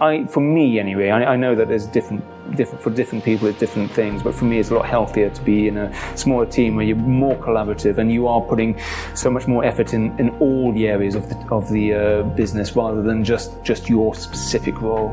I, 0.00 0.26
for 0.26 0.40
me 0.40 0.78
anyway, 0.78 1.10
I, 1.10 1.32
I 1.32 1.36
know 1.36 1.56
that 1.56 1.68
there's 1.68 1.86
different 1.86 2.24
different 2.56 2.82
for 2.82 2.90
different 2.90 3.22
people 3.24 3.46
it's 3.46 3.58
different 3.58 3.90
things 3.90 4.22
but 4.22 4.34
for 4.34 4.46
me 4.46 4.58
it's 4.58 4.70
a 4.70 4.74
lot 4.74 4.86
healthier 4.86 5.28
to 5.28 5.42
be 5.42 5.68
in 5.68 5.76
a 5.76 6.16
smaller 6.16 6.46
team 6.46 6.76
where 6.76 6.84
you're 6.86 6.96
more 6.96 7.36
collaborative 7.36 7.98
and 7.98 8.10
you 8.10 8.26
are 8.26 8.40
putting 8.40 8.80
so 9.14 9.30
much 9.30 9.46
more 9.46 9.64
effort 9.64 9.92
in, 9.92 10.18
in 10.18 10.30
all 10.38 10.72
the 10.72 10.88
areas 10.88 11.14
of 11.14 11.28
the, 11.28 11.36
of 11.50 11.68
the 11.70 11.92
uh, 11.92 12.22
business 12.22 12.74
rather 12.74 13.02
than 13.02 13.22
just 13.22 13.62
just 13.62 13.90
your 13.90 14.14
specific 14.14 14.80
role 14.80 15.12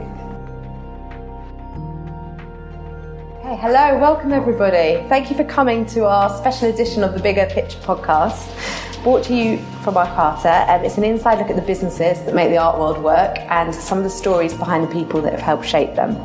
Hey, 3.41 3.57
hello, 3.57 3.99
welcome 3.99 4.33
everybody. 4.33 5.07
Thank 5.07 5.29
you 5.29 5.35
for 5.37 5.43
coming 5.43 5.85
to 5.87 6.05
our 6.05 6.35
special 6.35 6.69
edition 6.69 7.03
of 7.03 7.13
the 7.13 7.19
Bigger 7.19 7.45
Picture 7.45 7.77
podcast 7.79 8.49
brought 9.05 9.23
to 9.23 9.35
you 9.35 9.59
from 9.83 9.93
Arcarta. 9.93 10.67
Um, 10.67 10.83
it's 10.83 10.97
an 10.97 11.03
inside 11.03 11.37
look 11.37 11.51
at 11.51 11.55
the 11.55 11.61
businesses 11.61 12.25
that 12.25 12.33
make 12.33 12.49
the 12.49 12.57
art 12.57 12.79
world 12.79 12.97
work 12.97 13.37
and 13.37 13.73
some 13.73 13.99
of 13.99 14.03
the 14.03 14.09
stories 14.09 14.51
behind 14.55 14.83
the 14.83 14.91
people 14.91 15.21
that 15.21 15.31
have 15.31 15.41
helped 15.41 15.67
shape 15.67 15.93
them. 15.93 16.15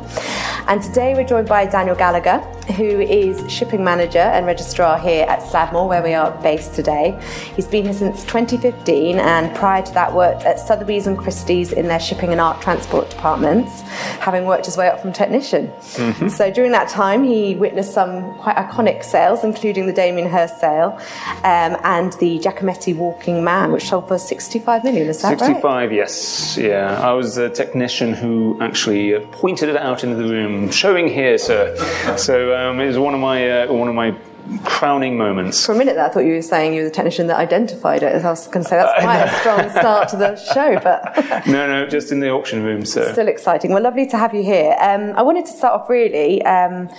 And 0.67 0.81
today 0.81 1.13
we're 1.13 1.27
joined 1.27 1.47
by 1.47 1.67
Daniel 1.67 1.95
Gallagher, 1.95 2.41
who 2.71 3.01
is 3.01 3.49
shipping 3.51 3.83
manager 3.83 4.19
and 4.19 4.45
registrar 4.45 4.97
here 4.97 5.25
at 5.27 5.39
Sladmore, 5.41 5.87
where 5.87 6.03
we 6.03 6.13
are 6.13 6.31
based 6.41 6.73
today. 6.73 7.19
He's 7.55 7.67
been 7.67 7.85
here 7.85 7.93
since 7.93 8.23
2015 8.23 9.19
and 9.19 9.55
prior 9.55 9.81
to 9.83 9.93
that 9.93 10.13
worked 10.13 10.43
at 10.43 10.59
Sotheby's 10.59 11.07
and 11.07 11.17
Christie's 11.17 11.71
in 11.71 11.87
their 11.87 11.99
shipping 11.99 12.31
and 12.31 12.41
art 12.41 12.61
transport 12.61 13.09
departments, 13.09 13.81
having 14.19 14.45
worked 14.45 14.65
his 14.65 14.77
way 14.77 14.87
up 14.87 15.01
from 15.01 15.13
technician. 15.13 15.67
Mm-hmm. 15.67 16.29
So 16.29 16.51
during 16.51 16.71
that 16.71 16.89
time, 16.89 17.23
he 17.23 17.55
witnessed 17.55 17.93
some 17.93 18.35
quite 18.35 18.55
iconic 18.55 19.03
sales, 19.03 19.43
including 19.43 19.87
the 19.87 19.93
Damien 19.93 20.29
Hirst 20.29 20.59
sale 20.59 20.97
um, 21.43 21.77
and 21.83 22.13
the 22.13 22.39
Giacometti 22.39 22.95
Walking 22.95 23.43
Man, 23.43 23.71
which 23.71 23.89
sold 23.89 24.07
for 24.07 24.17
65 24.17 24.83
million. 24.83 25.07
Is 25.07 25.21
that 25.21 25.39
65, 25.39 25.63
right? 25.63 25.91
yes. 25.91 26.57
Yeah, 26.57 26.99
I 27.01 27.13
was 27.13 27.37
a 27.37 27.49
technician 27.49 28.13
who 28.13 28.57
actually 28.61 29.19
pointed 29.31 29.69
it 29.69 29.77
out 29.77 30.03
into 30.03 30.15
the 30.15 30.27
room, 30.27 30.71
showing 30.71 31.07
here, 31.07 31.37
sir. 31.37 31.75
So 32.17 32.53
um, 32.69 32.79
it 32.79 32.87
was 32.87 32.97
one 32.97 33.13
of 33.13 33.19
my 33.19 33.63
uh, 33.63 33.73
one 33.73 33.87
of 33.87 33.95
my 33.95 34.15
crowning 34.63 35.17
moments. 35.17 35.65
For 35.65 35.73
a 35.73 35.77
minute 35.77 35.95
there, 35.95 36.05
I 36.05 36.09
thought 36.09 36.21
you 36.21 36.33
were 36.33 36.41
saying 36.41 36.73
you 36.73 36.81
were 36.81 36.89
the 36.89 36.93
technician 36.93 37.27
that 37.27 37.37
identified 37.37 38.03
it. 38.03 38.23
I 38.23 38.29
was 38.29 38.47
going 38.47 38.63
to 38.63 38.69
say 38.69 38.77
that's 38.77 39.01
quite 39.01 39.21
a 39.21 39.39
strong 39.39 39.69
start 39.69 40.09
to 40.09 40.17
the 40.17 40.35
show, 40.53 40.79
but 40.79 41.45
no, 41.47 41.67
no, 41.67 41.87
just 41.87 42.11
in 42.11 42.19
the 42.19 42.29
auction 42.29 42.63
room. 42.63 42.85
So 42.85 43.11
still 43.11 43.27
exciting. 43.27 43.71
Well, 43.71 43.83
lovely 43.83 44.07
to 44.07 44.17
have 44.17 44.33
you 44.33 44.43
here. 44.43 44.75
Um, 44.79 45.13
I 45.15 45.21
wanted 45.21 45.45
to 45.45 45.51
start 45.51 45.81
off 45.81 45.89
really. 45.89 46.41
Um, 46.43 46.89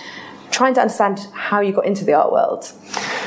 trying 0.53 0.75
to 0.75 0.81
understand 0.83 1.19
how 1.33 1.61
you 1.61 1.73
got 1.73 1.87
into 1.87 2.05
the 2.05 2.13
art 2.13 2.31
world. 2.31 2.71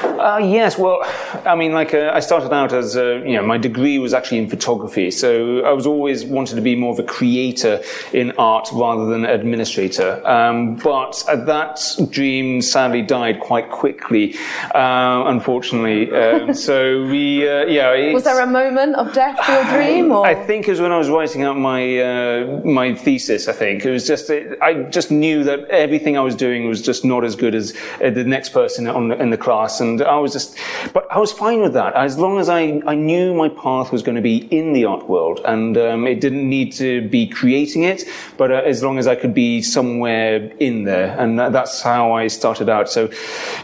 Uh, 0.04 0.40
yes, 0.42 0.78
well, 0.78 1.00
I 1.46 1.56
mean, 1.56 1.74
like 1.74 1.94
uh, 1.94 2.12
I 2.14 2.20
started 2.20 2.54
out 2.54 2.74
as 2.74 2.98
uh, 2.98 3.16
you 3.26 3.36
know, 3.36 3.44
my 3.44 3.58
degree 3.58 4.00
was 4.00 4.14
actually 4.14 4.40
in 4.40 4.50
photography, 4.50 5.12
so 5.12 5.60
I 5.62 5.72
was 5.72 5.86
always 5.86 6.26
wanted 6.26 6.56
to 6.56 6.62
be 6.62 6.76
more 6.76 6.94
of 6.94 7.00
a 7.00 7.04
creator 7.04 7.82
in 8.14 8.32
art 8.38 8.70
rather 8.74 9.06
than 9.06 9.26
administrator. 9.26 10.26
Um, 10.28 10.76
but 10.78 11.24
that 11.28 11.80
dream 12.10 12.62
sadly 12.62 13.02
died 13.02 13.40
quite 13.40 13.70
quickly, 13.70 14.36
uh, 14.74 15.24
unfortunately. 15.28 16.12
Um, 16.12 16.54
so 16.68 17.06
we, 17.06 17.48
uh, 17.48 17.66
yeah. 17.66 18.14
Was 18.14 18.24
there 18.24 18.42
a 18.42 18.48
moment 18.48 18.96
of 18.96 19.14
death 19.14 19.38
for 19.46 19.52
your 19.52 19.64
dream? 19.76 20.12
Or? 20.12 20.26
I 20.26 20.36
think 20.36 20.68
it 20.68 20.72
was 20.72 20.82
when 20.82 20.92
I 20.92 20.98
was 20.98 21.10
writing 21.10 21.44
out 21.44 21.58
my 21.58 22.00
uh, 22.00 22.62
my 22.64 22.96
thesis. 22.96 23.48
I 23.48 23.54
think 23.54 23.86
it 23.86 23.92
was 23.92 24.08
just 24.08 24.30
I 24.30 24.88
just 24.90 25.12
knew 25.12 25.44
that 25.44 25.66
everything 25.70 26.18
I 26.18 26.22
was 26.22 26.36
doing 26.36 26.68
was 26.68 26.82
just 26.82 27.06
not 27.06 27.24
as 27.24 27.36
good 27.36 27.56
as 27.56 27.74
uh, 28.04 28.10
the 28.10 28.24
next 28.24 28.50
person 28.50 28.88
on 28.88 29.10
the, 29.10 29.22
in 29.22 29.30
the 29.30 29.38
class. 29.38 29.80
And 29.86 30.02
I 30.02 30.18
was 30.18 30.34
just, 30.34 30.58
but 30.94 31.08
I 31.12 31.20
was 31.20 31.32
fine 31.32 31.62
with 31.62 31.74
that 31.74 31.94
as 31.96 32.18
long 32.18 32.40
as 32.40 32.50
I, 32.50 32.82
I 32.86 32.96
knew 32.96 33.34
my 33.34 33.50
path 33.50 33.92
was 33.92 34.02
going 34.04 34.16
to 34.16 34.22
be 34.22 34.38
in 34.60 34.74
the 34.74 34.86
art 34.86 35.08
world 35.08 35.40
and 35.46 35.78
um, 35.78 36.08
it 36.08 36.20
didn't 36.20 36.48
need 36.50 36.74
to 36.74 37.08
be 37.10 37.28
creating 37.28 37.84
it, 37.84 38.04
but 38.38 38.52
uh, 38.52 38.56
as 38.56 38.84
long 38.84 38.98
as 38.98 39.08
I 39.08 39.16
could 39.16 39.34
be 39.34 39.62
somewhere 39.62 40.52
in 40.60 40.84
there. 40.84 41.18
And 41.20 41.40
that, 41.40 41.52
that's 41.52 41.82
how 41.82 42.14
I 42.14 42.28
started 42.28 42.70
out. 42.70 42.90
So, 42.90 43.10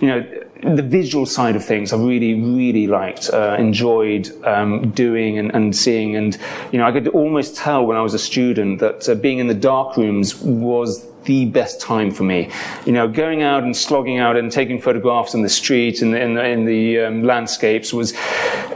you 0.02 0.08
know, 0.08 0.26
the 0.64 0.84
visual 0.84 1.26
side 1.26 1.56
of 1.56 1.66
things 1.66 1.92
I 1.92 1.98
really, 1.98 2.36
really 2.36 2.88
liked, 2.88 3.30
uh, 3.32 3.56
enjoyed 3.58 4.30
um, 4.46 4.92
doing 4.92 5.40
and, 5.40 5.54
and, 5.56 5.76
seeing. 5.76 6.16
And, 6.16 6.38
you 6.72 6.78
know, 6.78 6.86
I 6.86 6.92
could 6.92 7.08
almost 7.10 7.56
tell 7.56 7.86
when 7.86 7.98
I 7.98 8.02
was 8.02 8.14
a 8.14 8.20
student 8.20 8.80
that 8.80 9.10
uh, 9.10 9.16
being 9.16 9.40
in 9.40 9.48
the 9.48 9.56
dark 9.56 9.98
rooms 9.98 10.36
was 10.36 11.06
the 11.24 11.46
best 11.46 11.82
time 11.82 12.12
for 12.12 12.24
me. 12.24 12.50
You 12.86 12.92
know, 12.92 13.08
going 13.08 13.42
out 13.44 13.64
and 13.64 13.76
slogging 13.76 14.20
out 14.20 14.36
and 14.38 14.52
taking 14.52 14.82
photographs 14.82 15.34
in 15.34 15.42
the 15.42 15.50
street 15.50 16.02
and 16.02 16.16
in 16.16 16.34
the, 16.34 16.46
in 16.46 16.66
the 16.66 17.00
um, 17.00 17.24
landscapes 17.24 17.94
was 17.94 18.14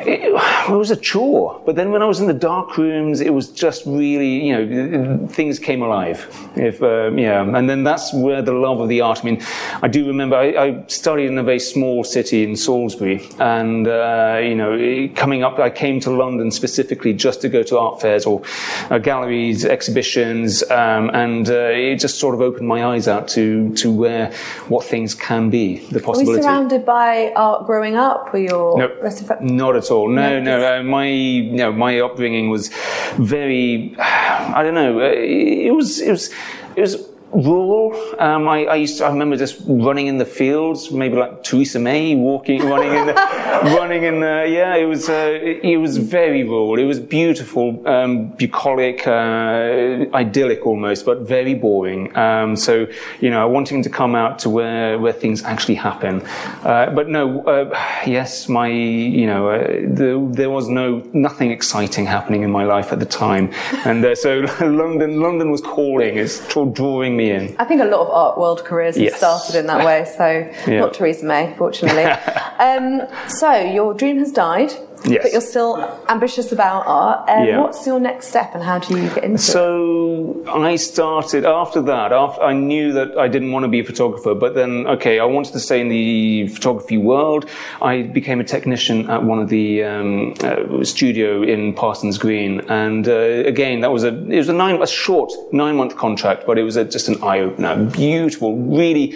it, 0.07 0.22
it, 0.22 0.69
was 0.69 0.91
a 0.91 0.95
chore. 0.95 1.61
But 1.66 1.75
then 1.75 1.91
when 1.91 2.01
I 2.01 2.06
was 2.06 2.19
in 2.19 2.28
the 2.28 2.33
dark 2.33 2.78
rooms, 2.78 3.22
it 3.22 3.33
was 3.33 3.50
just 3.50 3.85
really, 3.85 4.45
you 4.47 4.53
know, 4.53 5.28
things 5.28 5.59
came 5.59 5.81
alive. 5.81 6.28
If 6.56 6.81
um, 6.83 7.17
yeah, 7.17 7.41
and 7.41 7.69
then 7.69 7.83
that's 7.83 8.13
where 8.13 8.41
the 8.41 8.53
love 8.53 8.79
of 8.79 8.89
the 8.89 9.01
art. 9.01 9.19
I 9.22 9.23
mean, 9.23 9.41
I 9.81 9.88
do 9.88 10.06
remember 10.06 10.35
I, 10.35 10.66
I 10.66 10.83
studied 10.88 11.27
in 11.27 11.38
a 11.38 11.44
very 11.44 11.59
small 11.59 12.03
city 12.03 12.44
in 12.44 12.56
Salisbury, 12.56 13.27
and 13.39 13.88
uh, 13.88 14.39
you 14.41 14.56
know, 14.56 15.09
coming 15.16 15.44
up, 15.44 15.59
I 15.59 15.69
came 15.69 16.00
to 16.01 16.12
London 16.12 16.51
specifically 16.51 17.13
just 17.13 17.41
to 17.41 17.50
go 17.50 17.63
to 17.63 17.79
art 17.79 18.01
fairs 18.01 18.25
or 18.25 18.41
uh, 18.89 19.00
galleries, 19.00 19.66
exhibitions, 19.66 20.63
um, 20.69 21.09
and 21.13 21.50
uh, 21.50 21.69
it 21.72 22.00
just 22.00 22.19
sort 22.19 22.34
opened 22.41 22.68
my 22.68 22.85
eyes 22.85 23.07
out 23.07 23.28
to 23.29 23.73
to 23.75 23.91
where 23.91 24.34
what 24.68 24.85
things 24.85 25.16
can 25.16 25.50
be. 25.50 25.78
The 25.88 26.00
possibility. 26.00 26.31
Were 26.31 26.38
you 26.38 26.44
surrounded 26.44 26.85
by 26.85 27.31
art 27.35 27.66
growing 27.66 27.96
up? 27.96 28.34
Were 28.34 28.40
your 28.40 28.78
nope, 28.78 29.41
not 29.41 29.75
at 29.75 29.91
all. 29.91 30.09
No, 30.09 30.40
no. 30.40 30.59
no 30.59 30.79
uh, 30.79 30.84
my 30.84 31.40
know, 31.40 31.72
my 31.72 32.00
upbringing 32.00 32.50
was 32.50 32.69
very. 33.18 33.95
I 34.00 34.63
don't 34.63 34.75
know. 34.75 35.00
Uh, 35.00 35.12
it 35.13 35.74
was 35.74 36.00
it 36.00 36.12
was 36.12 36.31
it 36.75 36.81
was 36.81 37.15
rural. 37.35 37.94
Um, 38.19 38.47
I, 38.47 38.66
I, 38.66 38.75
used 38.75 38.97
to, 39.00 39.06
I 39.06 39.09
remember 39.09 39.35
just 39.35 39.62
running 39.68 40.07
in 40.07 40.18
the 40.18 40.25
fields, 40.25 40.91
maybe 40.91 41.18
like 41.18 41.44
Theresa 41.44 41.79
May 41.79 42.16
walking, 42.16 42.63
running 42.63 42.94
in 42.94 43.07
the, 43.07 43.13
running 43.78 44.03
in 44.03 44.22
the, 44.22 44.47
yeah, 44.50 44.75
it 44.75 44.85
was, 44.85 45.09
uh, 45.09 45.40
it, 45.41 45.63
it, 45.63 45.78
was 45.78 45.97
very 45.97 46.44
rural. 46.44 46.79
It 46.79 46.85
was 46.85 47.00
beautiful, 47.00 47.85
um, 47.88 48.28
bucolic, 48.29 49.06
uh, 49.07 50.06
idyllic 50.13 50.66
almost, 50.66 51.06
but 51.06 51.22
very 51.22 51.53
boring. 51.53 52.16
Um, 52.16 52.56
so, 52.56 52.88
you 53.19 53.29
know, 53.29 53.41
I 53.41 53.45
wanting 53.45 53.84
to 53.84 53.90
come 53.90 54.16
out 54.16 54.40
to 54.40 54.50
where, 54.50 54.97
where 54.97 55.13
things 55.13 55.44
actually 55.44 55.75
happen. 55.75 56.22
Uh, 56.63 56.90
but 56.91 57.09
no, 57.09 57.44
uh, 57.44 57.69
yes, 58.06 58.47
my, 58.47 58.68
you 58.68 59.28
know, 59.28 59.50
uh, 59.50 59.68
the, 59.68 60.25
there 60.31 60.50
was 60.50 60.69
no, 60.69 61.03
nothing 61.13 61.51
exciting 61.51 62.06
happening 62.06 62.44
in 62.44 62.51
my 62.51 62.63
life 62.63 62.94
at 62.94 63.00
the 63.00 63.06
time. 63.06 63.51
And 63.85 64.03
uh, 64.06 64.16
so 64.16 64.40
London, 64.62 65.19
London 65.19 65.51
was 65.51 65.62
calling, 65.62 66.18
it's 66.18 66.40
drawing 66.53 67.18
me 67.18 67.25
I 67.59 67.66
think 67.66 67.81
a 67.81 67.86
lot 67.86 68.02
of 68.02 68.09
art 68.09 68.38
world 68.38 68.63
careers 68.66 68.97
yes. 68.97 69.13
have 69.13 69.18
started 69.18 69.59
in 69.59 69.68
that 69.68 69.86
way. 69.86 70.06
So 70.06 70.28
yeah. 70.72 70.80
not 70.80 70.94
Theresa 70.94 71.25
May, 71.25 71.53
fortunately. 71.58 72.03
um, 72.59 73.02
so 73.28 73.53
your 73.53 73.94
dream 73.94 74.18
has 74.19 74.31
died. 74.31 74.72
Yes. 75.08 75.24
But 75.24 75.32
you're 75.32 75.42
still 75.42 76.00
ambitious 76.10 76.52
about 76.52 76.84
art. 76.88 77.30
Um, 77.30 77.46
yeah. 77.46 77.60
What's 77.60 77.86
your 77.86 78.00
next 78.00 78.28
step 78.28 78.54
and 78.54 78.64
how 78.64 78.80
do 78.80 78.98
you 78.98 79.10
get 79.10 79.24
into 79.24 79.38
so 79.38 80.36
it? 80.42 80.46
So 80.46 80.64
I 80.64 80.76
started 80.76 81.46
after 81.46 81.82
that. 81.84 82.12
After 82.12 82.42
I 82.42 82.54
knew 82.54 82.94
that 82.94 83.18
I 83.18 83.28
didn't 83.28 83.52
want 83.52 83.64
to 83.64 83.70
be 83.70 83.80
a 83.80 83.84
photographer, 83.84 84.34
but 84.34 84.56
then 84.56 84.88
okay, 84.88 85.20
I 85.20 85.26
wanted 85.26 85.54
to 85.54 85.60
stay 85.60 85.82
in 85.82 85.90
the 85.90 86.48
photography 86.48 86.98
world. 86.98 87.50
I 87.82 88.04
became 88.04 88.40
a 88.40 88.44
technician 88.44 89.10
at 89.10 89.24
one 89.24 89.40
of 89.40 89.50
the 89.50 89.84
um, 89.84 90.34
uh, 90.42 90.84
studio 90.84 91.44
in 91.44 91.74
Parsons 91.74 92.18
Green, 92.18 92.62
and 92.70 93.08
uh, 93.08 93.44
again 93.46 93.82
that 93.82 93.92
was 93.92 94.04
a 94.04 94.10
it 94.30 94.38
was 94.38 94.50
a 94.50 94.54
nine 94.54 94.82
a 94.82 94.88
short 94.88 95.32
nine 95.52 95.76
month 95.76 95.96
contract, 95.96 96.46
but 96.46 96.58
it 96.58 96.64
was 96.64 96.76
a, 96.76 96.86
just 96.86 97.08
an 97.08 97.22
eye 97.24 97.40
opener. 97.40 97.86
Beautiful, 97.86 98.56
really 98.58 99.16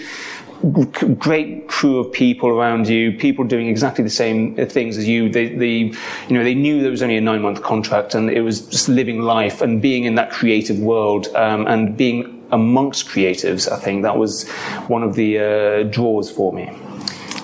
great 1.17 1.67
crew 1.67 1.99
of 1.99 2.11
people 2.11 2.49
around 2.49 2.87
you, 2.87 3.17
people 3.17 3.45
doing 3.45 3.67
exactly 3.67 4.03
the 4.03 4.09
same 4.09 4.55
things 4.67 4.97
as 4.97 5.07
you. 5.07 5.29
They, 5.29 5.55
they, 5.55 5.67
you 5.67 5.97
know, 6.29 6.43
they 6.43 6.55
knew 6.55 6.81
there 6.81 6.91
was 6.91 7.01
only 7.01 7.17
a 7.17 7.21
nine 7.21 7.41
month 7.41 7.61
contract 7.63 8.15
and 8.15 8.29
it 8.29 8.41
was 8.41 8.61
just 8.67 8.89
living 8.89 9.21
life 9.21 9.61
and 9.61 9.81
being 9.81 10.03
in 10.03 10.15
that 10.15 10.31
creative 10.31 10.79
world 10.79 11.27
um, 11.35 11.65
and 11.67 11.95
being 11.95 12.43
amongst 12.51 13.07
creatives. 13.07 13.71
I 13.71 13.77
think 13.77 14.03
that 14.03 14.17
was 14.17 14.49
one 14.87 15.03
of 15.03 15.15
the 15.15 15.39
uh, 15.39 15.83
draws 15.83 16.29
for 16.29 16.51
me. 16.51 16.69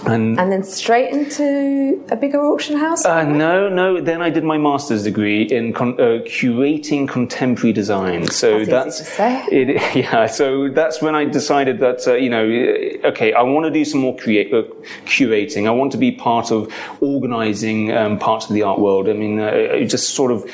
And, 0.08 0.40
and 0.40 0.52
then 0.52 0.64
straight 0.64 1.12
into 1.12 2.04
a 2.10 2.16
bigger 2.16 2.40
auction 2.40 2.78
house? 2.78 3.06
Uh, 3.06 3.24
no, 3.24 3.70
no. 3.70 4.02
Then 4.02 4.22
I 4.22 4.30
did 4.30 4.44
my 4.44 4.58
master's 4.58 5.04
degree 5.04 5.44
in 5.44 5.74
con- 5.74 6.00
uh, 6.00 6.24
curating 6.26 7.08
contemporary 7.08 7.74
design. 7.74 8.28
So 8.28 8.66
that's, 8.66 9.18
that's 9.18 9.50
it. 9.52 9.96
Yeah. 9.96 10.26
So 10.26 10.70
that's 10.70 11.02
when 11.02 11.16
I 11.16 11.26
decided 11.26 11.80
that 11.80 12.06
uh, 12.08 12.16
you 12.16 12.30
know, 12.30 12.44
okay, 13.10 13.34
I 13.34 13.42
want 13.42 13.66
to 13.66 13.72
do 13.72 13.86
some 13.86 14.02
more 14.02 14.16
create, 14.18 14.54
uh, 14.54 14.64
curating. 15.06 15.68
I 15.68 15.72
want 15.72 15.92
to 15.94 15.98
be 15.98 16.12
part 16.12 16.52
of 16.52 16.72
organising 17.02 17.96
um, 17.96 18.20
parts 18.20 18.48
of 18.48 18.54
the 18.54 18.64
art 18.64 18.80
world. 18.80 19.08
I 19.08 19.14
mean, 19.14 19.40
uh, 19.40 19.84
just 19.86 20.12
sort 20.12 20.32
of 20.32 20.50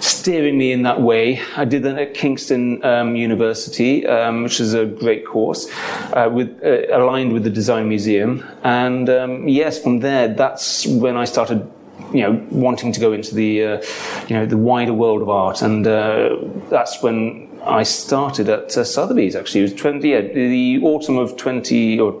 steering 0.00 0.58
me 0.58 0.72
in 0.72 0.82
that 0.82 1.00
way. 1.00 1.40
I 1.56 1.64
did 1.64 1.82
that 1.84 1.98
at 1.98 2.14
Kingston 2.14 2.84
um, 2.84 3.16
University, 3.16 4.06
um, 4.06 4.42
which 4.42 4.60
is 4.60 4.74
a 4.74 4.84
great 4.86 5.26
course, 5.26 5.70
uh, 6.12 6.28
with 6.30 6.60
aligned 6.92 7.32
with 7.32 7.44
the 7.44 7.50
Design 7.50 7.88
Museum 7.88 8.44
and 8.62 8.91
and 8.92 9.08
um, 9.08 9.48
yes, 9.48 9.82
from 9.82 10.00
there, 10.00 10.28
that's 10.28 10.86
when 10.86 11.16
I 11.16 11.24
started 11.24 11.70
you 12.12 12.20
know, 12.20 12.46
wanting 12.50 12.92
to 12.92 13.00
go 13.00 13.12
into 13.12 13.34
the, 13.34 13.64
uh, 13.64 13.82
you 14.28 14.36
know, 14.36 14.44
the 14.44 14.56
wider 14.56 14.92
world 14.92 15.22
of 15.22 15.30
art, 15.30 15.62
and 15.62 15.86
uh, 15.86 16.36
that's 16.68 17.02
when 17.02 17.48
I 17.64 17.84
started 17.84 18.48
at 18.48 18.76
uh, 18.76 18.84
Sotheby's 18.84 19.34
actually. 19.34 19.60
It 19.60 19.64
was 19.64 19.74
20, 19.74 20.08
yeah, 20.08 20.20
the 20.20 20.80
autumn 20.82 21.16
of 21.16 21.36
20 21.36 22.00
or 22.00 22.12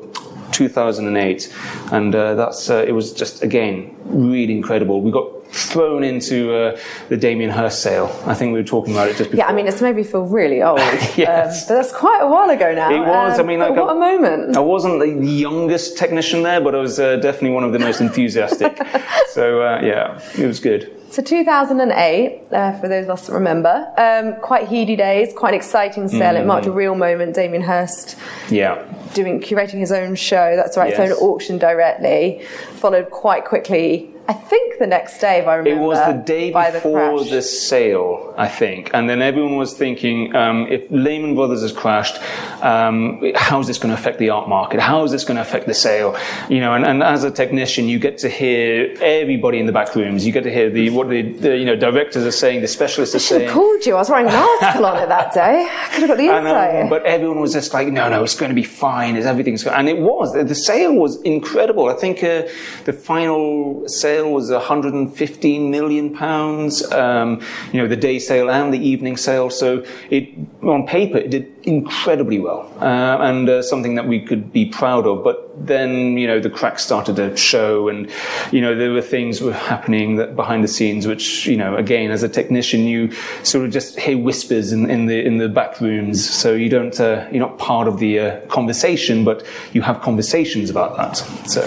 2008, 0.52 1.54
and 1.90 2.14
uh, 2.14 2.34
that's 2.34 2.70
uh, 2.70 2.84
it 2.86 2.92
was 2.92 3.12
just 3.12 3.42
again 3.42 3.94
really 4.04 4.54
incredible. 4.54 5.00
We 5.02 5.10
got 5.10 5.28
thrown 5.52 6.02
into 6.02 6.52
uh, 6.54 6.80
the 7.08 7.16
Damien 7.16 7.50
Hirst 7.50 7.82
sale. 7.82 8.08
I 8.26 8.34
think 8.34 8.52
we 8.54 8.58
were 8.60 8.64
talking 8.66 8.94
about 8.94 9.08
it 9.08 9.16
just 9.16 9.30
before. 9.30 9.44
Yeah, 9.44 9.46
I 9.46 9.52
mean, 9.52 9.66
it's 9.68 9.82
made 9.82 9.96
me 9.96 10.02
feel 10.02 10.22
really 10.24 10.62
old. 10.62 10.80
Yes. 11.16 11.62
um, 11.62 11.68
but 11.68 11.74
that's 11.82 11.92
quite 11.92 12.20
a 12.22 12.26
while 12.26 12.48
ago 12.48 12.74
now. 12.74 12.90
It 12.90 13.00
was. 13.06 13.38
Um, 13.38 13.44
I 13.44 13.48
mean, 13.48 13.58
like 13.60 13.76
what 13.76 13.88
a- 13.90 13.92
a 13.92 13.94
moment. 13.94 14.56
I 14.56 14.60
wasn't 14.60 15.00
the 15.00 15.28
youngest 15.30 15.98
technician 15.98 16.42
there, 16.42 16.60
but 16.60 16.74
I 16.74 16.78
was 16.78 16.98
uh, 16.98 17.16
definitely 17.16 17.50
one 17.50 17.64
of 17.64 17.72
the 17.72 17.78
most 17.78 18.00
enthusiastic. 18.00 18.76
so 19.28 19.60
uh, 19.62 19.80
yeah, 19.82 20.20
it 20.38 20.46
was 20.46 20.58
good. 20.60 20.90
So 21.12 21.20
2008, 21.20 22.40
uh, 22.52 22.72
for 22.80 22.88
those 22.88 23.04
of 23.04 23.10
us 23.10 23.26
that 23.26 23.34
remember, 23.34 23.92
um, 23.98 24.40
quite 24.40 24.66
heady 24.68 24.96
days, 24.96 25.34
quite 25.34 25.50
an 25.50 25.56
exciting 25.56 26.08
sale. 26.08 26.36
It 26.36 26.46
marked 26.46 26.64
a 26.64 26.72
real 26.72 26.94
moment. 26.94 27.34
Damien 27.34 27.62
Hirst 27.62 28.16
Yeah. 28.48 28.82
doing 29.12 29.38
curating 29.42 29.78
his 29.78 29.92
own 29.92 30.14
show. 30.14 30.56
That's 30.56 30.78
right, 30.78 30.88
Yes. 30.88 30.98
his 31.10 31.12
own 31.12 31.18
auction 31.28 31.58
directly. 31.58 32.40
Followed 32.76 33.10
quite 33.10 33.44
quickly. 33.44 34.08
I 34.28 34.34
think 34.34 34.78
the 34.78 34.86
next 34.86 35.18
day, 35.18 35.38
if 35.40 35.48
I 35.48 35.56
remember. 35.56 35.82
It 35.82 35.84
was 35.84 35.98
the 36.06 36.12
day 36.12 36.52
the 36.52 36.70
before 36.74 37.18
crash. 37.18 37.30
the, 37.30 37.42
sale, 37.42 38.32
I 38.38 38.46
think, 38.46 38.90
and 38.94 39.10
then 39.10 39.20
everyone 39.20 39.56
was 39.56 39.74
thinking, 39.74 40.34
um, 40.36 40.68
if 40.70 40.88
Lehman 40.90 41.34
Brothers 41.34 41.62
has 41.62 41.72
crashed, 41.72 42.20
um, 42.62 43.20
how's 43.34 43.66
this 43.66 43.78
going 43.78 43.92
to 43.92 44.00
affect 44.00 44.18
the 44.20 44.30
art 44.30 44.48
market? 44.48 44.78
How 44.78 45.02
is 45.02 45.10
this 45.10 45.24
going 45.24 45.34
to 45.36 45.40
affect 45.42 45.66
the 45.66 45.74
sale? 45.74 46.16
You 46.48 46.60
know, 46.60 46.72
and, 46.72 46.86
and 46.86 47.02
as 47.02 47.24
a 47.24 47.32
technician, 47.32 47.88
you 47.88 47.98
get 47.98 48.16
to 48.18 48.28
hear 48.28 48.94
everybody 49.02 49.58
in 49.58 49.66
the 49.66 49.72
back 49.72 49.92
rooms. 49.96 50.24
You 50.24 50.32
get 50.32 50.44
to 50.44 50.52
hear 50.52 50.70
the 50.70 50.88
what 51.02 51.10
the, 51.10 51.22
the 51.32 51.56
you 51.56 51.64
know 51.64 51.76
directors 51.76 52.24
are 52.24 52.30
saying, 52.30 52.60
the 52.60 52.68
specialists 52.68 53.14
are 53.14 53.18
I 53.18 53.20
saying. 53.20 53.42
have 53.46 53.52
called 53.52 53.84
you. 53.84 53.94
I 53.94 53.98
was 53.98 54.10
writing 54.10 54.30
an 54.30 54.36
article 54.36 54.86
on 54.86 55.02
it 55.02 55.08
that 55.08 55.32
day. 55.32 55.68
I 55.68 55.88
could 55.88 56.00
have 56.00 56.08
got 56.08 56.18
the 56.18 56.28
And, 56.28 56.46
um, 56.46 56.88
but 56.88 57.04
everyone 57.04 57.40
was 57.40 57.52
just 57.52 57.74
like, 57.74 57.88
no, 57.88 58.08
no, 58.08 58.22
it's 58.22 58.34
going 58.34 58.50
to 58.50 58.54
be 58.54 58.62
fine. 58.62 59.16
It's, 59.16 59.26
everything's 59.26 59.64
going. 59.64 59.76
And 59.76 59.88
it 59.88 59.98
was. 59.98 60.32
The, 60.32 60.44
the 60.44 60.54
sale 60.54 60.94
was 60.94 61.20
incredible. 61.22 61.88
I 61.88 61.94
think 61.94 62.22
uh, 62.22 62.48
the 62.84 62.92
final 62.92 63.88
sale 63.88 64.32
was 64.32 64.50
115 64.50 65.70
million 65.70 66.14
pounds. 66.14 66.90
Um, 66.92 67.40
you 67.72 67.80
know, 67.80 67.88
the 67.88 67.96
day 67.96 68.18
sale 68.18 68.50
and 68.50 68.72
the 68.72 68.78
evening 68.78 69.16
sale. 69.16 69.50
So 69.50 69.84
it, 70.10 70.28
on 70.62 70.86
paper, 70.86 71.18
it 71.18 71.30
did 71.30 71.52
incredibly 71.64 72.38
well, 72.38 72.72
uh, 72.80 73.18
and 73.20 73.48
uh, 73.48 73.62
something 73.62 73.94
that 73.94 74.06
we 74.06 74.20
could 74.20 74.52
be 74.52 74.66
proud 74.66 75.06
of. 75.06 75.22
But 75.22 75.51
then, 75.56 76.16
you 76.16 76.26
know, 76.26 76.40
the 76.40 76.50
cracks 76.50 76.84
started 76.84 77.16
to 77.16 77.36
show, 77.36 77.88
and 77.88 78.10
you 78.50 78.60
know, 78.60 78.74
there 78.74 78.90
were 78.90 79.02
things 79.02 79.40
were 79.40 79.52
happening 79.52 80.16
that 80.16 80.34
behind 80.36 80.64
the 80.64 80.68
scenes, 80.68 81.06
which 81.06 81.46
you 81.46 81.56
know, 81.56 81.76
again, 81.76 82.10
as 82.10 82.22
a 82.22 82.28
technician, 82.28 82.84
you 82.86 83.10
sort 83.42 83.64
of 83.64 83.70
just 83.70 83.98
hear 83.98 84.18
whispers 84.18 84.72
in, 84.72 84.90
in 84.90 85.06
the 85.06 85.24
in 85.24 85.38
the 85.38 85.48
back 85.48 85.80
rooms, 85.80 86.28
so 86.28 86.54
you 86.54 86.68
don't 86.68 86.98
uh, 87.00 87.26
you're 87.30 87.40
not 87.40 87.58
part 87.58 87.88
of 87.88 87.98
the 87.98 88.18
uh, 88.18 88.40
conversation, 88.46 89.24
but 89.24 89.44
you 89.72 89.82
have 89.82 90.00
conversations 90.00 90.70
about 90.70 90.96
that. 90.96 91.16
So 91.48 91.62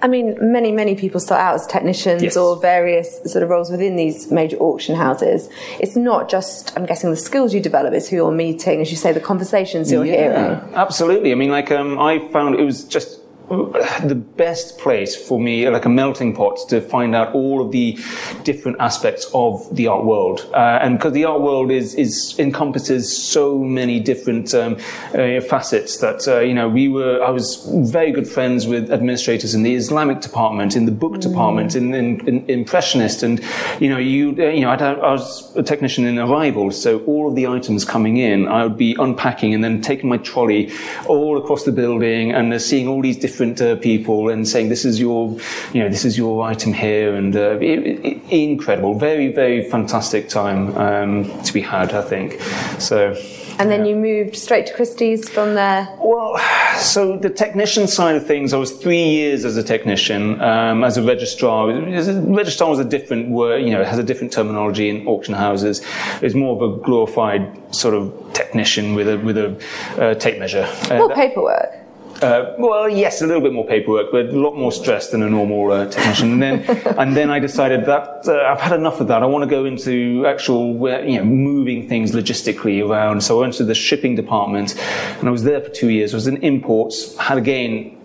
I 0.00 0.08
mean, 0.08 0.36
many, 0.40 0.70
many 0.70 0.94
people 0.94 1.18
start 1.20 1.40
out 1.40 1.54
as 1.56 1.66
technicians 1.66 2.22
Yes. 2.22 2.36
or 2.36 2.56
various 2.56 3.20
sort 3.24 3.42
of 3.42 3.48
roles 3.50 3.70
within 3.70 3.96
these 3.96 4.30
major 4.30 4.56
auction 4.58 4.94
houses. 4.94 5.48
It's 5.80 5.96
not 5.96 6.28
just, 6.28 6.72
I'm 6.76 6.86
guessing, 6.86 7.10
the 7.10 7.16
skills 7.16 7.52
you 7.52 7.60
develop, 7.60 7.92
it's 7.94 8.08
who 8.08 8.16
you're 8.16 8.30
meeting, 8.30 8.80
as 8.80 8.90
you 8.90 8.96
say, 8.96 9.12
the 9.12 9.20
conversations 9.20 9.90
you're 9.90 10.04
hearing. 10.04 10.60
Absolutely. 10.74 11.32
I 11.32 11.34
mean, 11.34 11.50
like, 11.50 11.70
um, 11.72 11.98
I 11.98 12.18
found 12.30 12.54
it 12.54 12.64
was 12.64 12.84
just 12.84 13.20
the 13.48 14.14
best 14.14 14.78
place 14.78 15.16
for 15.16 15.40
me, 15.40 15.68
like 15.68 15.84
a 15.84 15.88
melting 15.88 16.34
pot, 16.34 16.58
to 16.68 16.80
find 16.80 17.14
out 17.14 17.34
all 17.34 17.64
of 17.64 17.72
the 17.72 17.98
different 18.44 18.76
aspects 18.80 19.30
of 19.32 19.74
the 19.74 19.86
art 19.86 20.04
world. 20.04 20.48
Uh, 20.52 20.78
and 20.82 20.98
because 20.98 21.12
the 21.12 21.24
art 21.24 21.40
world 21.40 21.70
is, 21.70 21.94
is 21.94 22.38
encompasses 22.38 23.16
so 23.16 23.58
many 23.58 24.00
different 24.00 24.54
um, 24.54 24.76
uh, 25.14 25.40
facets 25.40 25.98
that, 25.98 26.28
uh, 26.28 26.40
you 26.40 26.52
know, 26.52 26.68
we 26.68 26.88
were, 26.88 27.22
I 27.22 27.30
was 27.30 27.66
very 27.90 28.12
good 28.12 28.28
friends 28.28 28.66
with 28.66 28.90
administrators 28.90 29.54
in 29.54 29.62
the 29.62 29.74
Islamic 29.74 30.20
department, 30.20 30.76
in 30.76 30.84
the 30.84 30.92
book 30.92 31.20
department, 31.20 31.74
in, 31.74 31.94
in, 31.94 32.26
in 32.28 32.44
Impressionist. 32.48 33.22
And, 33.22 33.42
you 33.80 33.88
know, 33.88 33.98
you, 33.98 34.36
uh, 34.38 34.48
you 34.48 34.60
know, 34.60 34.70
I'd, 34.70 34.82
I 34.82 35.12
was 35.12 35.56
a 35.56 35.62
technician 35.62 36.04
in 36.04 36.18
Arrival, 36.18 36.70
so 36.70 37.00
all 37.04 37.28
of 37.28 37.34
the 37.34 37.46
items 37.46 37.84
coming 37.84 38.18
in, 38.18 38.46
I 38.46 38.64
would 38.64 38.76
be 38.76 38.94
unpacking 38.98 39.54
and 39.54 39.64
then 39.64 39.80
taking 39.80 40.08
my 40.08 40.18
trolley 40.18 40.70
all 41.06 41.38
across 41.38 41.64
the 41.64 41.72
building 41.72 42.32
and 42.32 42.52
uh, 42.52 42.58
seeing 42.58 42.88
all 42.88 43.00
these 43.00 43.16
different 43.16 43.37
uh, 43.40 43.76
people 43.76 44.28
and 44.28 44.46
saying, 44.46 44.68
this 44.68 44.84
is 44.84 44.98
your, 45.00 45.38
you 45.72 45.82
know, 45.82 45.88
this 45.88 46.04
is 46.04 46.16
your 46.16 46.42
item 46.42 46.72
here. 46.72 47.14
And 47.14 47.34
uh, 47.36 47.58
it, 47.60 48.04
it, 48.04 48.22
incredible. 48.30 48.98
Very, 48.98 49.32
very 49.32 49.68
fantastic 49.68 50.28
time 50.28 50.76
um, 50.76 51.42
to 51.42 51.52
be 51.52 51.60
had, 51.60 51.92
I 51.92 52.02
think. 52.02 52.40
So. 52.80 53.16
And 53.60 53.72
then 53.72 53.86
you 53.86 53.96
moved 53.96 54.36
straight 54.36 54.66
to 54.66 54.74
Christie's 54.74 55.28
from 55.28 55.54
there. 55.54 55.88
Well, 55.98 56.38
so 56.76 57.18
the 57.18 57.28
technician 57.28 57.88
side 57.88 58.14
of 58.14 58.24
things, 58.24 58.52
I 58.52 58.56
was 58.56 58.70
three 58.70 59.02
years 59.02 59.44
as 59.44 59.56
a 59.56 59.64
technician, 59.64 60.40
um, 60.40 60.84
as 60.84 60.96
a 60.96 61.02
registrar. 61.02 61.66
Registrar 61.66 62.70
was 62.70 62.78
a 62.78 62.84
different 62.84 63.30
word, 63.30 63.64
you 63.64 63.70
know, 63.70 63.80
it 63.80 63.88
has 63.88 63.98
a 63.98 64.04
different 64.04 64.32
terminology 64.32 64.88
in 64.88 65.08
auction 65.08 65.34
houses. 65.34 65.82
It's 66.22 66.36
more 66.36 66.54
of 66.54 66.62
a 66.62 66.84
glorified 66.84 67.74
sort 67.74 67.94
of 67.94 68.12
technician 68.32 68.94
with 68.94 69.08
a 69.08 69.18
with 69.18 69.36
a 69.36 69.60
uh, 70.00 70.14
tape 70.14 70.38
measure. 70.38 70.68
Uh, 70.88 70.98
More 70.98 71.08
that- 71.08 71.16
paperwork. 71.16 71.77
Uh, 72.22 72.54
well, 72.58 72.88
yes, 72.88 73.22
a 73.22 73.26
little 73.26 73.42
bit 73.42 73.52
more 73.52 73.66
paperwork, 73.66 74.10
but 74.10 74.26
a 74.26 74.38
lot 74.38 74.56
more 74.56 74.72
stress 74.72 75.10
than 75.10 75.22
a 75.22 75.30
normal 75.30 75.70
uh, 75.70 75.86
technician. 75.86 76.32
And 76.32 76.42
then, 76.42 76.62
and 76.98 77.16
then 77.16 77.30
I 77.30 77.38
decided 77.38 77.84
that 77.86 78.26
uh, 78.26 78.50
I've 78.50 78.60
had 78.60 78.72
enough 78.72 79.00
of 79.00 79.08
that. 79.08 79.22
I 79.22 79.26
want 79.26 79.42
to 79.42 79.50
go 79.50 79.64
into 79.64 80.26
actual, 80.26 80.84
uh, 80.84 80.98
you 81.00 81.18
know, 81.18 81.24
moving 81.24 81.88
things 81.88 82.12
logistically 82.12 82.86
around. 82.86 83.22
So 83.22 83.38
I 83.38 83.40
went 83.42 83.54
to 83.54 83.64
the 83.64 83.74
shipping 83.74 84.16
department, 84.16 84.76
and 85.18 85.28
I 85.28 85.30
was 85.30 85.44
there 85.44 85.60
for 85.60 85.70
two 85.70 85.90
years. 85.90 86.14
I 86.14 86.16
was 86.16 86.26
in 86.26 86.38
imports. 86.38 87.16
Had 87.18 87.38
again 87.38 87.97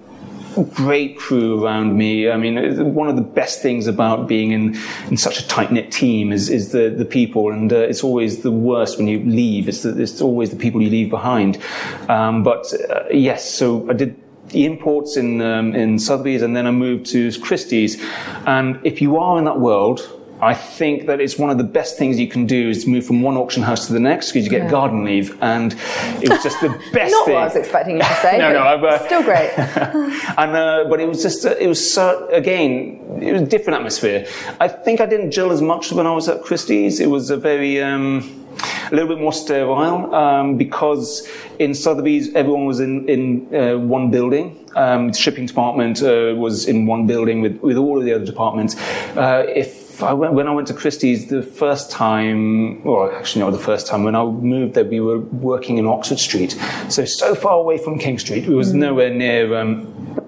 great 0.73 1.17
crew 1.17 1.63
around 1.63 1.97
me. 1.97 2.29
I 2.29 2.37
mean, 2.37 2.93
one 2.93 3.09
of 3.09 3.15
the 3.15 3.21
best 3.21 3.61
things 3.61 3.87
about 3.87 4.27
being 4.27 4.51
in, 4.51 4.75
in 5.09 5.17
such 5.17 5.39
a 5.39 5.47
tight 5.47 5.71
knit 5.71 5.91
team 5.91 6.31
is, 6.31 6.49
is 6.49 6.71
the, 6.71 6.89
the 6.89 7.05
people, 7.05 7.51
and 7.51 7.71
uh, 7.71 7.77
it's 7.77 8.03
always 8.03 8.41
the 8.41 8.51
worst 8.51 8.97
when 8.97 9.07
you 9.07 9.19
leave. 9.19 9.67
It's, 9.67 9.83
the, 9.83 9.99
it's 10.01 10.21
always 10.21 10.49
the 10.49 10.55
people 10.55 10.81
you 10.81 10.89
leave 10.89 11.09
behind. 11.09 11.61
Um, 12.09 12.43
but 12.43 12.73
uh, 12.89 13.03
yes, 13.11 13.49
so 13.49 13.89
I 13.89 13.93
did 13.93 14.19
the 14.49 14.65
imports 14.65 15.17
in 15.17 15.41
um, 15.41 15.73
in 15.73 15.97
Sotheby's, 15.97 16.41
and 16.41 16.55
then 16.55 16.67
I 16.67 16.71
moved 16.71 17.05
to 17.07 17.31
Christie's. 17.39 18.01
And 18.45 18.79
if 18.83 19.01
you 19.01 19.17
are 19.17 19.37
in 19.37 19.45
that 19.45 19.59
world, 19.59 20.22
I 20.43 20.53
think 20.53 21.05
that 21.07 21.19
it's 21.21 21.37
one 21.37 21.49
of 21.49 21.57
the 21.57 21.63
best 21.63 21.97
things 21.97 22.19
you 22.19 22.27
can 22.27 22.45
do 22.45 22.69
is 22.69 22.83
to 22.83 22.89
move 22.89 23.05
from 23.05 23.21
one 23.21 23.37
auction 23.37 23.63
house 23.63 23.87
to 23.87 23.93
the 23.93 23.99
next 23.99 24.27
because 24.31 24.43
you 24.45 24.51
get 24.51 24.63
Yeah. 24.63 24.69
garden 24.71 25.03
leave, 25.05 25.37
and 25.41 25.73
it 26.21 26.29
was 26.29 26.43
just 26.43 26.59
the 26.61 26.69
best 26.93 27.11
Not 27.11 27.25
thing. 27.25 27.33
what 27.35 27.43
I 27.43 27.45
was 27.45 27.55
expecting 27.55 27.95
you 27.95 28.01
to 28.01 28.15
say. 28.21 28.37
No, 28.43 28.51
no, 28.51 28.59
uh, 28.87 28.99
still 29.05 29.23
great. 29.23 29.51
and 29.57 30.51
uh, 30.55 30.85
but 30.89 30.99
it 30.99 31.07
was 31.07 31.21
just 31.23 31.45
uh, 31.45 31.55
it 31.59 31.67
was 31.67 31.81
so 31.93 32.27
again 32.31 32.99
it 33.21 33.31
was 33.33 33.41
a 33.41 33.45
different 33.45 33.77
atmosphere. 33.77 34.25
I 34.59 34.67
think 34.67 34.99
I 35.01 35.05
didn't 35.05 35.31
gel 35.31 35.51
as 35.51 35.61
much 35.61 35.91
when 35.91 36.05
I 36.07 36.11
was 36.13 36.27
at 36.27 36.43
Christie's. 36.43 36.99
It 36.99 37.09
was 37.09 37.29
a 37.29 37.37
very 37.37 37.81
um, 37.81 38.45
a 38.91 38.95
little 38.95 39.07
bit 39.07 39.19
more 39.19 39.33
sterile 39.33 40.13
um, 40.13 40.57
because 40.57 41.27
in 41.59 41.73
Sotheby's 41.73 42.33
everyone 42.35 42.65
was 42.65 42.79
in 42.79 43.07
in 43.07 43.21
uh, 43.55 43.77
one 43.77 44.11
building. 44.11 44.59
Um, 44.75 45.09
the 45.11 45.17
shipping 45.17 45.45
department 45.45 46.01
uh, 46.01 46.33
was 46.35 46.65
in 46.67 46.85
one 46.87 47.05
building 47.07 47.41
with 47.41 47.55
with 47.61 47.77
all 47.77 47.97
of 47.99 48.03
the 48.05 48.13
other 48.13 48.25
departments. 48.25 48.75
Uh, 49.15 49.45
if 49.47 49.82
I 50.05 50.13
went, 50.13 50.33
when 50.33 50.47
I 50.47 50.51
went 50.51 50.67
to 50.67 50.73
Christie's 50.73 51.27
the 51.27 51.43
first 51.43 51.91
time, 51.91 52.83
well, 52.83 53.11
actually 53.11 53.41
not 53.41 53.51
the 53.51 53.59
first 53.59 53.87
time, 53.87 54.03
when 54.03 54.15
I 54.15 54.23
moved 54.23 54.75
there, 54.75 54.85
we 54.85 54.99
were 54.99 55.19
working 55.19 55.77
in 55.77 55.87
Oxford 55.87 56.19
Street. 56.19 56.51
So, 56.89 57.05
so 57.05 57.35
far 57.35 57.53
away 57.53 57.77
from 57.77 57.99
King 57.99 58.19
Street. 58.19 58.45
It 58.45 58.49
was 58.49 58.73
nowhere 58.73 59.09
near, 59.09 59.55
um, 59.55 60.21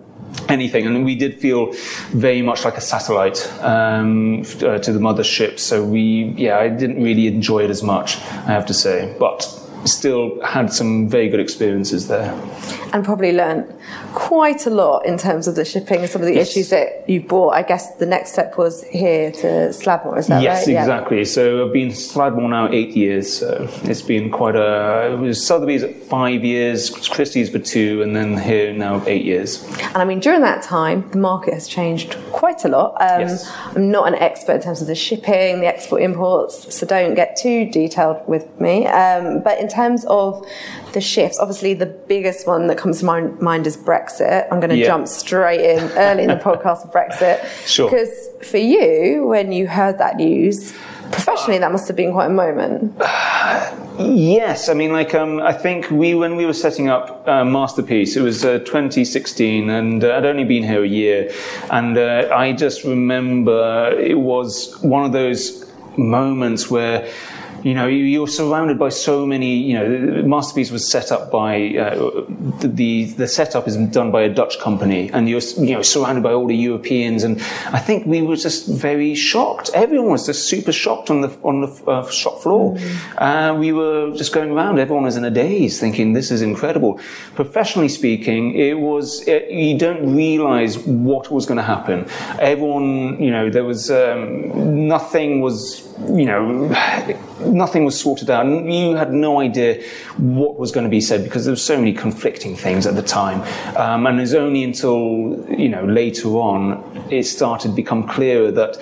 anything. 0.49 0.85
And 0.85 1.05
we 1.05 1.15
did 1.15 1.39
feel 1.39 1.73
very 2.09 2.41
much 2.41 2.65
like 2.65 2.77
a 2.77 2.81
satellite 2.81 3.51
um, 3.61 4.41
uh, 4.41 4.79
to 4.79 4.91
the 4.91 4.99
mothership. 4.99 5.59
So 5.59 5.83
we, 5.83 6.33
yeah, 6.37 6.57
I 6.57 6.69
didn't 6.69 7.01
really 7.01 7.27
enjoy 7.27 7.63
it 7.63 7.69
as 7.69 7.83
much, 7.83 8.17
I 8.17 8.51
have 8.51 8.65
to 8.67 8.73
say. 8.73 9.15
But 9.19 9.43
still 9.85 10.41
had 10.41 10.73
some 10.73 11.07
very 11.07 11.29
good 11.29 11.39
experiences 11.39 12.07
there. 12.07 12.31
and 12.91 13.05
probably 13.05 13.31
learnt 13.31 13.69
quite 14.15 14.65
a 14.65 14.69
lot 14.69 15.05
in 15.05 15.17
terms 15.17 15.47
of 15.47 15.55
the 15.55 15.65
shipping 15.65 15.99
and 15.99 16.09
some 16.09 16.21
of 16.21 16.27
the 16.27 16.33
Yes. 16.35 16.49
issues 16.51 16.69
that 16.69 17.07
you 17.09 17.21
brought. 17.21 17.49
I 17.49 17.61
guess 17.61 17.95
the 17.95 18.05
next 18.05 18.31
step 18.31 18.57
was 18.57 18.81
here 18.85 19.29
to 19.31 19.47
Sladmore, 19.73 20.17
is 20.17 20.27
that 20.27 20.41
yes, 20.41 20.65
right? 20.65 20.73
Yeah. 20.73 20.81
exactly. 20.81 21.25
So 21.25 21.65
I've 21.65 21.73
been 21.73 21.89
Sladmore 21.89 22.49
now 22.49 22.69
eight 22.71 22.91
years. 22.95 23.31
So 23.39 23.67
it's 23.83 24.01
been 24.01 24.31
quite 24.31 24.55
a. 24.55 25.11
It 25.13 25.19
was 25.19 25.45
Sotheby's 25.45 25.83
at 25.83 25.93
five 25.95 26.43
years, 26.45 26.89
Christie's 26.89 27.49
for 27.49 27.59
two, 27.59 28.01
and 28.01 28.15
then 28.15 28.37
here 28.37 28.73
now 28.73 29.03
eight 29.05 29.25
years. 29.25 29.63
And 29.93 29.97
I 29.97 30.05
mean, 30.05 30.19
during 30.21 30.41
that 30.41 30.63
time, 30.63 31.09
the 31.11 31.17
market 31.17 31.53
has 31.53 31.67
changed 31.67 32.15
quite 32.31 32.63
a 32.65 32.69
lot. 32.69 32.95
Um, 33.01 33.21
Yes. 33.21 33.51
I'm 33.75 33.91
not 33.91 34.07
an 34.07 34.15
expert 34.15 34.53
in 34.53 34.61
terms 34.61 34.81
of 34.81 34.87
the 34.87 34.95
shipping, 34.95 35.59
the 35.59 35.67
export 35.67 36.01
imports, 36.01 36.73
so 36.73 36.85
don't 36.85 37.15
get 37.15 37.35
too 37.35 37.69
detailed 37.69 38.17
with 38.27 38.45
me. 38.61 38.87
Um, 38.87 39.41
but 39.43 39.59
in 39.59 39.67
terms 39.67 40.05
of 40.05 40.45
the 40.93 41.01
shifts, 41.01 41.37
obviously 41.39 41.73
the 41.73 41.85
biggest 41.85 42.47
one 42.47 42.67
that 42.67 42.77
comes 42.77 42.99
to 42.99 43.05
my 43.05 43.19
mind 43.49 43.67
is 43.67 43.75
Brexit. 43.75 44.04
I'm 44.51 44.59
going 44.59 44.69
to 44.69 44.77
Yeah. 44.77 44.87
jump 44.87 45.07
straight 45.07 45.61
in 45.61 45.79
early 45.97 46.23
in 46.23 46.29
the 46.29 46.35
podcast 46.49 46.83
of 46.85 46.91
Brexit. 46.91 47.45
Sure. 47.67 47.89
Because 47.89 48.29
for 48.43 48.57
you, 48.57 49.25
when 49.27 49.51
you 49.51 49.67
heard 49.67 49.97
that 49.99 50.17
news, 50.17 50.73
professionally, 51.11 51.59
that 51.59 51.71
must 51.71 51.87
have 51.87 51.95
been 51.97 52.11
quite 52.13 52.27
a 52.27 52.29
moment. 52.33 52.99
Yes, 53.97 54.67
I 54.67 54.73
mean, 54.73 54.91
like 54.91 55.15
um, 55.15 55.39
I 55.39 55.53
think 55.53 55.89
we 55.89 56.15
when 56.15 56.35
we 56.35 56.45
were 56.45 56.51
setting 56.53 56.89
up 56.89 57.25
uh, 57.25 57.45
Masterpiece, 57.45 58.17
it 58.17 58.21
was 58.21 58.43
uh, 58.43 58.59
2016, 58.59 59.69
and 59.69 60.03
uh, 60.03 60.15
I'd 60.17 60.25
only 60.25 60.43
been 60.43 60.63
here 60.63 60.83
a 60.83 60.87
year, 60.87 61.31
and 61.71 61.97
uh, 61.97 62.27
I 62.35 62.51
just 62.51 62.83
remember 62.83 63.91
it 63.97 64.19
was 64.19 64.77
one 64.81 65.05
of 65.05 65.13
those 65.13 65.65
moments 65.95 66.69
where 66.69 67.09
you 67.65 67.73
know, 67.73 67.87
you, 67.87 68.23
are 68.23 68.27
surrounded 68.27 68.77
by 68.77 68.89
so 68.89 69.25
many. 69.25 69.55
You 69.55 69.73
know, 69.73 70.21
Masterpiece 70.21 70.69
was 70.69 70.87
set 70.87 71.11
up 71.11 71.31
by 71.31 71.75
uh, 71.75 72.23
the 72.59 73.05
the 73.05 73.27
setup 73.27 73.67
is 73.67 73.75
done 73.75 74.11
by 74.11 74.21
a 74.21 74.29
Dutch 74.29 74.59
company, 74.59 75.09
and 75.11 75.27
you're 75.27 75.41
you 75.57 75.73
know 75.73 75.81
surrounded 75.81 76.21
by 76.21 76.31
all 76.31 76.45
the 76.45 76.55
Europeans, 76.55 77.23
and 77.23 77.41
I 77.73 77.79
think 77.79 78.05
we 78.05 78.21
were 78.21 78.35
just 78.35 78.67
very 78.67 79.15
shocked. 79.15 79.71
Everyone 79.73 80.11
was 80.11 80.27
just 80.27 80.47
super 80.47 80.71
shocked 80.71 81.09
on 81.09 81.21
the 81.21 81.29
on 81.41 81.61
the 81.61 81.91
uh, 81.91 82.07
shop 82.11 82.39
floor. 82.43 82.75
Mm. 82.75 82.97
Uh, 83.17 83.55
we 83.55 83.71
were 83.71 84.15
just 84.15 84.31
going 84.31 84.51
around. 84.51 84.77
Everyone 84.77 85.05
was 85.05 85.17
in 85.17 85.25
a 85.25 85.31
daze, 85.31 85.79
thinking 85.79 86.13
this 86.13 86.29
is 86.29 86.43
incredible. 86.43 86.99
Professionally 87.33 87.89
speaking, 87.89 88.53
it 88.53 88.77
was 88.77 89.27
it, 89.27 89.49
you 89.49 89.75
don't 89.75 90.15
realize 90.15 90.77
what 90.77 91.31
was 91.31 91.47
going 91.47 91.57
to 91.57 91.63
happen. 91.63 92.05
Everyone, 92.39 93.19
you 93.19 93.31
know, 93.31 93.49
there 93.49 93.65
was 93.65 93.89
um, 93.89 94.87
nothing 94.87 95.41
was 95.41 95.81
you 96.09 96.25
know, 96.25 96.67
nothing 97.39 97.85
was 97.85 97.99
sorted 97.99 98.29
out. 98.29 98.45
And 98.45 98.73
you 98.73 98.95
had 98.95 99.13
no 99.13 99.39
idea 99.39 99.83
what 100.17 100.57
was 100.57 100.71
going 100.71 100.85
to 100.85 100.89
be 100.89 101.01
said 101.01 101.23
because 101.23 101.45
there 101.45 101.51
were 101.51 101.57
so 101.57 101.77
many 101.77 101.93
conflicting 101.93 102.55
things 102.55 102.85
at 102.85 102.95
the 102.95 103.01
time. 103.01 103.41
Um, 103.77 104.05
and 104.07 104.17
it 104.17 104.21
was 104.21 104.33
only 104.33 104.63
until, 104.63 105.45
you 105.49 105.69
know, 105.69 105.85
later 105.85 106.29
on 106.29 107.07
it 107.09 107.23
started 107.23 107.69
to 107.69 107.75
become 107.75 108.07
clearer 108.07 108.51
that 108.51 108.77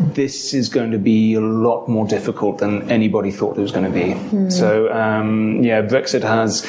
this 0.00 0.54
is 0.54 0.68
going 0.68 0.90
to 0.92 0.98
be 0.98 1.34
a 1.34 1.40
lot 1.40 1.88
more 1.88 2.06
difficult 2.06 2.58
than 2.58 2.90
anybody 2.90 3.30
thought 3.30 3.56
it 3.56 3.60
was 3.60 3.72
going 3.72 3.84
to 3.84 3.90
be. 3.90 4.14
Mm. 4.14 4.52
So 4.52 4.92
um, 4.92 5.62
yeah, 5.62 5.82
Brexit 5.82 6.22
has 6.22 6.64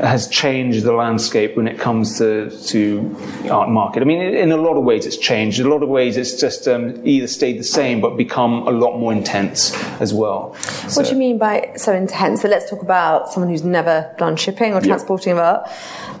has 0.00 0.28
changed 0.28 0.84
the 0.84 0.92
landscape 0.92 1.56
when 1.56 1.66
it 1.66 1.78
comes 1.78 2.18
to 2.18 2.50
to 2.68 3.16
art 3.50 3.70
market. 3.70 4.02
I 4.02 4.06
mean, 4.06 4.20
in 4.20 4.52
a 4.52 4.56
lot 4.56 4.76
of 4.76 4.84
ways 4.84 5.06
it's 5.06 5.16
changed. 5.16 5.60
In 5.60 5.66
a 5.66 5.68
lot 5.70 5.82
of 5.82 5.88
ways 5.88 6.16
it's 6.16 6.38
just 6.38 6.68
um, 6.68 7.00
either 7.06 7.26
stayed 7.26 7.58
the 7.58 7.64
same 7.64 8.00
but 8.00 8.16
become 8.16 8.66
a 8.66 8.70
lot 8.70 8.98
more 8.98 9.12
intense 9.12 9.74
as 10.00 10.12
well. 10.12 10.54
So, 10.88 11.00
what 11.00 11.08
do 11.08 11.12
you 11.12 11.18
mean 11.18 11.38
by 11.38 11.72
so 11.76 11.94
intense? 11.94 12.42
So 12.42 12.48
let's 12.48 12.68
talk 12.68 12.82
about 12.82 13.32
someone 13.32 13.50
who's 13.50 13.64
never 13.64 14.14
done 14.18 14.36
shipping 14.36 14.74
or 14.74 14.80
transporting 14.80 15.32
of 15.32 15.38
art. 15.38 15.70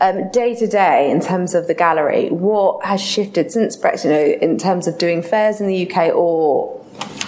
Um, 0.00 0.30
day 0.30 0.54
to 0.56 0.66
day, 0.66 1.10
in 1.10 1.20
terms 1.20 1.54
of 1.54 1.66
the 1.66 1.74
gallery, 1.74 2.28
what 2.30 2.84
has 2.84 3.00
shifted 3.00 3.52
since 3.52 3.76
Brexit? 3.76 4.04
You 4.04 4.10
know, 4.10 4.50
in 4.50 4.58
terms 4.58 4.86
of 4.86 4.98
doing 4.98 5.22
fairs 5.22 5.60
in 5.60 5.66
the 5.66 5.90
UK 5.90 6.14
or 6.14 6.53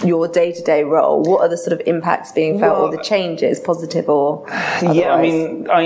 your 0.03 0.27
day 0.27 0.51
to 0.51 0.61
day 0.63 0.83
role? 0.83 1.21
What 1.23 1.41
are 1.41 1.49
the 1.49 1.57
sort 1.57 1.73
of 1.73 1.81
impacts 1.87 2.31
being 2.31 2.59
felt, 2.59 2.77
well, 2.77 2.87
or 2.87 2.91
the 2.95 3.03
changes, 3.03 3.59
positive 3.59 4.07
or? 4.09 4.45
Otherwise? 4.49 4.95
Yeah, 4.95 5.13
I 5.13 5.21
mean, 5.21 5.67
I 5.69 5.81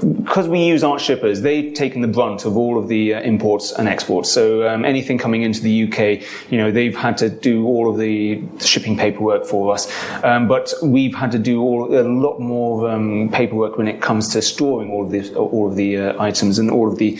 because 0.00 0.48
we 0.48 0.64
use 0.64 0.84
art 0.84 1.00
shippers, 1.00 1.42
they've 1.42 1.72
taken 1.74 2.02
the 2.02 2.08
brunt 2.08 2.44
of 2.44 2.56
all 2.56 2.78
of 2.78 2.88
the 2.88 3.14
uh, 3.14 3.20
imports 3.20 3.72
and 3.72 3.88
exports. 3.88 4.30
So 4.30 4.68
um, 4.68 4.84
anything 4.84 5.18
coming 5.18 5.42
into 5.42 5.60
the 5.60 5.84
UK, 5.84 6.22
you 6.50 6.58
know, 6.58 6.70
they've 6.70 6.96
had 6.96 7.16
to 7.18 7.28
do 7.28 7.66
all 7.66 7.90
of 7.90 7.98
the 7.98 8.42
shipping 8.60 8.96
paperwork 8.96 9.44
for 9.44 9.72
us. 9.72 9.90
Um, 10.22 10.46
but 10.48 10.72
we've 10.82 11.14
had 11.14 11.32
to 11.32 11.38
do 11.38 11.60
all, 11.62 11.94
a 11.96 12.02
lot 12.02 12.38
more 12.38 12.90
um, 12.90 13.30
paperwork 13.32 13.78
when 13.78 13.88
it 13.88 14.00
comes 14.00 14.28
to 14.34 14.42
storing 14.42 14.90
all 14.90 15.04
of 15.04 15.10
the 15.10 15.34
all 15.34 15.68
of 15.68 15.76
the 15.76 15.96
uh, 15.96 16.22
items 16.22 16.58
and 16.58 16.70
all 16.70 16.88
of 16.88 16.98
the 16.98 17.18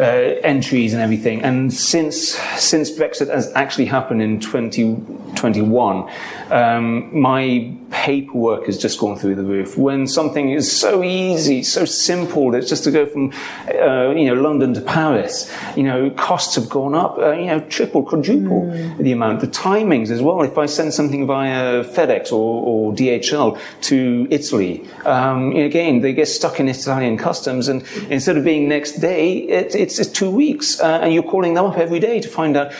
uh, 0.00 0.02
entries 0.42 0.92
and 0.92 1.02
everything. 1.02 1.42
And 1.42 1.72
since 1.72 2.34
since 2.56 2.90
Brexit 2.90 3.28
has 3.28 3.52
actually 3.54 3.86
happened 3.86 4.22
in 4.22 4.40
2021, 4.40 6.10
um, 6.50 7.20
my 7.20 7.72
paperwork 7.90 8.66
has 8.66 8.78
just 8.78 8.98
gone 8.98 9.16
through 9.16 9.34
the 9.34 9.42
roof. 9.42 9.76
When 9.76 10.06
something 10.06 10.50
is 10.50 10.70
so 10.70 11.02
easy, 11.02 11.62
so 11.62 11.84
simple, 11.84 12.17
it's 12.26 12.68
just 12.68 12.84
to 12.84 12.90
go 12.90 13.06
from, 13.06 13.32
uh, 13.68 14.10
you 14.10 14.26
know, 14.26 14.34
London 14.34 14.74
to 14.74 14.80
Paris. 14.80 15.52
You 15.76 15.84
know, 15.84 16.10
costs 16.10 16.54
have 16.56 16.68
gone 16.68 16.94
up, 16.94 17.18
uh, 17.18 17.32
you 17.32 17.46
know, 17.46 17.60
triple, 17.60 18.02
quadruple 18.02 18.62
mm. 18.66 18.98
the 18.98 19.12
amount. 19.12 19.40
The 19.40 19.48
timings 19.48 20.10
as 20.10 20.22
well. 20.22 20.42
If 20.42 20.58
I 20.58 20.66
send 20.66 20.94
something 20.94 21.26
via 21.26 21.84
FedEx 21.84 22.32
or, 22.32 22.62
or 22.64 22.92
DHL 22.92 23.58
to 23.82 24.26
Italy, 24.30 24.88
um, 25.04 25.52
again, 25.56 26.00
they 26.00 26.12
get 26.12 26.28
stuck 26.28 26.60
in 26.60 26.68
Italian 26.68 27.16
customs, 27.18 27.68
and 27.68 27.84
instead 28.10 28.36
of 28.36 28.44
being 28.44 28.68
next 28.68 28.92
day, 29.00 29.38
it, 29.38 29.74
it's, 29.74 29.98
it's, 29.98 30.08
two 30.08 30.30
weeks, 30.30 30.80
uh, 30.80 31.00
and 31.02 31.12
you're 31.12 31.22
calling 31.22 31.54
them 31.54 31.66
up 31.66 31.76
every 31.76 32.00
day 32.00 32.20
to 32.20 32.28
find 32.28 32.56
out 32.56 32.72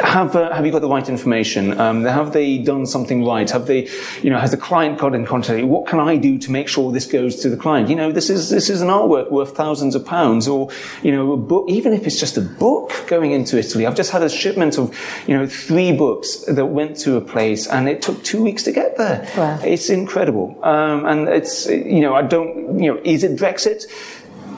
have 0.00 0.36
uh, 0.36 0.52
have 0.52 0.64
you 0.66 0.72
got 0.72 0.80
the 0.80 0.88
right 0.88 1.08
information? 1.08 1.78
Um, 1.80 2.04
have 2.04 2.32
they 2.32 2.58
done 2.58 2.86
something 2.86 3.24
right? 3.24 3.50
Have 3.50 3.66
they, 3.66 3.88
you 4.22 4.30
know, 4.30 4.38
has 4.38 4.50
the 4.50 4.56
client 4.56 4.98
got 4.98 5.14
in 5.14 5.26
contact? 5.26 5.66
What 5.66 5.86
can 5.86 6.00
I 6.00 6.16
do 6.16 6.38
to 6.38 6.50
make 6.50 6.68
sure 6.68 6.92
this 6.92 7.06
goes 7.06 7.36
to 7.36 7.48
the 7.48 7.56
client? 7.56 7.88
You 7.88 7.96
know, 7.96 8.12
this 8.12 8.30
is 8.30 8.50
this 8.50 8.70
is 8.70 8.80
an 8.82 8.88
artwork 8.88 9.30
worth 9.30 9.56
thousands 9.56 9.94
of 9.94 10.04
pounds, 10.04 10.48
or 10.48 10.70
you 11.02 11.12
know, 11.12 11.32
a 11.32 11.36
book. 11.36 11.66
Even 11.68 11.92
if 11.92 12.06
it's 12.06 12.20
just 12.20 12.36
a 12.36 12.42
book 12.42 12.92
going 13.06 13.32
into 13.32 13.58
Italy, 13.58 13.86
I've 13.86 13.96
just 13.96 14.10
had 14.10 14.22
a 14.22 14.28
shipment 14.28 14.78
of 14.78 14.96
you 15.26 15.36
know 15.36 15.46
three 15.46 15.92
books 15.92 16.44
that 16.46 16.66
went 16.66 16.96
to 16.98 17.16
a 17.16 17.20
place, 17.20 17.66
and 17.66 17.88
it 17.88 18.02
took 18.02 18.22
two 18.22 18.42
weeks 18.42 18.62
to 18.64 18.72
get 18.72 18.96
there. 18.96 19.28
Wow. 19.36 19.60
It's 19.62 19.90
incredible, 19.90 20.58
um, 20.62 21.06
and 21.06 21.28
it's 21.28 21.66
you 21.66 22.00
know, 22.00 22.14
I 22.14 22.22
don't, 22.22 22.78
you 22.78 22.92
know, 22.92 23.00
is 23.04 23.24
it 23.24 23.36
Brexit? 23.36 23.84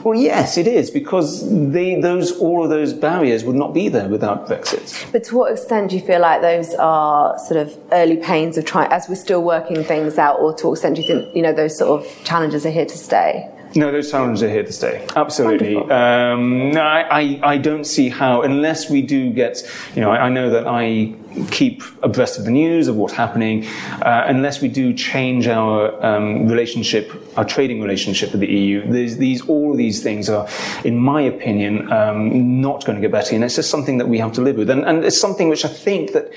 Well, 0.03 0.19
yes, 0.19 0.57
it 0.57 0.67
is 0.67 0.89
because 0.89 1.49
they, 1.71 1.99
those 1.99 2.31
all 2.37 2.63
of 2.63 2.69
those 2.69 2.93
barriers 2.93 3.43
would 3.43 3.55
not 3.55 3.73
be 3.73 3.89
there 3.89 4.07
without 4.07 4.47
Brexit. 4.47 5.11
But 5.11 5.23
to 5.25 5.37
what 5.37 5.51
extent 5.51 5.89
do 5.91 5.97
you 5.97 6.01
feel 6.01 6.21
like 6.21 6.41
those 6.41 6.73
are 6.75 7.37
sort 7.39 7.59
of 7.59 7.77
early 7.91 8.17
pains 8.17 8.57
of 8.57 8.65
trying, 8.65 8.91
as 8.91 9.09
we're 9.09 9.15
still 9.15 9.43
working 9.43 9.83
things 9.83 10.17
out, 10.17 10.39
or 10.39 10.53
to 10.55 10.67
what 10.67 10.73
extent 10.73 10.95
do 10.95 11.01
you 11.01 11.07
think 11.07 11.35
you 11.35 11.41
know 11.41 11.53
those 11.53 11.77
sort 11.77 12.01
of 12.01 12.23
challenges 12.23 12.65
are 12.65 12.71
here 12.71 12.85
to 12.85 12.97
stay? 12.97 13.49
No, 13.75 13.91
those 13.91 14.09
challenges 14.09 14.41
are 14.41 14.49
here 14.49 14.63
to 14.63 14.73
stay. 14.73 15.05
Absolutely. 15.15 15.75
Um, 15.77 16.71
no, 16.71 16.81
I, 16.81 17.21
I, 17.21 17.39
I, 17.43 17.57
don't 17.57 17.83
see 17.83 18.09
how, 18.09 18.41
unless 18.41 18.89
we 18.89 19.03
do 19.03 19.31
get, 19.31 19.61
you 19.93 20.01
know, 20.01 20.09
I, 20.09 20.25
I, 20.25 20.29
know 20.29 20.49
that 20.49 20.67
I 20.67 21.13
keep 21.51 21.83
abreast 22.03 22.39
of 22.39 22.45
the 22.45 22.51
news 22.51 22.87
of 22.87 22.95
what's 22.95 23.13
happening, 23.13 23.65
uh, 24.01 24.23
unless 24.27 24.61
we 24.61 24.67
do 24.67 24.93
change 24.93 25.47
our 25.47 26.03
um, 26.05 26.47
relationship, 26.47 27.11
our 27.37 27.45
trading 27.45 27.81
relationship 27.81 28.31
with 28.31 28.41
the 28.41 28.47
EU. 28.47 28.91
these, 28.91 29.41
all 29.47 29.71
of 29.71 29.77
these 29.77 30.01
things 30.01 30.29
are, 30.29 30.47
in 30.83 30.97
my 30.97 31.21
opinion, 31.21 31.91
um, 31.91 32.61
not 32.61 32.85
going 32.85 32.95
to 32.95 33.01
get 33.01 33.11
better, 33.11 33.35
and 33.35 33.43
it's 33.43 33.55
just 33.55 33.69
something 33.69 33.97
that 33.97 34.07
we 34.07 34.17
have 34.17 34.33
to 34.33 34.41
live 34.41 34.57
with, 34.57 34.69
and, 34.69 34.83
and 34.85 35.03
it's 35.05 35.19
something 35.19 35.49
which 35.49 35.65
I 35.65 35.69
think 35.69 36.13
that 36.13 36.31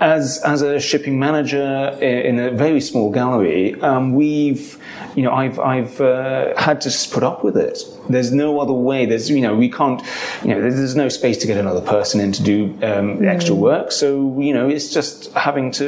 as 0.00 0.40
as 0.44 0.62
a 0.62 0.78
shipping 0.78 1.18
manager 1.18 1.96
in 2.00 2.38
a 2.38 2.50
very 2.50 2.80
small 2.80 3.10
gallery, 3.10 3.80
um, 3.80 4.14
we've 4.14 4.78
you 5.16 5.22
know 5.22 5.32
I've 5.32 5.58
I've 5.58 6.00
uh, 6.00 6.56
had 6.56 6.80
to 6.82 7.10
put 7.10 7.22
up 7.22 7.44
with 7.44 7.56
it. 7.56 7.82
There's 8.08 8.32
no 8.32 8.60
other 8.60 8.72
way. 8.72 9.06
There's 9.06 9.30
you 9.30 9.40
know 9.40 9.54
we 9.54 9.70
can't 9.70 10.02
you 10.42 10.48
know 10.48 10.60
there's 10.60 10.96
no 10.96 11.08
space 11.08 11.38
to 11.38 11.46
get 11.46 11.56
another 11.56 11.80
person 11.80 12.20
in 12.20 12.32
to 12.32 12.42
do 12.42 12.78
um, 12.82 13.26
extra 13.26 13.54
work. 13.54 13.92
So 13.92 14.38
you 14.40 14.52
know 14.52 14.68
it's 14.68 14.92
just 14.92 15.32
having 15.32 15.70
to 15.72 15.84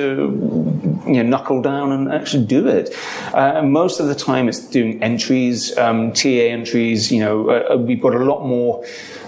you 1.07 1.15
know 1.15 1.23
knuckle 1.23 1.63
down 1.63 1.93
and 1.93 2.13
actually 2.13 2.45
do 2.45 2.67
it. 2.69 2.95
Uh, 3.35 3.63
most 3.63 4.01
of 4.01 4.07
the 4.09 4.15
time 4.15 4.49
it's 4.49 4.61
doing 4.61 5.03
entries, 5.03 5.77
um, 5.79 6.13
TA 6.13 6.29
entries. 6.29 7.11
You 7.11 7.21
know 7.21 7.51
uh, 7.51 7.77
we've 7.77 8.01
got 8.01 8.15
a 8.15 8.25
lot 8.25 8.47
more 8.47 8.85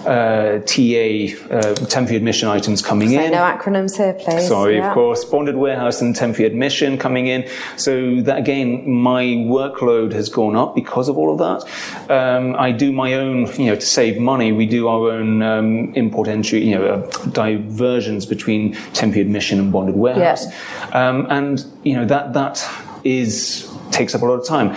uh, 0.06 0.58
TA, 0.60 1.36
uh, 1.50 1.74
temporary 1.86 2.16
admission 2.16 2.48
items 2.48 2.82
coming 2.82 3.10
so 3.10 3.20
in. 3.20 3.32
No 3.32 3.38
acronyms 3.38 3.96
here, 3.96 4.14
please. 4.14 4.48
Sorry, 4.48 4.76
yeah. 4.76 4.88
of 4.88 4.94
course. 4.94 5.24
Bonded 5.24 5.56
warehouse 5.56 6.00
and 6.00 6.14
temporary 6.14 6.46
admission 6.46 6.98
coming 6.98 7.28
in. 7.28 7.48
So 7.76 8.20
that 8.22 8.38
again, 8.38 8.90
my 8.90 9.22
workload 9.22 10.12
has 10.12 10.28
gone 10.28 10.56
up 10.56 10.74
because 10.74 11.08
of 11.08 11.16
all 11.16 11.32
of 11.32 11.38
that. 11.38 12.12
Um, 12.12 12.56
I 12.58 12.72
do 12.84 12.90
my 13.04 13.10
own, 13.14 13.34
you 13.60 13.66
know, 13.66 13.76
to 13.76 13.88
save 14.00 14.14
money, 14.18 14.48
we 14.62 14.66
do 14.66 14.88
our 14.88 15.10
own 15.16 15.30
um, 15.42 15.94
import 15.94 16.26
entry, 16.28 16.60
you 16.68 16.74
know, 16.74 16.84
uh, 16.94 16.98
diversions 17.28 18.26
between 18.26 18.74
temporary 18.92 19.22
admission 19.22 19.60
and 19.60 19.68
bonded 19.72 19.96
warehouse. 20.04 20.44
Yeah. 20.46 21.08
Um, 21.08 21.26
and, 21.30 21.64
you 21.84 21.94
know, 21.96 22.04
that, 22.06 22.32
that 22.32 22.56
is, 23.04 23.70
takes 23.98 24.14
up 24.16 24.22
a 24.22 24.26
lot 24.26 24.38
of 24.40 24.46
time. 24.46 24.68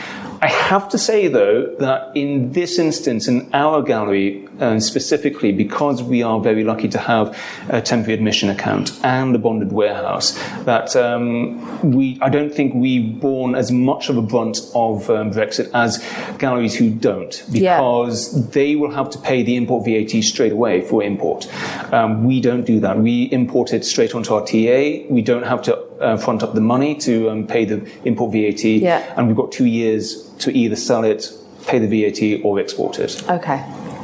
I 0.46 0.50
have 0.50 0.90
to 0.90 1.00
say, 1.00 1.28
though, 1.28 1.76
that 1.80 2.12
in 2.16 2.52
this 2.52 2.78
instance, 2.78 3.28
in 3.28 3.50
our 3.52 3.82
gallery 3.82 4.48
uh, 4.60 4.80
specifically, 4.80 5.52
because 5.52 6.04
we 6.04 6.22
are 6.22 6.40
very 6.40 6.64
lucky 6.64 6.88
to 6.90 7.00
have 7.00 7.36
a 7.70 7.82
temporary 7.82 8.14
admission 8.14 8.50
account 8.50 8.92
and 9.04 9.36
a 9.36 9.40
bonded 9.40 9.72
warehouse, 9.72 10.34
that 10.66 10.96
um, 10.96 11.92
we, 11.92 12.20
I 12.22 12.30
don't 12.30 12.54
think 12.54 12.76
we've 12.76 13.20
borne 13.20 13.56
as 13.56 13.72
much 13.72 14.08
of 14.08 14.18
a 14.18 14.22
brunt 14.22 14.60
of 14.76 15.10
um, 15.10 15.32
Brexit 15.32 15.72
as 15.74 15.98
galleries 16.38 16.76
who 16.76 16.92
don't, 16.92 17.44
because 17.52 18.38
yeah. 18.38 18.46
they 18.52 18.76
will 18.76 18.92
have 18.92 19.10
to 19.10 19.18
pay 19.18 19.42
the 19.42 19.56
import 19.56 19.86
VAT 19.86 20.24
straight 20.24 20.52
away 20.52 20.82
for 20.82 21.02
import. 21.02 21.52
Um, 21.92 22.24
we 22.24 22.40
don't 22.40 22.66
do 22.68 22.80
that. 22.82 23.00
We 23.00 23.24
import 23.32 23.74
it 23.74 23.84
straight 23.84 24.14
onto 24.14 24.36
our 24.36 24.46
TA. 24.46 25.08
We 25.10 25.24
don't 25.24 25.48
have 25.48 25.64
to 25.64 25.76
uh, 26.00 26.18
front 26.18 26.44
up 26.44 26.54
the 26.54 26.62
money 26.62 26.94
to 27.00 27.32
um, 27.32 27.48
pay 27.48 27.66
the 27.66 27.90
import 28.04 28.34
VAT, 28.34 28.64
yeah. 28.64 29.12
and 29.18 29.26
we've 29.28 29.36
got 29.36 29.52
two 29.52 29.66
years 29.66 30.35
to 30.40 30.52
either 30.56 30.76
sell 30.76 31.04
it, 31.04 31.32
pay 31.68 31.80
the 31.80 31.88
VAT, 31.88 32.42
or 32.44 32.60
export 32.60 33.00
it. 33.00 33.24
Okay, 33.30 33.58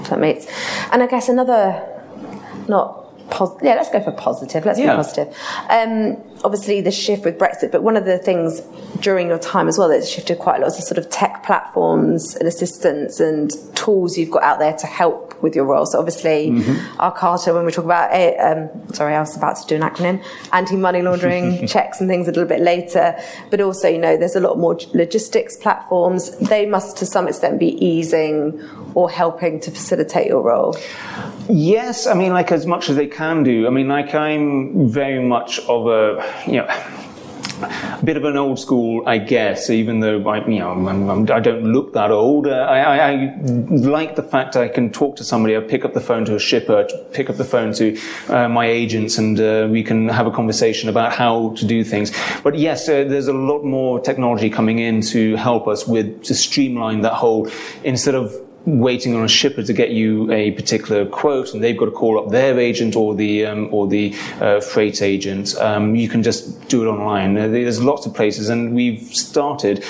that 0.09 0.19
makes. 0.19 0.47
And 0.91 1.03
I 1.03 1.07
guess 1.07 1.29
another, 1.29 1.81
not 2.67 3.29
pos- 3.29 3.57
yeah, 3.61 3.75
let's 3.75 3.89
go 3.89 4.01
for 4.01 4.11
positive. 4.11 4.65
Let's 4.65 4.79
Yeah. 4.79 4.91
be 4.93 4.95
positive. 4.97 5.35
Um, 5.69 6.17
obviously, 6.43 6.81
the 6.81 6.91
shift 6.91 7.25
with 7.25 7.37
Brexit, 7.37 7.71
but 7.71 7.83
one 7.83 7.97
of 7.97 8.05
the 8.05 8.17
things 8.17 8.61
during 8.99 9.27
your 9.27 9.39
time 9.39 9.67
as 9.67 9.77
well 9.77 9.89
that's 9.89 10.09
shifted 10.09 10.39
quite 10.39 10.57
a 10.57 10.59
lot 10.61 10.67
is 10.67 10.77
the 10.77 10.81
sort 10.81 10.97
of 10.97 11.09
tech 11.09 11.43
platforms 11.43 12.35
and 12.35 12.47
assistance 12.47 13.19
and 13.19 13.51
tools 13.75 14.17
you've 14.17 14.31
got 14.31 14.43
out 14.43 14.59
there 14.59 14.75
to 14.77 14.87
help 14.87 15.31
with 15.41 15.55
your 15.55 15.65
role. 15.65 15.85
So 15.85 15.99
obviously, 15.99 16.51
Arcarta, 16.99 17.53
when 17.53 17.65
we 17.65 17.71
talk 17.71 17.85
about, 17.85 18.11
eh, 18.11 18.35
um, 18.37 18.93
sorry, 18.93 19.15
I 19.15 19.19
was 19.19 19.35
about 19.35 19.57
to 19.57 19.67
do 19.67 19.75
an 19.75 19.81
acronym, 19.81 20.23
anti-money 20.53 21.01
laundering 21.01 21.67
checks 21.73 21.99
and 21.99 22.09
things 22.09 22.27
a 22.27 22.31
little 22.31 22.45
bit 22.45 22.61
later. 22.61 23.17
But 23.49 23.61
also, 23.61 23.87
you 23.87 23.97
know, 23.97 24.17
there's 24.17 24.35
a 24.35 24.39
lot 24.39 24.57
more 24.57 24.77
logistics 24.93 25.57
platforms. 25.57 26.37
They 26.37 26.65
must, 26.65 26.97
to 26.97 27.05
some 27.05 27.27
extent, 27.27 27.59
be 27.59 27.83
easing 27.83 28.61
or 28.93 29.09
helping 29.09 29.59
to 29.61 29.71
facilitate 29.71 30.27
your 30.27 30.41
role. 30.41 30.77
Yes, 31.49 32.07
I 32.07 32.13
mean, 32.13 32.33
like 32.33 32.51
as 32.51 32.65
much 32.65 32.89
as 32.89 32.95
they 32.95 33.07
can 33.07 33.43
do. 33.43 33.67
I 33.67 33.69
mean, 33.69 33.87
like 33.87 34.13
I'm 34.13 34.87
very 34.87 35.23
much 35.23 35.59
of 35.59 35.87
a, 35.87 36.21
you 36.47 36.57
know, 36.57 36.67
a 37.63 37.99
bit 38.03 38.17
of 38.17 38.23
an 38.23 38.37
old 38.37 38.59
school, 38.59 39.03
I 39.07 39.17
guess. 39.17 39.69
Even 39.69 39.99
though 39.99 40.27
I, 40.27 40.45
you 40.47 40.59
know, 40.59 40.71
I'm, 40.71 40.87
I'm, 41.09 41.31
I 41.31 41.39
don't 41.39 41.63
look 41.63 41.93
that 41.93 42.11
old. 42.11 42.47
Uh, 42.47 42.51
I, 42.51 42.79
I, 42.79 43.11
I 43.11 43.35
like 43.69 44.15
the 44.15 44.23
fact 44.23 44.55
I 44.55 44.67
can 44.67 44.91
talk 44.91 45.15
to 45.17 45.23
somebody. 45.23 45.55
I 45.55 45.59
pick 45.59 45.85
up 45.85 45.93
the 45.93 46.01
phone 46.01 46.25
to 46.25 46.35
a 46.35 46.39
shipper, 46.39 46.87
pick 47.13 47.29
up 47.29 47.37
the 47.37 47.45
phone 47.45 47.73
to 47.73 47.99
uh, 48.29 48.49
my 48.49 48.65
agents, 48.65 49.17
and 49.17 49.39
uh, 49.39 49.67
we 49.69 49.83
can 49.83 50.09
have 50.09 50.27
a 50.27 50.31
conversation 50.31 50.89
about 50.89 51.13
how 51.13 51.53
to 51.57 51.65
do 51.65 51.83
things. 51.83 52.11
But 52.43 52.57
yes, 52.57 52.87
uh, 52.87 53.03
there's 53.03 53.27
a 53.27 53.33
lot 53.33 53.63
more 53.63 53.99
technology 53.99 54.49
coming 54.49 54.79
in 54.79 55.01
to 55.01 55.35
help 55.35 55.67
us 55.67 55.87
with 55.87 56.23
to 56.23 56.35
streamline 56.35 57.01
that 57.01 57.13
whole 57.13 57.49
instead 57.83 58.15
of 58.15 58.35
waiting 58.65 59.15
on 59.15 59.23
a 59.23 59.27
shipper 59.27 59.63
to 59.63 59.73
get 59.73 59.91
you 59.91 60.31
a 60.31 60.51
particular 60.51 61.05
quote, 61.05 61.53
and 61.53 61.63
they've 61.63 61.77
got 61.77 61.85
to 61.85 61.91
call 61.91 62.23
up 62.23 62.31
their 62.31 62.59
agent 62.59 62.95
or 62.95 63.15
the 63.15 63.45
um, 63.45 63.69
or 63.71 63.87
the 63.87 64.13
uh, 64.39 64.61
freight 64.61 65.01
agent. 65.01 65.55
Um, 65.57 65.95
you 65.95 66.07
can 66.07 66.23
just 66.23 66.67
do 66.67 66.83
it 66.83 66.87
online. 66.87 67.33
There's 67.33 67.83
lots 67.83 68.05
of 68.05 68.13
places, 68.13 68.49
and 68.49 68.73
we've 68.73 69.01
started. 69.15 69.83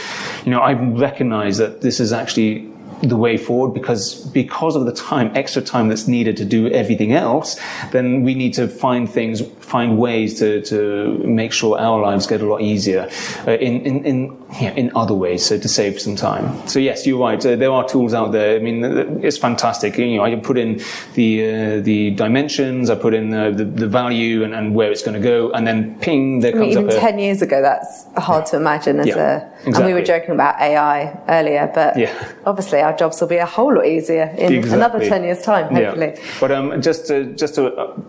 You 0.45 0.51
know, 0.51 0.59
I 0.59 0.73
recognise 0.73 1.57
that 1.57 1.81
this 1.81 1.99
is 1.99 2.13
actually 2.13 2.70
the 3.01 3.17
way 3.17 3.37
forward 3.37 3.73
because 3.73 4.15
because 4.27 4.75
of 4.75 4.85
the 4.85 4.91
time 4.93 5.31
extra 5.35 5.61
time 5.61 5.89
that's 5.89 6.07
needed 6.07 6.37
to 6.37 6.45
do 6.45 6.67
everything 6.69 7.13
else 7.13 7.59
then 7.91 8.23
we 8.23 8.33
need 8.35 8.53
to 8.53 8.67
find 8.67 9.09
things 9.09 9.41
find 9.59 9.97
ways 9.97 10.37
to, 10.39 10.61
to 10.61 11.17
make 11.25 11.51
sure 11.51 11.79
our 11.79 11.99
lives 12.01 12.27
get 12.27 12.41
a 12.41 12.45
lot 12.45 12.61
easier 12.61 13.09
uh, 13.47 13.51
in 13.53 13.81
in 13.81 14.05
in, 14.05 14.37
yeah, 14.61 14.71
in 14.73 14.91
other 14.95 15.13
ways 15.15 15.45
so 15.45 15.57
to 15.57 15.67
save 15.67 15.99
some 15.99 16.15
time 16.15 16.67
so 16.67 16.77
yes 16.79 17.07
you're 17.07 17.19
right 17.19 17.43
uh, 17.45 17.55
there 17.55 17.71
are 17.71 17.87
tools 17.87 18.13
out 18.13 18.31
there 18.31 18.55
I 18.55 18.59
mean 18.59 18.83
it's 19.23 19.37
fantastic 19.37 19.97
you 19.97 20.17
know 20.17 20.23
I 20.23 20.35
put 20.35 20.57
in 20.57 20.81
the 21.13 21.29
uh, 21.53 21.81
the 21.81 22.11
dimensions 22.11 22.89
I 22.89 22.95
put 22.95 23.13
in 23.13 23.31
the, 23.31 23.51
the, 23.51 23.65
the 23.65 23.87
value 23.87 24.43
and, 24.43 24.53
and 24.53 24.75
where 24.75 24.91
it's 24.91 25.01
going 25.01 25.19
to 25.19 25.27
go 25.27 25.51
and 25.51 25.65
then 25.65 25.97
ping 25.99 26.39
there 26.41 26.51
I 26.55 26.59
mean, 26.59 26.73
comes 26.73 26.75
even 26.77 26.89
up 26.89 26.97
a, 26.97 26.99
10 26.99 27.19
years 27.19 27.41
ago, 27.41 27.61
that's 27.61 28.05
hard 28.17 28.45
to 28.47 28.57
imagine 28.57 28.99
as 28.99 29.07
Yeah, 29.07 29.49
a. 29.65 29.69
And 29.77 29.85
we 29.85 29.93
were 29.93 30.01
joking 30.01 30.31
about 30.31 30.59
AI 30.59 31.17
earlier, 31.27 31.71
but 31.73 31.97
Yeah. 31.97 32.13
obviously 32.45 32.79
our 32.91 32.97
jobs 32.97 33.21
will 33.21 33.27
be 33.27 33.37
a 33.37 33.45
whole 33.45 33.73
lot 33.73 33.85
easier 33.85 34.33
in 34.37 34.53
Exactly. 34.53 34.73
another 34.73 34.99
10 34.99 35.23
years' 35.23 35.41
time, 35.41 35.73
hopefully. 35.73 36.13
Yeah. 36.15 36.21
But 36.39 36.51
um, 36.51 36.81
just 36.81 37.07
to, 37.07 37.33
just 37.35 37.55
to, 37.55 37.73
uh, 37.73 37.99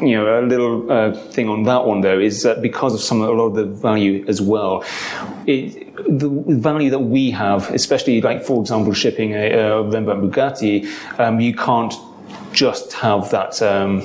you 0.00 0.16
know, 0.16 0.40
a 0.40 0.42
little 0.42 0.90
uh, 0.92 1.12
thing 1.30 1.48
on 1.48 1.62
that 1.64 1.86
one 1.86 2.02
though 2.02 2.18
is 2.18 2.42
that 2.42 2.60
because 2.60 2.94
of 2.94 3.00
some 3.00 3.22
a 3.22 3.30
lot 3.30 3.46
of 3.46 3.54
the 3.54 3.64
value 3.64 4.24
as 4.28 4.42
well, 4.42 4.84
it, 5.46 5.94
the 6.18 6.28
value 6.28 6.90
that 6.90 6.98
we 6.98 7.30
have, 7.30 7.70
especially 7.70 8.20
like 8.20 8.44
for 8.44 8.60
example 8.60 8.92
shipping 8.92 9.32
a, 9.32 9.52
a 9.52 9.82
Rembrandt 9.82 10.22
Bugatti, 10.22 10.86
um, 11.18 11.40
you 11.40 11.54
can't 11.54 11.94
just 12.52 12.92
have 12.92 13.30
that. 13.30 13.60
Um, 13.62 14.02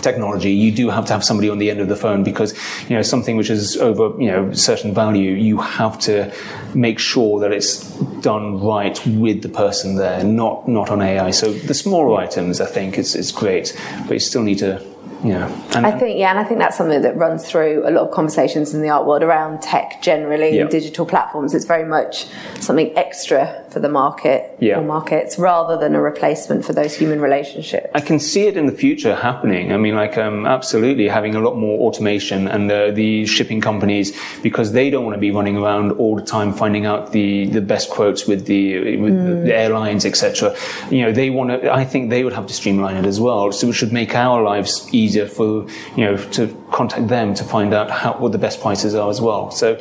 technology 0.00 0.50
you 0.52 0.70
do 0.72 0.88
have 0.90 1.04
to 1.06 1.12
have 1.12 1.24
somebody 1.24 1.48
on 1.48 1.58
the 1.58 1.70
end 1.70 1.80
of 1.80 1.88
the 1.88 1.96
phone 1.96 2.22
because 2.22 2.54
you 2.88 2.96
know 2.96 3.02
something 3.02 3.36
which 3.36 3.50
is 3.50 3.76
over 3.76 4.10
you 4.20 4.30
know 4.30 4.52
certain 4.52 4.94
value 4.94 5.32
you 5.32 5.58
have 5.58 5.98
to 5.98 6.32
make 6.74 6.98
sure 6.98 7.40
that 7.40 7.52
it's 7.52 7.88
done 8.20 8.60
right 8.62 9.04
with 9.06 9.42
the 9.42 9.48
person 9.48 9.96
there 9.96 10.22
not 10.24 10.66
not 10.68 10.90
on 10.90 11.00
AI 11.02 11.30
so 11.30 11.52
the 11.52 11.74
smaller 11.74 12.18
items 12.20 12.60
I 12.60 12.66
think 12.66 12.98
is 12.98 13.14
is 13.14 13.32
great 13.32 13.78
but 14.06 14.14
you 14.14 14.20
still 14.20 14.42
need 14.42 14.58
to 14.58 14.84
you 15.24 15.30
know 15.30 15.46
and, 15.74 15.84
I 15.84 15.98
think, 15.98 16.18
yeah, 16.18 16.30
and 16.30 16.38
I 16.38 16.44
think 16.44 16.60
that's 16.60 16.76
something 16.76 17.02
that 17.02 17.16
runs 17.16 17.48
through 17.48 17.82
a 17.86 17.90
lot 17.90 18.06
of 18.06 18.12
conversations 18.12 18.72
in 18.72 18.82
the 18.82 18.88
art 18.88 19.04
world 19.04 19.22
around 19.24 19.60
tech 19.62 20.00
generally 20.00 20.54
Yeah. 20.54 20.62
and 20.62 20.70
digital 20.70 21.04
platforms. 21.06 21.54
It's 21.54 21.64
very 21.64 21.84
much 21.84 22.26
something 22.60 22.96
extra 22.96 23.64
for 23.72 23.80
the 23.80 23.88
market 23.88 24.56
Yeah. 24.60 24.78
or 24.78 24.82
markets 24.82 25.38
rather 25.38 25.76
than 25.76 25.94
a 25.94 26.00
replacement 26.00 26.64
for 26.64 26.72
those 26.72 26.94
human 26.96 27.20
relationships. 27.20 27.86
I 27.94 28.00
can 28.00 28.18
see 28.18 28.46
it 28.46 28.56
in 28.56 28.66
the 28.66 28.72
future 28.72 29.14
happening. 29.14 29.72
I 29.72 29.76
mean, 29.76 29.94
like, 29.94 30.16
um, 30.18 30.46
absolutely 30.46 31.08
having 31.08 31.34
a 31.34 31.40
lot 31.40 31.56
more 31.56 31.80
automation 31.86 32.48
and 32.48 32.70
uh, 32.70 32.90
the 32.90 33.26
shipping 33.26 33.60
companies 33.60 34.16
because 34.42 34.72
they 34.72 34.90
don't 34.90 35.04
want 35.04 35.14
to 35.14 35.20
be 35.20 35.30
running 35.30 35.56
around 35.56 35.92
all 35.92 36.16
the 36.16 36.22
time 36.24 36.52
finding 36.52 36.86
out 36.86 37.12
the, 37.12 37.46
the 37.46 37.60
best 37.60 37.90
quotes 37.90 38.26
with 38.26 38.46
the 38.46 38.96
with 38.98 39.44
the 39.44 39.54
airlines, 39.54 40.04
etc. 40.04 40.54
You 40.90 41.02
know, 41.02 41.12
they 41.12 41.30
want 41.30 41.50
to. 41.50 41.72
I 41.72 41.84
think 41.84 42.10
they 42.10 42.24
would 42.24 42.32
have 42.32 42.46
to 42.46 42.54
streamline 42.54 42.96
it 42.96 43.06
as 43.06 43.20
well, 43.20 43.52
so 43.52 43.68
it 43.68 43.72
should 43.74 43.92
make 43.92 44.14
our 44.14 44.42
lives 44.42 44.88
easier 44.92 45.26
for 45.26 45.66
you 45.96 46.04
know 46.04 46.16
to 46.32 46.48
contact 46.70 47.08
them 47.08 47.34
to 47.34 47.44
find 47.44 47.72
out 47.74 47.90
how, 47.90 48.14
what 48.14 48.32
the 48.32 48.38
best 48.38 48.60
prices 48.60 48.94
are 48.94 49.10
as 49.10 49.20
well. 49.20 49.50
So 49.50 49.80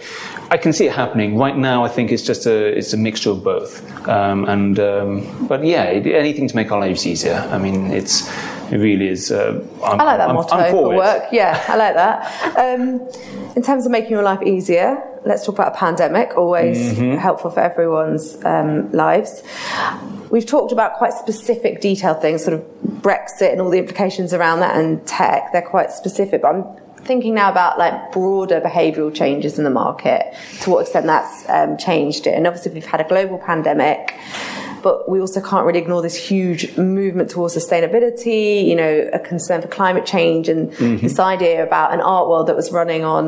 I 0.52 0.58
can 0.58 0.74
see 0.74 0.86
it 0.88 0.94
happening 0.94 1.38
right 1.38 1.58
now. 1.58 1.84
I 1.84 1.90
think 1.90 2.12
it's 2.12 2.24
just 2.24 2.46
a 2.46 2.78
it's 2.78 2.94
a 2.94 2.98
mixture 2.98 3.32
of 3.32 3.44
both. 3.44 3.77
Um, 4.08 4.46
and 4.46 4.80
um, 4.80 5.48
but 5.48 5.64
yeah, 5.66 5.84
anything 5.84 6.48
to 6.48 6.56
make 6.56 6.72
our 6.72 6.80
lives 6.80 7.06
easier. 7.06 7.36
I 7.52 7.58
mean, 7.58 7.92
it's 7.92 8.28
it 8.72 8.78
really 8.78 9.08
is. 9.08 9.32
Uh, 9.32 9.66
I 9.84 9.96
like 9.96 10.18
that 10.18 10.30
I'm, 10.30 10.36
motto 10.36 10.56
I'm 10.56 10.72
for 10.72 10.96
work. 10.96 11.24
Yeah, 11.32 11.64
I 11.68 11.76
like 11.76 11.96
that. 11.96 12.58
Um, 12.58 13.10
in 13.56 13.62
terms 13.64 13.86
of 13.86 13.92
making 13.92 14.12
your 14.12 14.24
life 14.24 14.42
easier, 14.44 15.02
let's 15.26 15.46
talk 15.46 15.56
about 15.56 15.74
a 15.74 15.78
pandemic. 15.78 16.38
Always 16.38 16.78
Mm-hmm. 16.78 17.18
helpful 17.18 17.50
for 17.52 17.60
everyone's 17.62 18.44
um, 18.46 18.92
lives. 18.92 19.42
We've 20.30 20.46
talked 20.46 20.72
about 20.74 20.96
quite 20.96 21.14
specific, 21.14 21.80
detailed 21.82 22.22
things, 22.22 22.44
sort 22.44 22.56
of 22.56 22.66
Brexit 23.02 23.52
and 23.54 23.62
all 23.62 23.70
the 23.70 23.80
implications 23.80 24.34
around 24.34 24.60
that, 24.60 24.76
and 24.76 25.06
tech. 25.08 25.52
They're 25.54 25.62
quite 25.62 25.92
specific, 25.92 26.42
but 26.42 26.54
I'm 26.54 26.64
thinking 27.08 27.34
now 27.34 27.50
about 27.50 27.80
like 27.80 28.12
broader 28.12 28.62
behavioural 28.62 29.14
changes 29.14 29.58
in 29.58 29.64
the 29.64 29.70
market. 29.70 30.34
To 30.62 30.70
what 30.70 30.82
extent 30.82 31.06
that's 31.06 31.50
um, 31.50 31.78
changed 31.78 32.28
it, 32.28 32.36
and 32.36 32.46
obviously 32.46 32.74
we've 32.74 32.86
had 32.86 33.02
a 33.02 33.08
global 33.08 33.38
pandemic 33.40 34.14
but 34.88 34.96
we 35.14 35.18
also 35.26 35.42
can't 35.50 35.66
really 35.68 35.80
ignore 35.86 36.02
this 36.08 36.16
huge 36.32 36.62
movement 36.78 37.28
towards 37.34 37.54
sustainability, 37.62 38.66
you 38.70 38.76
know, 38.82 38.94
a 39.20 39.20
concern 39.32 39.60
for 39.64 39.70
climate 39.80 40.06
change 40.16 40.46
and 40.54 40.62
Mm-hmm. 40.78 41.06
this 41.08 41.20
idea 41.36 41.58
about 41.70 41.88
an 41.96 42.02
art 42.16 42.26
world 42.32 42.46
that 42.50 42.56
was 42.62 42.70
running 42.80 43.04
on 43.16 43.24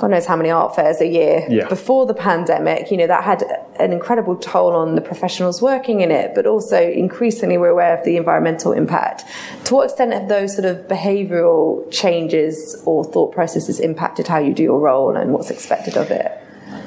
God 0.00 0.08
knows 0.12 0.26
how 0.30 0.36
many 0.40 0.50
art 0.60 0.70
fairs 0.78 0.98
a 1.00 1.06
year 1.18 1.36
Yeah. 1.48 1.68
before 1.68 2.04
the 2.12 2.18
pandemic, 2.30 2.80
you 2.92 2.96
know, 3.00 3.08
that 3.14 3.22
had 3.32 3.40
an 3.84 3.90
incredible 3.98 4.36
toll 4.36 4.72
on 4.82 4.88
the 4.98 5.00
professionals 5.12 5.56
working 5.72 5.98
in 6.04 6.10
it, 6.20 6.26
but 6.36 6.44
also 6.54 6.78
increasingly 7.06 7.56
we're 7.62 7.74
aware 7.78 7.94
of 7.98 8.02
the 8.04 8.14
environmental 8.22 8.70
impact. 8.82 9.18
To 9.66 9.70
what 9.74 9.84
extent 9.88 10.12
have 10.18 10.28
those 10.36 10.50
sort 10.58 10.66
of 10.72 10.76
behavioural 10.96 11.64
changes 12.00 12.54
or 12.84 12.98
thought 13.12 13.30
processes 13.38 13.76
impacted 13.88 14.24
how 14.32 14.38
you 14.46 14.52
do 14.60 14.62
your 14.70 14.80
role 14.90 15.16
and 15.16 15.32
what's 15.34 15.50
expected 15.50 15.94
of 15.96 16.10
it? 16.22 16.30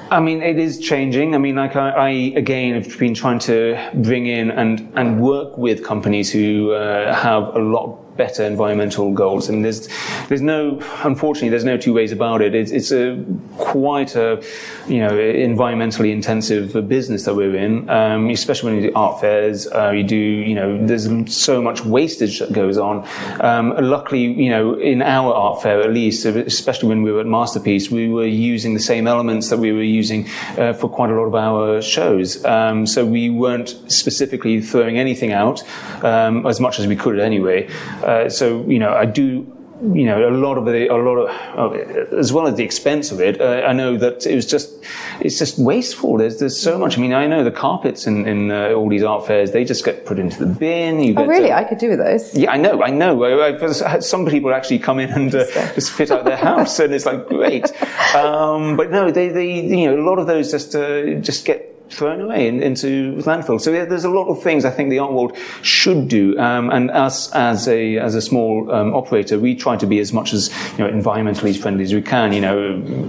I 0.09 0.19
mean, 0.19 0.41
it 0.41 0.57
is 0.57 0.79
changing. 0.79 1.35
I 1.35 1.37
mean, 1.37 1.55
like 1.55 1.75
I, 1.75 1.89
I 1.89 2.09
again 2.35 2.81
have 2.81 2.97
been 2.97 3.13
trying 3.13 3.39
to 3.39 3.77
bring 3.95 4.27
in 4.27 4.51
and 4.51 4.91
and 4.95 5.19
work 5.19 5.57
with 5.57 5.83
companies 5.83 6.31
who 6.31 6.71
uh, 6.71 7.13
have 7.13 7.43
a 7.55 7.59
lot 7.59 7.99
better 8.17 8.43
environmental 8.43 9.11
goals. 9.11 9.49
And 9.49 9.63
there's 9.63 9.87
there's 10.27 10.41
no, 10.41 10.81
unfortunately, 11.03 11.49
there's 11.49 11.63
no 11.63 11.77
two 11.77 11.93
ways 11.93 12.11
about 12.11 12.41
it. 12.41 12.55
It's, 12.55 12.71
it's 12.71 12.91
a 12.91 13.23
quite 13.57 14.15
a 14.15 14.43
you 14.87 14.99
know 14.99 15.11
environmentally 15.11 16.11
intensive 16.11 16.87
business 16.87 17.25
that 17.25 17.35
we're 17.35 17.55
in, 17.55 17.89
um, 17.89 18.29
especially 18.29 18.71
when 18.71 18.81
you 18.81 18.89
do 18.89 18.95
art 18.95 19.21
fairs. 19.21 19.67
Uh, 19.67 19.91
you 19.91 20.03
do 20.03 20.15
you 20.15 20.55
know 20.55 20.85
there's 20.85 21.07
so 21.33 21.61
much 21.61 21.85
wastage 21.85 22.39
that 22.39 22.51
goes 22.51 22.77
on. 22.77 23.07
Um, 23.39 23.75
luckily, 23.79 24.25
you 24.25 24.49
know, 24.49 24.73
in 24.79 25.01
our 25.01 25.33
art 25.33 25.61
fair 25.61 25.81
at 25.81 25.93
least, 25.93 26.25
especially 26.25 26.89
when 26.89 27.03
we 27.03 27.11
were 27.11 27.21
at 27.21 27.25
Masterpiece, 27.25 27.89
we 27.91 28.09
were 28.09 28.25
using 28.25 28.73
the 28.73 28.79
same 28.79 29.07
elements 29.07 29.49
that 29.49 29.59
we 29.59 29.71
were 29.71 29.83
using 29.83 30.27
uh, 30.57 30.73
for 30.73 30.89
quite 30.89 31.09
a 31.09 31.13
lot 31.13 31.25
of 31.25 31.35
our 31.35 31.81
shows. 31.81 32.43
Um, 32.45 32.85
so 32.85 33.05
we 33.05 33.29
weren't 33.29 33.69
specifically 33.91 34.61
throwing 34.61 34.97
anything 34.97 35.31
out 35.31 35.63
um, 36.03 36.45
as 36.45 36.59
much 36.59 36.79
as 36.79 36.87
we 36.87 36.95
could 36.95 37.19
anyway. 37.19 37.67
Uh, 38.07 38.29
so 38.29 38.63
you 38.67 38.79
know, 38.79 38.93
I 38.93 39.05
do. 39.05 39.53
You 39.79 40.05
know, 40.07 40.27
a 40.27 40.33
lot 40.33 40.57
of 40.57 40.65
the, 40.65 40.87
a 40.87 40.97
lot 40.97 41.17
of, 41.17 42.11
as 42.11 42.33
well 42.33 42.47
as 42.47 42.55
the 42.55 42.63
expense 42.63 43.11
of 43.11 43.21
it. 43.21 43.39
Uh, 43.39 43.61
I 43.63 43.73
know 43.73 43.95
that 43.95 44.25
it 44.25 44.33
was 44.33 44.47
just, 44.47 44.73
it's 45.19 45.37
just 45.37 45.59
wasteful. 45.59 46.17
There's, 46.17 46.39
there's 46.39 46.59
so 46.59 46.79
much. 46.79 46.97
I 46.97 47.01
mean, 47.01 47.13
I 47.13 47.27
know 47.27 47.43
the 47.43 47.51
carpets 47.51 48.07
in, 48.07 48.27
in 48.27 48.49
uh, 48.49 48.69
all 48.71 48.89
these 48.89 49.03
art 49.03 49.27
fairs, 49.27 49.51
they 49.51 49.63
just 49.63 49.85
get 49.85 50.03
put 50.03 50.17
into 50.17 50.39
the 50.43 50.47
bin. 50.51 50.99
You 50.99 51.13
Oh, 51.15 51.27
really? 51.27 51.51
uh, 51.51 51.59
I 51.59 51.63
could 51.63 51.77
do 51.77 51.89
with 51.89 51.99
those. 51.99 52.33
yeah, 52.35 52.49
I 52.49 52.57
know, 52.57 52.81
I 52.81 52.89
know. 52.89 53.23
I, 53.23 53.49
I've 53.63 54.03
some 54.03 54.25
people 54.25 54.51
actually 54.51 54.79
come 54.79 54.97
in 54.97 55.11
and 55.11 55.35
uh, 55.35 55.45
just 55.75 55.91
fit 55.91 56.09
out 56.09 56.25
their 56.25 56.37
house, 56.37 56.79
and 56.79 56.91
it's 56.91 57.05
like 57.05 57.27
great. 57.27 57.71
Um, 58.15 58.77
but 58.77 58.89
no, 58.89 59.11
they, 59.11 59.29
they, 59.29 59.61
you 59.61 59.91
know, 59.91 60.01
a 60.01 60.05
lot 60.09 60.17
of 60.17 60.25
those 60.25 60.49
just 60.49 60.73
uh, 60.75 61.19
just 61.19 61.45
get 61.45 61.76
thrown 61.89 62.21
away 62.21 62.47
in, 62.47 62.61
into 62.61 63.15
landfill. 63.17 63.59
So 63.59 63.71
there's 63.71 64.03
a 64.03 64.09
lot 64.09 64.27
of 64.27 64.41
things 64.41 64.65
I 64.65 64.71
think 64.71 64.89
the 64.89 64.99
art 64.99 65.13
world 65.13 65.37
should 65.61 66.07
do. 66.07 66.37
Um, 66.39 66.69
and 66.69 66.91
us 66.91 67.31
as 67.33 67.67
a 67.67 67.97
as 67.97 68.15
a 68.15 68.21
small 68.21 68.71
um, 68.71 68.93
operator, 68.93 69.39
we 69.39 69.55
try 69.55 69.75
to 69.77 69.85
be 69.85 69.99
as 69.99 70.13
much 70.13 70.33
as 70.33 70.49
you 70.77 70.79
know 70.79 70.91
environmentally 70.91 71.57
friendly 71.57 71.83
as 71.83 71.93
we 71.93 72.01
can. 72.01 72.33
You 72.33 72.41
know, 72.41 72.55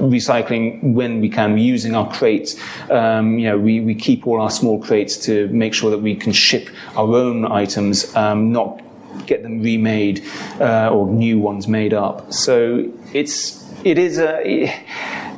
recycling 0.08 0.94
when 0.94 1.20
we 1.20 1.28
can, 1.28 1.58
using 1.58 1.94
our 1.94 2.10
crates. 2.10 2.56
Um, 2.90 3.38
you 3.38 3.48
know, 3.48 3.58
we, 3.58 3.80
we 3.80 3.94
keep 3.94 4.26
all 4.26 4.40
our 4.40 4.50
small 4.50 4.80
crates 4.80 5.16
to 5.26 5.48
make 5.48 5.74
sure 5.74 5.90
that 5.90 5.98
we 5.98 6.14
can 6.14 6.32
ship 6.32 6.68
our 6.96 7.14
own 7.14 7.44
items, 7.44 8.14
um, 8.16 8.52
not 8.52 8.80
get 9.26 9.42
them 9.42 9.62
remade 9.62 10.24
uh, 10.60 10.90
or 10.90 11.08
new 11.08 11.38
ones 11.38 11.68
made 11.68 11.92
up. 11.94 12.32
So 12.32 12.90
it's 13.12 13.64
it 13.84 13.98
is 13.98 14.18
a 14.18 14.66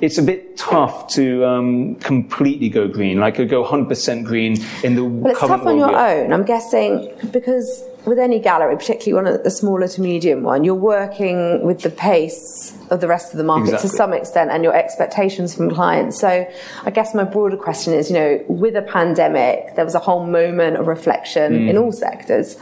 it's 0.00 0.18
a 0.18 0.22
bit 0.22 0.56
tough 0.56 1.08
to 1.08 1.44
um, 1.44 1.94
completely 1.96 2.68
go 2.68 2.88
green, 2.88 3.18
like 3.18 3.36
go 3.36 3.64
100% 3.64 4.24
green 4.24 4.56
in 4.82 4.94
the 4.94 5.04
But 5.04 5.32
it's 5.32 5.40
tough 5.40 5.66
on 5.66 5.76
your 5.76 5.94
own. 5.94 6.32
I'm 6.32 6.44
guessing 6.44 7.12
because 7.30 7.84
with 8.06 8.18
any 8.18 8.38
gallery, 8.38 8.76
particularly 8.76 9.24
one 9.24 9.34
of 9.34 9.44
the 9.44 9.50
smaller 9.50 9.88
to 9.88 10.00
medium 10.00 10.42
one, 10.42 10.64
you're 10.64 10.74
working 10.74 11.64
with 11.64 11.82
the 11.82 11.90
pace 11.90 12.76
of 12.90 13.00
the 13.00 13.06
rest 13.06 13.32
of 13.32 13.38
the 13.38 13.44
market 13.44 13.74
exactly. 13.74 13.90
to 13.90 13.96
some 13.96 14.12
extent 14.12 14.50
and 14.50 14.64
your 14.64 14.74
expectations 14.74 15.54
from 15.54 15.70
clients. 15.70 16.18
So 16.18 16.46
I 16.84 16.90
guess 16.90 17.14
my 17.14 17.24
broader 17.24 17.56
question 17.56 17.94
is, 17.94 18.10
you 18.10 18.14
know, 18.14 18.44
with 18.48 18.74
a 18.76 18.82
pandemic, 18.82 19.76
there 19.76 19.84
was 19.84 19.94
a 19.94 20.00
whole 20.00 20.26
moment 20.26 20.76
of 20.76 20.88
reflection 20.88 21.52
mm. 21.52 21.70
in 21.70 21.78
all 21.78 21.92
sectors, 21.92 22.56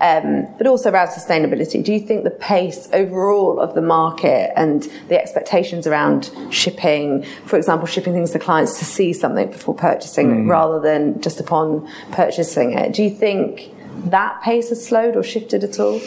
um, 0.00 0.46
but 0.58 0.66
also 0.66 0.90
around 0.90 1.08
sustainability. 1.08 1.82
Do 1.82 1.92
you 1.92 2.00
think 2.00 2.24
the 2.24 2.30
pace 2.30 2.88
overall 2.92 3.58
of 3.58 3.74
the 3.74 3.82
market 3.82 4.52
and 4.56 4.82
the 5.08 5.20
expectations 5.20 5.86
around 5.86 6.30
shipping, 6.50 7.24
for 7.46 7.56
example, 7.56 7.86
shipping 7.86 8.12
things 8.12 8.32
to 8.32 8.38
clients 8.38 8.78
to 8.78 8.84
see 8.84 9.12
something 9.12 9.50
before 9.50 9.74
purchasing 9.74 10.44
mm. 10.44 10.50
rather 10.50 10.80
than 10.80 11.20
just 11.22 11.40
upon 11.40 11.88
purchasing 12.12 12.72
it, 12.72 12.92
do 12.92 13.02
you 13.02 13.10
think 13.10 13.72
that 14.06 14.42
pace 14.42 14.68
has 14.70 14.84
slowed 14.84 15.16
or 15.16 15.22
shifted 15.22 15.64
at 15.64 15.78
all? 15.78 16.00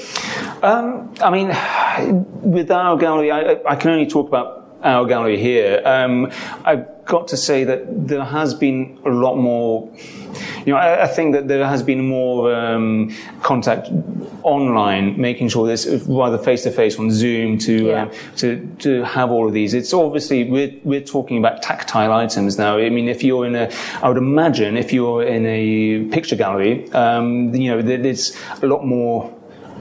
Um, 0.63 1.13
I 1.21 1.29
mean, 1.29 1.47
with 2.41 2.71
our 2.71 2.97
gallery, 2.97 3.31
I, 3.31 3.59
I, 3.67 3.75
can 3.75 3.91
only 3.91 4.07
talk 4.07 4.27
about 4.27 4.64
our 4.85 5.05
gallery 5.05 5.37
here. 5.37 5.81
Um, 5.83 6.31
I've 6.63 7.05
got 7.05 7.27
to 7.29 7.37
say 7.37 7.63
that 7.65 8.07
there 8.07 8.23
has 8.23 8.53
been 8.53 8.99
a 9.05 9.09
lot 9.09 9.35
more 9.35 9.91
you 10.65 10.73
know, 10.73 10.79
I, 10.79 11.03
I 11.03 11.07
think 11.07 11.33
that 11.33 11.47
there 11.47 11.65
has 11.65 11.83
been 11.83 12.07
more 12.07 12.53
um, 12.53 13.13
contact 13.41 13.89
online, 14.43 15.19
making 15.19 15.49
sure 15.49 15.67
this 15.67 15.85
rather 16.07 16.37
face 16.37 16.63
to 16.63 16.71
face 16.71 16.97
on 16.99 17.11
Zoom 17.11 17.57
to 17.59 17.85
yeah. 17.85 18.01
um, 18.03 18.11
to 18.37 18.65
to 18.79 19.03
have 19.03 19.31
all 19.31 19.47
of 19.47 19.53
these. 19.53 19.73
It's 19.73 19.93
obviously 19.93 20.49
we're 20.49 20.73
we're 20.83 21.01
talking 21.01 21.37
about 21.37 21.61
tactile 21.61 22.11
items 22.11 22.57
now. 22.57 22.77
I 22.77 22.89
mean, 22.89 23.07
if 23.07 23.23
you're 23.23 23.45
in 23.45 23.55
a, 23.55 23.71
I 24.01 24.07
would 24.07 24.17
imagine 24.17 24.75
if 24.75 24.91
you're 24.91 25.23
in 25.23 25.45
a 25.45 26.05
picture 26.05 26.35
gallery, 26.35 26.91
um, 26.93 27.53
you 27.53 27.69
know, 27.69 27.81
there's 27.81 28.35
a 28.61 28.67
lot 28.67 28.85
more 28.85 29.31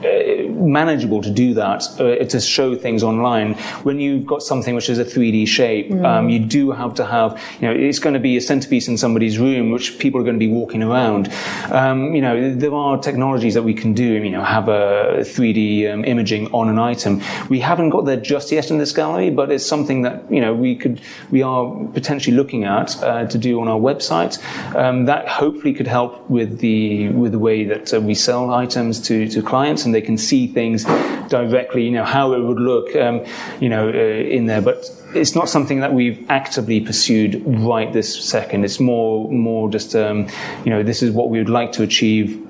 uh, 0.03 0.34
manageable 0.49 1.21
to 1.21 1.29
do 1.29 1.53
that, 1.53 1.83
uh, 1.99 2.23
to 2.25 2.39
show 2.39 2.75
things 2.75 3.03
online. 3.03 3.53
When 3.83 3.99
you've 3.99 4.25
got 4.25 4.41
something 4.43 4.75
which 4.75 4.89
is 4.89 4.99
a 4.99 5.05
3D 5.05 5.47
shape, 5.47 5.89
mm. 5.89 6.05
um, 6.05 6.29
you 6.29 6.39
do 6.39 6.71
have 6.71 6.93
to 6.95 7.05
have, 7.05 7.41
you 7.59 7.67
know, 7.67 7.73
it's 7.73 7.99
going 7.99 8.13
to 8.13 8.19
be 8.19 8.37
a 8.37 8.41
centerpiece 8.41 8.87
in 8.87 8.97
somebody's 8.97 9.37
room, 9.39 9.71
which 9.71 9.97
people 9.99 10.19
are 10.19 10.23
going 10.23 10.35
to 10.35 10.39
be 10.39 10.51
walking 10.51 10.83
around. 10.83 11.31
Um, 11.71 12.13
you 12.13 12.21
know, 12.21 12.53
there 12.53 12.73
are 12.73 12.97
technologies 12.97 13.53
that 13.53 13.63
we 13.63 13.73
can 13.73 13.93
do, 13.93 14.03
you 14.03 14.29
know, 14.29 14.43
have 14.43 14.67
a 14.67 15.19
3D 15.21 15.91
um, 15.91 16.05
imaging 16.05 16.51
on 16.53 16.69
an 16.69 16.79
item. 16.79 17.21
We 17.49 17.59
haven't 17.59 17.89
got 17.89 18.05
there 18.05 18.17
just 18.17 18.51
yet 18.51 18.71
in 18.71 18.77
this 18.77 18.91
gallery, 18.91 19.29
but 19.29 19.51
it's 19.51 19.65
something 19.65 20.01
that, 20.03 20.29
you 20.31 20.41
know, 20.41 20.53
we 20.53 20.75
could, 20.75 21.01
we 21.31 21.41
are 21.41 21.73
potentially 21.93 22.35
looking 22.35 22.63
at 22.63 23.01
uh, 23.03 23.25
to 23.27 23.37
do 23.37 23.59
on 23.61 23.67
our 23.67 23.79
website. 23.79 24.35
Um, 24.75 25.05
that 25.05 25.27
hopefully 25.27 25.73
could 25.73 25.87
help 25.87 26.29
with 26.29 26.59
the, 26.59 27.09
with 27.09 27.31
the 27.31 27.39
way 27.39 27.63
that 27.65 27.93
uh, 27.93 28.01
we 28.01 28.15
sell 28.15 28.53
items 28.53 28.99
to, 29.01 29.27
to 29.29 29.41
clients 29.41 29.85
and 29.85 29.93
they 29.93 30.01
can 30.01 30.17
see 30.25 30.47
things 30.47 30.85
directly, 31.29 31.83
you 31.83 31.91
know, 31.91 32.03
how 32.03 32.33
it 32.33 32.41
would 32.41 32.59
look, 32.59 32.95
um, 32.95 33.23
you 33.59 33.69
know, 33.69 33.89
uh, 33.89 33.91
in 33.91 34.45
there. 34.45 34.61
But 34.61 34.89
it's 35.13 35.35
not 35.35 35.49
something 35.49 35.79
that 35.79 35.93
we've 35.93 36.25
actively 36.29 36.81
pursued 36.81 37.41
right 37.45 37.91
this 37.91 38.23
second. 38.23 38.65
It's 38.65 38.79
more, 38.79 39.31
more 39.31 39.69
just, 39.69 39.95
um, 39.95 40.27
you 40.63 40.71
know, 40.71 40.83
this 40.83 41.01
is 41.01 41.11
what 41.11 41.29
we 41.29 41.39
would 41.39 41.49
like 41.49 41.71
to 41.73 41.83
achieve 41.83 42.44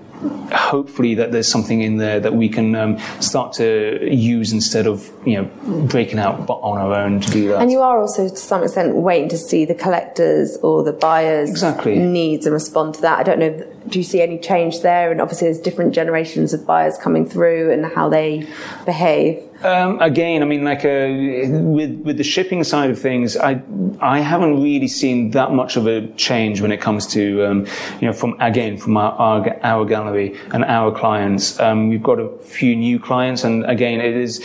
hopefully 0.52 1.16
that 1.16 1.32
there's 1.32 1.48
something 1.48 1.82
in 1.82 1.98
there 1.98 2.20
that 2.20 2.34
we 2.34 2.50
can 2.50 2.76
um, 2.76 3.00
start 3.20 3.54
to 3.54 4.00
use 4.10 4.52
instead 4.52 4.88
of 4.88 5.10
you 5.26 5.42
know 5.42 5.86
breaking 5.88 6.20
out 6.20 6.50
on 6.50 6.78
our 6.78 6.94
own 6.94 7.20
to 7.20 7.32
do 7.32 7.50
that. 7.50 7.62
And 7.62 7.72
you 7.72 7.82
are 7.82 8.00
also 8.00 8.30
to 8.30 8.36
some 8.36 8.64
extent 8.64 8.96
waiting 8.96 9.30
to 9.30 9.38
see 9.38 9.66
the 9.66 9.76
collectors 9.76 10.58
or 10.58 10.84
the 10.84 10.94
buyers 10.94 11.50
exactly. 11.50 11.98
needs 11.98 12.46
and 12.46 12.54
respond 12.54 12.96
to 12.96 13.02
that. 13.02 13.20
I 13.20 13.24
don't 13.24 13.40
know. 13.40 13.72
Do 13.88 14.00
you 14.00 14.04
see 14.04 14.22
any 14.22 14.40
change 14.40 14.82
there? 14.82 15.12
And 15.12 15.22
obviously, 15.22 15.48
there's 15.48 15.60
different 15.60 15.94
generations 15.94 16.54
of 16.54 16.66
buyers 16.66 16.98
coming 16.98 17.28
through 17.28 17.72
and 17.72 17.86
how 17.86 18.10
they 18.10 18.48
behave. 18.86 19.44
Um, 19.64 20.00
again, 20.02 20.42
I 20.42 20.46
mean, 20.46 20.64
like 20.64 20.84
uh, 20.84 21.08
with 21.50 21.92
with 22.02 22.18
the 22.18 22.24
shipping 22.24 22.64
side 22.64 22.90
of 22.90 23.00
things, 23.00 23.38
I 23.38 23.62
I 24.02 24.20
haven't 24.20 24.62
really 24.62 24.88
seen 24.88 25.32
that 25.32 25.52
much 25.54 25.78
of 25.78 25.88
a 25.88 26.08
change 26.16 26.62
when 26.62 26.72
it 26.72 26.82
comes 26.82 27.08
to 27.08 27.46
um, 27.46 27.66
you 28.02 28.08
know 28.08 28.14
from 28.14 28.36
again 28.42 28.78
from 28.78 28.98
our 28.98 29.14
our, 29.14 29.58
our 29.64 29.86
gallery 29.86 30.38
and 30.52 30.66
our 30.66 30.92
clients. 30.92 31.60
Um, 31.60 31.90
we've 31.90 32.04
got 32.04 32.20
a 32.20 32.30
few 32.40 32.76
new 32.76 33.00
clients, 33.00 33.44
and 33.44 33.66
again, 33.66 34.02
it 34.02 34.16
is. 34.16 34.44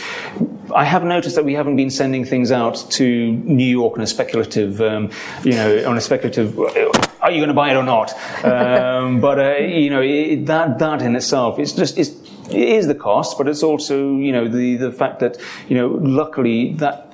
I 0.73 0.85
have 0.85 1.03
noticed 1.03 1.35
that 1.35 1.43
we 1.43 1.53
haven't 1.53 1.75
been 1.75 1.91
sending 1.91 2.23
things 2.23 2.51
out 2.51 2.75
to 2.91 3.31
New 3.31 3.65
York 3.65 3.97
on 3.97 4.01
a 4.01 4.07
speculative, 4.07 4.79
um, 4.79 5.09
you 5.43 5.51
know, 5.51 5.89
on 5.89 5.97
a 5.97 6.01
speculative. 6.01 6.57
Are 6.57 7.29
you 7.29 7.37
going 7.37 7.49
to 7.49 7.53
buy 7.53 7.71
it 7.71 7.75
or 7.75 7.83
not? 7.83 8.13
Um, 8.61 9.21
but 9.21 9.39
uh, 9.39 9.57
you 9.57 9.89
know, 9.89 10.01
it, 10.01 10.45
that 10.47 10.79
that 10.79 11.01
in 11.01 11.15
itself, 11.15 11.59
it's 11.59 11.71
just 11.71 11.97
it's 11.97 12.09
it 12.53 12.69
is 12.69 12.87
the 12.87 12.95
cost, 12.95 13.37
but 13.37 13.47
it's 13.47 13.63
also, 13.63 14.15
you 14.17 14.31
know, 14.31 14.47
the, 14.47 14.75
the 14.77 14.91
fact 14.91 15.19
that, 15.19 15.37
you 15.67 15.77
know, 15.77 15.87
luckily 16.01 16.73
that 16.73 17.07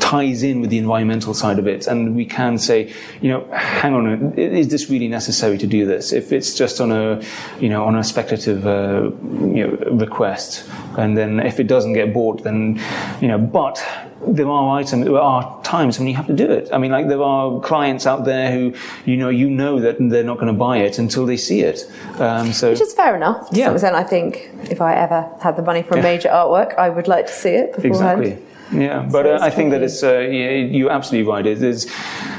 ties 0.00 0.42
in 0.42 0.60
with 0.60 0.70
the 0.70 0.78
environmental 0.78 1.34
side 1.34 1.58
of 1.58 1.66
it. 1.66 1.86
And 1.86 2.14
we 2.14 2.26
can 2.26 2.58
say, 2.58 2.92
you 3.20 3.30
know, 3.30 3.48
hang 3.52 3.94
on, 3.94 4.34
is 4.38 4.68
this 4.68 4.90
really 4.90 5.08
necessary 5.08 5.58
to 5.58 5.66
do 5.66 5.86
this? 5.86 6.12
If 6.12 6.32
it's 6.32 6.54
just 6.54 6.80
on 6.80 6.92
a, 6.92 7.22
you 7.58 7.68
know, 7.68 7.84
on 7.84 7.96
a 7.96 8.04
speculative, 8.04 8.66
uh, 8.66 9.10
you 9.56 9.66
know, 9.66 9.96
request, 9.96 10.68
and 10.98 11.16
then 11.16 11.40
if 11.40 11.58
it 11.58 11.66
doesn't 11.66 11.94
get 11.94 12.12
bought, 12.12 12.44
then, 12.44 12.80
you 13.20 13.28
know, 13.28 13.38
but 13.38 13.82
there 14.26 14.48
are 14.48 14.78
items, 14.78 15.04
there 15.04 15.18
are 15.18 15.62
times 15.62 15.98
when 15.98 16.08
you 16.08 16.14
have 16.14 16.26
to 16.26 16.32
do 16.32 16.50
it. 16.50 16.68
I 16.72 16.78
mean, 16.78 16.90
like 16.90 17.08
there 17.08 17.22
are 17.22 17.60
clients 17.60 18.06
out 18.06 18.24
there 18.24 18.52
who, 18.52 18.74
you 19.04 19.16
know, 19.16 19.28
you 19.28 19.48
know 19.48 19.80
that 19.80 19.96
they're 19.98 20.24
not 20.24 20.36
going 20.36 20.52
to 20.52 20.58
buy 20.58 20.78
it 20.78 20.98
until 20.98 21.26
they 21.26 21.36
see 21.36 21.60
it. 21.60 21.90
Um, 22.18 22.52
so, 22.52 22.70
which 22.70 22.80
is 22.80 22.94
fair 22.94 23.16
enough. 23.16 23.50
To 23.50 23.56
yeah. 23.56 23.66
some 23.66 23.74
extent, 23.74 23.96
I 23.96 24.04
think 24.04 24.50
if 24.70 24.80
I 24.80 24.94
ever 24.94 25.30
had 25.40 25.56
the 25.56 25.62
money 25.62 25.82
for 25.82 25.98
a 25.98 26.02
major 26.02 26.28
artwork, 26.28 26.76
I 26.76 26.88
would 26.88 27.08
like 27.08 27.26
to 27.26 27.32
see 27.32 27.50
it 27.50 27.74
beforehand. 27.74 28.24
Exactly. 28.24 28.53
Yeah, 28.72 29.06
but 29.10 29.26
uh, 29.26 29.38
I 29.40 29.50
think 29.50 29.70
that 29.72 29.82
it's 29.82 30.02
uh, 30.02 30.18
you're 30.18 30.90
absolutely 30.90 31.30
right. 31.30 31.46
It 31.46 31.62
is, 31.62 31.90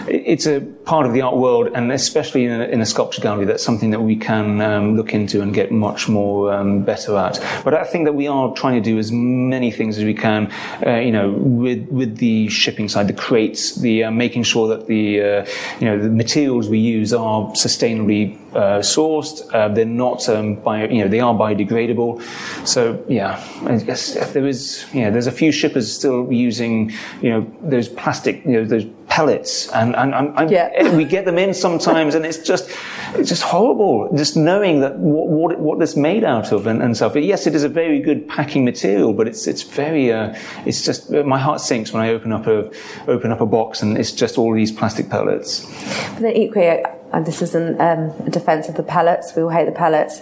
it's 0.08 0.46
a 0.46 0.62
part 0.62 1.06
of 1.06 1.14
the 1.14 1.22
art 1.22 1.38
world, 1.38 1.70
and 1.74 1.92
especially 1.92 2.46
in 2.46 2.52
a, 2.52 2.64
in 2.66 2.82
a 2.82 2.86
sculpture 2.86 3.22
gallery, 3.22 3.46
that's 3.46 3.64
something 3.64 3.92
that 3.92 4.02
we 4.02 4.16
can 4.16 4.60
um, 4.62 4.98
look 4.98 5.14
into 5.14 5.42
and 5.42 5.54
get 5.54 5.72
much 5.72 6.10
more 6.10 6.52
um, 6.54 6.84
better 6.84 7.16
at. 7.16 7.40
But 7.64 7.74
I 7.74 7.84
think 7.84 8.06
that 8.06 8.14
we 8.14 8.28
are 8.28 8.54
trying 8.54 8.82
to 8.82 8.90
do 8.90 8.98
as 8.98 9.12
many 9.12 9.72
things 9.72 9.98
as 9.98 10.04
we 10.04 10.14
can, 10.14 10.52
uh, 10.86 10.96
you 10.96 11.12
know, 11.12 11.32
with 11.32 11.88
with 11.90 12.18
the 12.18 12.50
shipping 12.50 12.90
side, 12.90 13.08
the 13.08 13.14
crates, 13.14 13.76
the 13.76 14.06
uh, 14.06 14.12
making 14.12 14.44
sure 14.44 14.68
that 14.70 14.88
the 14.88 15.22
uh, 15.22 15.46
you 15.80 15.86
know 15.86 16.02
the 16.02 16.10
materials 16.10 16.70
we 16.70 16.80
use 16.80 17.14
are 17.14 17.52
sustainably 17.52 18.40
uh, 18.56 18.80
sourced. 18.80 19.54
Uh, 19.54 19.68
they're 19.68 19.86
not 19.86 20.28
um, 20.30 20.56
bio, 20.56 20.88
you 20.88 21.02
know, 21.02 21.08
they 21.08 21.20
are 21.20 21.34
biodegradable. 21.34 22.22
So 22.68 23.04
yeah, 23.08 23.46
I 23.66 23.78
guess 23.78 24.14
there 24.32 24.48
is, 24.48 24.86
yeah, 24.94 25.10
there's 25.10 25.28
a 25.28 25.32
few 25.32 25.52
shippers 25.52 25.94
still 25.94 26.25
using, 26.32 26.92
you 27.22 27.30
know, 27.30 27.52
those 27.62 27.88
plastic, 27.88 28.44
you 28.46 28.54
know, 28.54 28.66
those 28.66 28.86
pellets, 29.08 29.70
and, 29.70 29.96
and, 29.96 30.14
and 30.14 30.52
yeah. 30.52 30.96
we 30.96 31.06
get 31.06 31.26
them 31.26 31.38
in 31.38 31.54
sometimes, 31.54 32.16
and 32.16 32.26
it's 32.26 32.38
just 32.38 32.70
it's 33.14 33.30
just 33.30 33.44
horrible. 33.44 34.10
Just 34.16 34.36
knowing 34.36 34.82
that 34.82 34.98
what 34.98 35.28
what, 35.28 35.60
what 35.60 35.80
this 35.80 35.96
made 35.96 36.24
out 36.24 36.52
of 36.52 36.68
and, 36.68 36.82
and 36.82 36.96
stuff. 36.96 37.16
Yes, 37.16 37.48
it 37.48 37.56
is 37.56 37.64
a 37.64 37.70
very 37.70 38.00
good 38.00 38.28
packing 38.28 38.66
material, 38.66 39.14
but 39.14 39.28
it's 39.28 39.48
it's 39.48 39.64
very 39.64 40.12
uh, 40.12 40.36
it's 40.66 40.84
just 40.84 41.10
my 41.12 41.40
heart 41.40 41.62
sinks 41.62 41.94
when 41.94 42.04
I 42.04 42.10
open 42.10 42.32
up 42.34 42.48
a 42.48 42.70
open 43.08 43.32
up 43.32 43.42
a 43.42 43.46
box 43.46 43.82
and 43.82 43.98
it's 43.98 44.12
just 44.12 44.38
all 44.38 44.54
these 44.54 44.72
plastic 44.72 45.10
pellets. 45.10 45.66
But 46.14 46.22
then 46.22 46.36
equally, 46.36 46.84
and 47.16 47.26
this 47.26 47.42
isn't 47.42 47.80
um, 47.80 48.14
a 48.28 48.30
defense 48.30 48.68
of 48.68 48.76
the 48.76 48.84
pellets, 48.84 49.34
we 49.36 49.42
all 49.42 49.50
hate 49.50 49.66
the 49.66 49.72
pellets, 49.72 50.20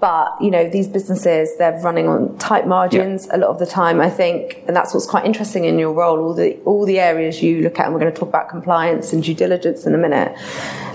but 0.00 0.28
you 0.40 0.50
know, 0.50 0.70
these 0.70 0.86
businesses, 0.86 1.50
they're 1.58 1.78
running 1.80 2.06
on 2.06 2.38
tight 2.38 2.68
margins 2.68 3.26
yeah. 3.26 3.36
a 3.36 3.38
lot 3.38 3.50
of 3.50 3.58
the 3.58 3.66
time, 3.66 4.00
I 4.00 4.08
think, 4.08 4.62
and 4.68 4.76
that's 4.76 4.94
what's 4.94 5.06
quite 5.06 5.26
interesting 5.26 5.64
in 5.64 5.76
your 5.76 5.92
role, 5.92 6.20
all 6.20 6.34
the, 6.34 6.56
all 6.64 6.86
the 6.86 7.00
areas 7.00 7.42
you 7.42 7.62
look 7.62 7.80
at, 7.80 7.86
and 7.86 7.94
we're 7.94 8.00
going 8.00 8.12
to 8.12 8.18
talk 8.18 8.28
about 8.28 8.48
compliance 8.48 9.12
and 9.12 9.24
due 9.24 9.34
diligence 9.34 9.86
in 9.86 9.94
a 9.94 9.98
minute. 9.98 10.38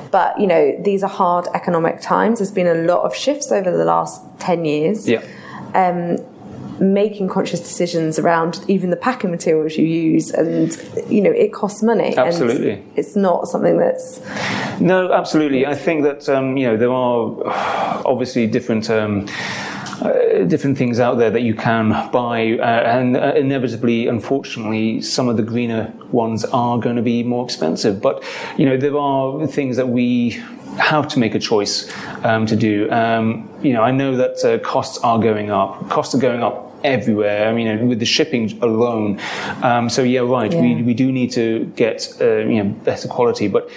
But, 0.10 0.40
you 0.40 0.48
know, 0.48 0.78
these 0.82 1.04
are 1.04 1.10
hard 1.10 1.48
economic 1.54 2.02
times. 2.02 2.40
There's 2.40 2.52
been 2.52 2.68
a 2.68 2.86
lot 2.86 3.04
of 3.04 3.14
shifts 3.14 3.52
over 3.52 3.76
the 3.76 3.86
last 3.86 4.22
10 4.40 4.64
years. 4.64 5.08
Yeah. 5.08 5.26
Um, 5.74 6.18
making 6.82 7.30
conscious 7.30 7.60
decisions 7.60 8.18
around 8.18 8.66
even 8.68 8.90
the 8.90 8.96
packing 8.96 9.30
materials 9.30 9.78
you 9.78 9.86
use, 9.86 10.32
and 10.32 10.76
you 11.08 11.22
know 11.22 11.32
it 11.32 11.54
costs 11.54 11.84
money. 11.84 12.18
Absolutely, 12.18 12.84
it's 12.96 13.16
not 13.16 13.48
something 13.48 13.78
that's. 13.78 14.20
No, 14.82 15.14
absolutely. 15.14 15.66
I 15.66 15.76
think 15.76 16.04
that 16.04 16.28
um, 16.28 16.58
you 16.58 16.68
know 16.68 16.78
there 16.78 16.92
are 16.92 18.04
obviously 18.06 18.48
different. 18.48 18.90
Um, 18.90 19.28
uh, 20.02 20.46
different 20.46 20.80
things 20.80 21.00
out 21.00 21.20
there 21.20 21.30
that 21.30 21.44
you 21.44 21.54
can 21.54 21.90
buy, 22.12 22.58
uh, 22.58 22.64
and 22.64 23.16
uh, 23.16 23.34
inevitably, 23.36 24.08
unfortunately, 24.08 25.00
some 25.00 25.30
of 25.30 25.38
the 25.38 25.44
greener 25.44 25.94
ones 26.12 26.44
are 26.46 26.80
going 26.80 26.96
to 26.96 27.04
be 27.04 27.22
more 27.22 27.46
expensive. 27.46 28.02
But 28.02 28.24
you 28.58 28.66
know, 28.66 28.78
there 28.78 28.98
are 28.98 29.46
things 29.46 29.78
that 29.78 29.90
we 29.90 30.42
have 30.80 31.08
to 31.10 31.20
make 31.20 31.36
a 31.36 31.40
choice 31.40 31.92
um, 32.24 32.48
to 32.48 32.56
do. 32.56 32.90
Um, 32.90 33.48
you 33.62 33.74
know, 33.74 33.84
I 33.84 33.92
know 33.92 34.18
that 34.18 34.44
uh, 34.44 34.58
costs 34.66 34.98
are 35.04 35.20
going 35.20 35.52
up. 35.52 35.88
Costs 35.90 36.16
are 36.16 36.20
going 36.20 36.42
up 36.42 36.71
everywhere. 36.84 37.48
I 37.48 37.54
mean, 37.54 37.88
with 37.88 38.00
the 38.00 38.06
shipping 38.06 38.58
alone. 38.62 39.20
Um, 39.62 39.90
so 39.90 40.04
yeah, 40.04 40.22
right. 40.22 40.52
Yeah. 40.52 40.62
We 40.62 40.84
we 40.84 40.94
do 40.94 41.12
need 41.12 41.32
to 41.32 41.66
get 41.76 42.14
uh, 42.22 42.38
you 42.38 42.64
know 42.64 42.70
better 42.84 43.08
quality, 43.08 43.48
but 43.48 43.70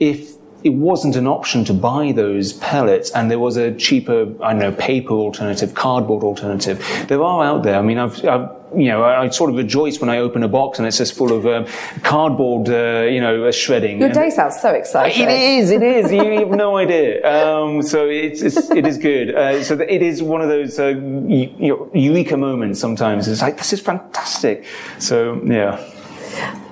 if 0.00 0.32
it 0.64 0.74
wasn't 0.74 1.16
an 1.16 1.26
option 1.26 1.64
to 1.64 1.74
buy 1.74 2.12
those 2.12 2.52
pellets 2.54 3.10
and 3.10 3.30
there 3.30 3.38
was 3.38 3.56
a 3.56 3.72
cheaper, 3.74 4.32
I 4.42 4.52
don't 4.52 4.60
know, 4.60 4.72
paper 4.72 5.14
alternative, 5.14 5.74
cardboard 5.74 6.22
alternative. 6.22 6.78
There 7.08 7.22
are 7.22 7.44
out 7.44 7.64
there. 7.64 7.76
I 7.76 7.82
mean, 7.82 7.98
I've, 7.98 8.24
I've 8.24 8.48
you 8.76 8.88
know, 8.88 9.02
I, 9.02 9.24
I, 9.24 9.28
sort 9.28 9.50
of 9.50 9.56
rejoice 9.56 10.00
when 10.00 10.10
I 10.10 10.18
open 10.18 10.42
a 10.42 10.48
box 10.48 10.78
and 10.78 10.86
it's 10.86 10.98
just 10.98 11.14
full 11.14 11.32
of 11.32 11.46
um, 11.46 11.66
cardboard, 12.02 12.68
uh, 12.68 13.08
you 13.10 13.20
know, 13.20 13.50
shredding. 13.50 14.00
Your 14.00 14.10
day 14.10 14.30
sounds 14.30 14.60
so 14.60 14.70
exciting. 14.70 15.22
It 15.22 15.30
is, 15.30 15.70
it 15.70 15.82
is. 15.82 16.12
you 16.12 16.38
have 16.38 16.50
no 16.50 16.76
idea. 16.76 17.24
Um, 17.26 17.82
so 17.82 18.06
it's, 18.08 18.42
it's, 18.42 18.70
it 18.70 18.86
is 18.86 18.98
good. 18.98 19.34
Uh, 19.34 19.62
so 19.62 19.78
it 19.80 20.02
is 20.02 20.22
one 20.22 20.40
of 20.40 20.48
those 20.48 20.78
uh, 20.78 20.88
eureka 20.88 22.36
moments 22.36 22.80
sometimes. 22.80 23.28
It's 23.28 23.42
like, 23.42 23.58
this 23.58 23.72
is 23.72 23.80
fantastic. 23.80 24.64
So, 24.98 25.40
yeah. 25.44 25.88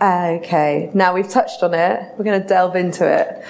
Okay, 0.00 0.90
now 0.94 1.14
we've 1.14 1.28
touched 1.28 1.62
on 1.62 1.74
it. 1.74 2.14
We're 2.16 2.24
going 2.24 2.40
to 2.40 2.48
delve 2.48 2.76
into 2.76 3.06
it 3.06 3.44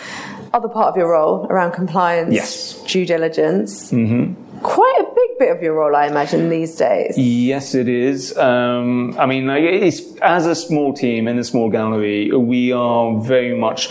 other 0.53 0.69
part 0.69 0.89
of 0.89 0.97
your 0.97 1.11
role 1.11 1.47
around 1.49 1.73
compliance, 1.73 2.35
yes. 2.35 2.83
due 2.85 3.07
diligence. 3.07 3.93
Mm-hmm. 3.93 4.59
Quite 4.61 4.99
a 5.01 5.10
bit 5.41 5.51
of 5.51 5.63
your 5.63 5.73
role, 5.73 5.97
I 5.97 6.07
imagine, 6.07 6.51
these 6.51 6.77
days. 6.77 7.17
Yes, 7.17 7.75
it 7.75 7.89
is. 7.89 8.37
Um, 8.37 9.17
I 9.19 9.25
mean, 9.25 9.49
it's 9.49 10.03
as 10.21 10.47
a 10.47 10.55
small 10.55 10.93
team 10.93 11.27
in 11.27 11.39
a 11.39 11.45
small 11.45 11.71
gallery, 11.71 12.31
we 12.31 12.73
are 12.73 13.19
very 13.19 13.57
much 13.57 13.89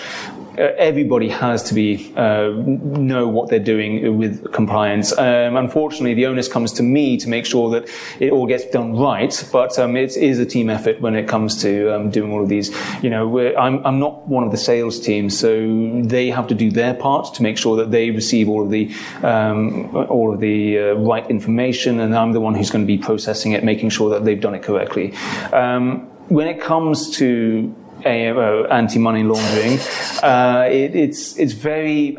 everybody 0.60 1.30
has 1.30 1.64
to 1.64 1.74
be 1.74 2.14
uh, 2.16 2.50
know 2.50 3.28
what 3.28 3.50
they're 3.50 3.60
doing 3.60 4.18
with 4.18 4.52
compliance. 4.52 5.18
Um, 5.18 5.56
unfortunately, 5.56 6.14
the 6.14 6.26
onus 6.26 6.48
comes 6.48 6.74
to 6.74 6.84
me 6.84 7.18
to 7.18 7.30
make 7.30 7.46
sure 7.46 7.70
that 7.72 7.90
it 8.20 8.32
all 8.32 8.46
gets 8.46 8.66
done 8.66 8.98
right. 8.98 9.34
But 9.52 9.78
um, 9.80 9.96
it 9.96 10.18
is 10.18 10.40
a 10.40 10.46
team 10.46 10.70
effort 10.70 11.00
when 11.00 11.16
it 11.16 11.28
comes 11.28 11.62
to 11.62 11.96
um, 11.96 12.10
doing 12.10 12.32
all 12.32 12.44
of 12.44 12.50
these. 12.50 12.76
You 13.02 13.10
know, 13.10 13.56
I'm, 13.56 13.86
I'm 13.86 14.00
not 14.00 14.28
one 14.28 14.44
of 14.44 14.52
the 14.52 14.58
sales 14.58 15.00
team, 15.00 15.30
so 15.30 16.02
they 16.04 16.30
have 16.30 16.48
to 16.48 16.56
do 16.56 16.70
their 16.70 16.94
part 16.94 17.34
to 17.36 17.44
make 17.44 17.58
sure 17.58 17.78
that 17.78 17.92
they 17.92 18.12
receive 18.12 18.50
all 18.50 18.64
of 18.64 18.70
the 18.70 18.94
um, 19.24 19.96
all 19.96 20.34
of 20.34 20.40
the 20.40 20.80
uh, 20.80 20.94
right 20.94 21.30
information, 21.30 22.00
and 22.00 22.16
I'm 22.16 22.34
the 22.34 22.42
one 22.42 22.56
who's 22.56 22.70
going 22.70 22.84
to 22.84 22.88
be 22.88 22.98
processing 22.98 23.54
it, 23.54 23.64
making 23.64 23.90
sure 23.90 24.10
that 24.10 24.26
they've 24.26 24.42
done 24.42 24.56
it 24.56 24.64
correctly. 24.64 25.14
Um, 25.54 26.10
when 26.30 26.48
it 26.48 26.62
comes 26.62 27.10
to 27.18 27.76
anti-money 28.06 29.24
laundering. 29.24 29.80
Uh, 30.24 30.68
it, 30.70 30.96
it's 30.96 31.38
it's 31.38 31.54
very. 31.54 32.18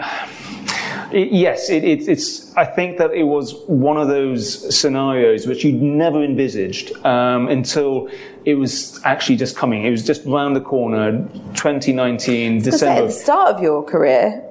It, 1.12 1.32
yes, 1.32 1.70
it, 1.70 1.82
it, 1.82 2.08
it's. 2.08 2.54
I 2.56 2.64
think 2.64 2.98
that 2.98 3.12
it 3.12 3.24
was 3.24 3.54
one 3.66 3.96
of 3.96 4.08
those 4.08 4.78
scenarios 4.78 5.46
which 5.46 5.64
you'd 5.64 5.82
never 5.82 6.22
envisaged 6.22 6.92
um, 7.04 7.48
until 7.48 8.08
it 8.44 8.54
was 8.54 9.00
actually 9.04 9.36
just 9.36 9.56
coming. 9.56 9.84
It 9.84 9.90
was 9.90 10.06
just 10.06 10.24
round 10.24 10.54
the 10.54 10.60
corner, 10.60 11.18
2019 11.54 12.62
December. 12.62 13.02
At 13.02 13.06
the 13.06 13.12
start 13.12 13.56
of 13.56 13.62
your 13.62 13.82
career, 13.82 14.50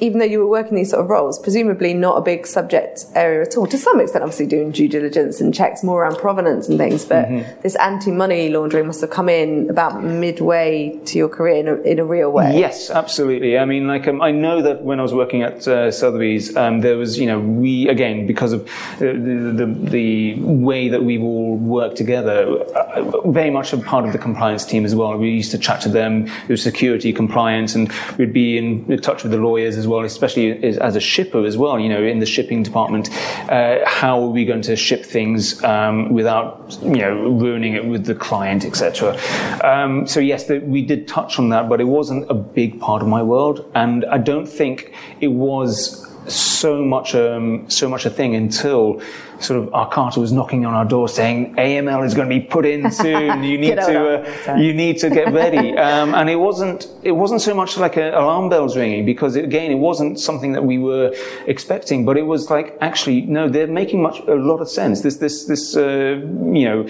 even 0.00 0.18
though 0.18 0.24
you 0.24 0.38
were 0.38 0.48
working 0.48 0.76
these 0.76 0.90
sort 0.90 1.02
of 1.02 1.10
roles, 1.10 1.38
presumably 1.38 1.94
not 1.94 2.16
a 2.16 2.20
big 2.20 2.46
subject 2.46 3.04
area 3.14 3.42
at 3.42 3.56
all. 3.56 3.66
To 3.66 3.78
some 3.78 4.00
extent, 4.00 4.22
obviously 4.22 4.46
doing 4.46 4.70
due 4.70 4.88
diligence 4.88 5.40
and 5.40 5.54
checks 5.54 5.82
more 5.82 6.02
around 6.02 6.16
provenance 6.16 6.68
and 6.68 6.78
things, 6.78 7.04
but 7.04 7.26
mm-hmm. 7.26 7.60
this 7.62 7.76
anti-money 7.76 8.48
laundering 8.50 8.86
must 8.86 9.00
have 9.00 9.10
come 9.10 9.28
in 9.28 9.70
about 9.70 10.02
midway 10.02 10.98
to 11.06 11.18
your 11.18 11.28
career 11.28 11.56
in 11.56 11.68
a, 11.68 11.74
in 11.82 11.98
a 11.98 12.04
real 12.04 12.30
way. 12.30 12.58
Yes, 12.58 12.90
absolutely. 12.90 13.58
I 13.58 13.64
mean, 13.64 13.86
like 13.86 14.06
um, 14.08 14.20
I 14.22 14.30
know 14.30 14.62
that 14.62 14.82
when 14.82 14.98
I 14.98 15.02
was 15.02 15.14
working 15.14 15.42
at 15.42 15.66
uh, 15.66 15.90
Sotheby's, 15.90 16.56
um, 16.56 16.80
there 16.80 16.96
was, 16.96 17.18
you 17.18 17.26
know, 17.26 17.40
we 17.40 17.88
again 17.88 18.26
because 18.26 18.52
of 18.52 18.64
the, 18.98 19.12
the, 19.12 19.66
the 19.66 20.34
way 20.40 20.88
that 20.88 21.02
we've 21.02 21.22
all 21.22 21.56
worked 21.56 21.96
together, 21.96 22.46
uh, 22.74 23.30
very 23.30 23.50
much 23.50 23.72
a 23.72 23.78
part 23.78 24.04
of 24.04 24.12
the 24.12 24.18
compliance 24.18 24.64
team 24.64 24.84
as 24.84 24.94
well. 24.94 25.16
We 25.16 25.30
used 25.30 25.50
to 25.52 25.58
chat 25.58 25.80
to 25.82 25.88
them, 25.88 26.26
it 26.26 26.48
was 26.48 26.62
security 26.62 27.12
compliance, 27.12 27.74
and 27.74 27.92
we'd 28.18 28.32
be 28.32 28.58
in 28.58 29.00
touch 29.00 29.22
with 29.22 29.32
the 29.32 29.38
as 29.66 29.86
well, 29.86 30.04
especially 30.04 30.62
as 30.78 30.96
a 30.96 31.00
shipper 31.00 31.44
as 31.44 31.56
well. 31.56 31.78
You 31.78 31.88
know, 31.88 32.02
in 32.02 32.18
the 32.18 32.26
shipping 32.26 32.62
department, 32.62 33.10
uh, 33.50 33.78
how 33.86 34.20
are 34.22 34.28
we 34.28 34.44
going 34.44 34.62
to 34.62 34.76
ship 34.76 35.04
things 35.04 35.62
um, 35.64 36.12
without 36.12 36.78
you 36.82 36.96
know 36.96 37.14
ruining 37.14 37.74
it 37.74 37.86
with 37.86 38.06
the 38.06 38.14
client, 38.14 38.64
etc. 38.64 39.18
Um, 39.62 40.06
so 40.06 40.20
yes, 40.20 40.46
the, 40.46 40.58
we 40.58 40.82
did 40.82 41.08
touch 41.08 41.38
on 41.38 41.48
that, 41.50 41.68
but 41.68 41.80
it 41.80 41.84
wasn't 41.84 42.30
a 42.30 42.34
big 42.34 42.80
part 42.80 43.02
of 43.02 43.08
my 43.08 43.22
world, 43.22 43.70
and 43.74 44.04
I 44.06 44.18
don't 44.18 44.46
think 44.46 44.94
it 45.20 45.28
was 45.28 46.04
so 46.28 46.82
much 46.82 47.14
um, 47.14 47.68
so 47.68 47.88
much 47.88 48.06
a 48.06 48.10
thing 48.10 48.34
until 48.34 49.02
sort 49.40 49.60
of 49.60 49.68
Arcarta 49.70 50.18
was 50.18 50.32
knocking 50.32 50.64
on 50.64 50.74
our 50.74 50.84
door 50.84 51.08
saying 51.08 51.54
AML 51.56 52.04
is 52.04 52.14
going 52.14 52.28
to 52.28 52.34
be 52.34 52.40
put 52.40 52.64
in 52.66 52.90
soon. 53.04 53.42
You 53.42 53.58
need 53.58 53.76
to 53.76 54.52
uh, 54.52 54.56
you 54.56 54.72
need 54.74 54.98
to 54.98 55.10
get 55.10 55.32
ready. 55.32 55.76
Um, 55.76 56.14
and 56.14 56.28
it 56.30 56.36
wasn't 56.36 56.88
it 57.02 57.12
wasn't 57.12 57.40
so 57.40 57.54
much 57.54 57.76
like 57.76 57.96
a, 57.96 58.10
alarm 58.10 58.48
bells 58.48 58.76
ringing 58.76 59.04
because 59.04 59.36
it, 59.36 59.44
again 59.44 59.70
it 59.70 59.76
wasn't 59.76 60.18
something 60.18 60.52
that 60.52 60.64
we 60.64 60.78
were 60.78 61.14
expecting, 61.46 62.04
but 62.04 62.16
it 62.16 62.26
was 62.26 62.50
like 62.50 62.76
actually 62.80 63.22
no, 63.22 63.48
they're 63.48 63.66
making 63.66 64.02
much 64.02 64.20
a 64.20 64.34
lot 64.34 64.60
of 64.60 64.68
sense. 64.68 65.02
This 65.02 65.16
this 65.16 65.44
this 65.46 65.76
uh, 65.76 66.20
you 66.52 66.64
know 66.64 66.86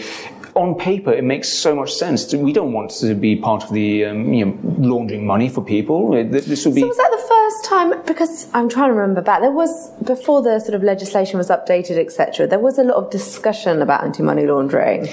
on 0.54 0.74
paper, 0.76 1.12
it 1.12 1.24
makes 1.24 1.52
so 1.52 1.74
much 1.74 1.92
sense. 1.92 2.33
We 2.33 2.52
don't 2.52 2.72
want 2.72 2.90
to 2.92 3.14
be 3.14 3.37
part 3.37 3.64
of 3.64 3.72
the 3.72 4.04
um, 4.07 4.33
you 4.33 4.46
know, 4.46 4.59
laundering 4.78 5.26
money 5.26 5.48
for 5.48 5.64
people. 5.64 6.11
This 6.24 6.64
would 6.64 6.74
be. 6.74 6.80
So 6.83 6.87
was 6.87 6.96
that 6.96 7.11
the 7.11 7.28
first 7.28 7.64
time? 7.64 8.02
Because 8.07 8.48
I'm 8.54 8.68
trying 8.68 8.90
to 8.90 8.94
remember 8.94 9.20
back. 9.20 9.40
There 9.40 9.50
was 9.50 9.90
before 10.04 10.42
the 10.42 10.61
sort 10.61 10.74
of 10.74 10.83
legislation 10.83 11.38
was 11.38 11.48
updated, 11.48 11.98
etc. 11.98 12.34
There 12.37 12.59
was 12.59 12.79
a 12.79 12.83
lot 12.83 12.97
of 12.97 13.11
discussion 13.11 13.81
about 13.81 14.03
anti-money 14.03 14.47
laundering. 14.47 15.09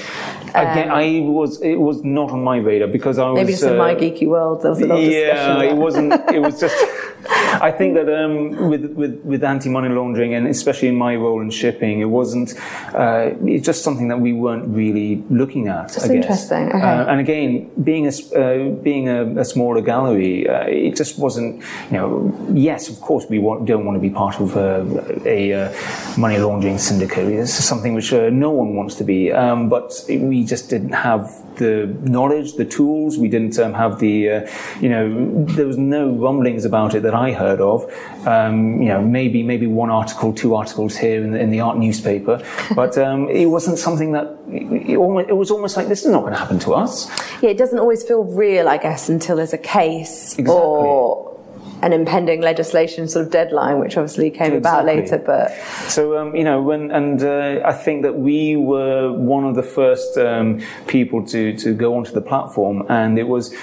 Again, 0.54 0.90
um, 0.90 0.98
I 0.98 1.20
was 1.22 1.62
it 1.62 1.76
was 1.76 2.04
not 2.04 2.32
on 2.32 2.44
my 2.44 2.58
radar 2.58 2.88
because 2.88 3.18
I 3.18 3.30
was 3.30 3.36
maybe 3.36 3.54
just 3.54 3.64
uh, 3.64 3.72
in 3.72 3.78
my 3.78 3.96
geeky 3.96 4.28
world. 4.28 4.62
There 4.62 4.72
was 4.72 4.82
a 4.82 4.86
lot 4.86 5.00
of. 5.00 5.04
Yeah, 5.04 5.62
it 5.64 5.76
wasn't. 5.76 6.14
It 6.32 6.40
was 6.40 6.60
just. 6.60 6.76
I 7.62 7.72
think 7.72 7.94
that 7.96 8.10
um, 8.10 8.70
with, 8.70 8.86
with, 8.94 9.22
with 9.24 9.44
anti-money 9.44 9.90
laundering 9.90 10.34
and 10.34 10.48
especially 10.48 10.88
in 10.88 10.96
my 10.96 11.16
role 11.16 11.42
in 11.42 11.50
shipping, 11.50 12.00
it 12.00 12.06
wasn't, 12.06 12.54
uh, 12.94 13.32
it's 13.44 13.66
just 13.66 13.84
something 13.84 14.08
that 14.08 14.20
we 14.20 14.34
weren't 14.34 14.68
really 14.76 15.24
looking 15.30 15.68
at. 15.68 15.90
That's 15.90 16.08
interesting. 16.08 16.70
Okay. 16.70 16.80
Uh, 16.80 17.06
and 17.06 17.20
again, 17.20 17.70
being 17.84 18.08
a, 18.08 18.12
uh, 18.36 18.70
being 18.82 19.10
a, 19.10 19.40
a 19.40 19.46
smaller 19.46 19.82
gallery, 19.82 20.48
uh, 20.48 20.64
it 20.66 20.96
just 20.96 21.20
wasn't, 21.20 21.62
you 21.92 21.98
know, 21.98 22.50
yes, 22.54 22.90
of 22.90 23.00
course 23.02 23.26
we 23.30 23.40
want, 23.40 23.66
don't 23.66 23.86
want 23.86 23.96
to 23.96 24.02
be 24.02 24.10
part 24.10 24.40
of 24.40 24.58
uh, 24.58 24.84
a, 25.26 25.52
a 25.52 25.66
uh, 25.66 26.18
money 26.18 26.38
laundering 26.38 26.78
syndicate. 26.78 27.28
This 27.28 27.60
is 27.60 27.66
something 27.66 27.94
which 27.94 28.12
no 28.12 28.52
one 28.52 28.76
wants 28.76 28.96
to 28.96 29.04
be. 29.04 29.32
Um, 29.32 29.70
but 29.70 29.94
we 30.10 30.41
just 30.46 30.70
didn't 30.70 30.94
have 30.94 31.30
the 31.58 31.86
knowledge, 32.02 32.54
the 32.54 32.66
tools. 32.66 33.18
We 33.18 33.28
didn't 33.28 33.58
um, 33.60 33.74
have 33.74 34.00
the, 34.00 34.48
you 34.80 34.90
know, 34.90 35.46
there 35.46 35.68
was 35.68 35.78
no 35.78 36.12
rumblings 36.12 36.66
about 36.66 36.96
it 36.96 37.04
that 37.04 37.14
I 37.14 37.32
heard 37.32 37.62
of. 37.62 37.92
Um, 38.28 38.82
you 38.82 38.90
know, 38.90 39.02
maybe 39.02 39.44
maybe 39.44 39.68
one 39.68 39.90
article, 39.90 40.34
two 40.34 40.56
articles 40.56 40.98
here 40.98 41.24
in 41.24 41.32
the, 41.32 41.40
in 41.40 41.50
the 41.50 41.60
art 41.60 41.78
newspaper, 41.78 42.44
but 42.76 42.98
um, 42.98 43.30
it 43.30 43.46
wasn't 43.46 43.78
something 43.78 44.12
that. 44.14 44.38
It, 44.52 44.98
almost, 44.98 45.30
it, 45.30 45.34
was 45.34 45.50
almost 45.50 45.78
like 45.78 45.88
this 45.88 46.04
is 46.04 46.12
not 46.12 46.22
going 46.22 46.34
to 46.34 46.40
happen 46.40 46.60
to 46.60 46.74
us. 46.74 47.10
Yeah, 47.42 47.52
it 47.52 47.58
doesn't 47.58 47.80
always 47.80 48.04
feel 48.04 48.24
real, 48.24 48.68
I 48.68 48.78
guess, 48.78 49.08
until 49.10 49.38
there's 49.38 49.54
a 49.54 49.58
case 49.58 50.38
exactly. 50.38 50.54
or 50.54 51.31
an 51.82 51.94
impending 51.94 52.42
legislation 52.42 53.08
sort 53.08 53.26
of 53.26 53.32
deadline, 53.32 53.80
which 53.80 53.98
obviously 53.98 54.30
came 54.30 54.54
exactly. 54.54 54.60
about 54.60 54.86
later. 54.86 55.18
But 55.18 55.52
so 55.90 56.18
um, 56.18 56.36
you 56.36 56.44
know, 56.44 56.62
when 56.62 56.92
and 56.92 57.22
uh, 57.22 57.62
I 57.66 57.74
think 57.74 58.04
that 58.04 58.18
we 58.18 58.56
were 58.56 59.12
one 59.12 59.46
of 59.46 59.56
the 59.56 59.64
first 59.64 60.18
um, 60.18 60.62
people 60.88 61.26
to 61.28 61.56
to 61.58 61.74
go 61.74 61.96
onto 61.96 62.12
the 62.12 62.22
platform, 62.22 62.86
and 62.90 63.18
it 63.18 63.28
was 63.28 63.56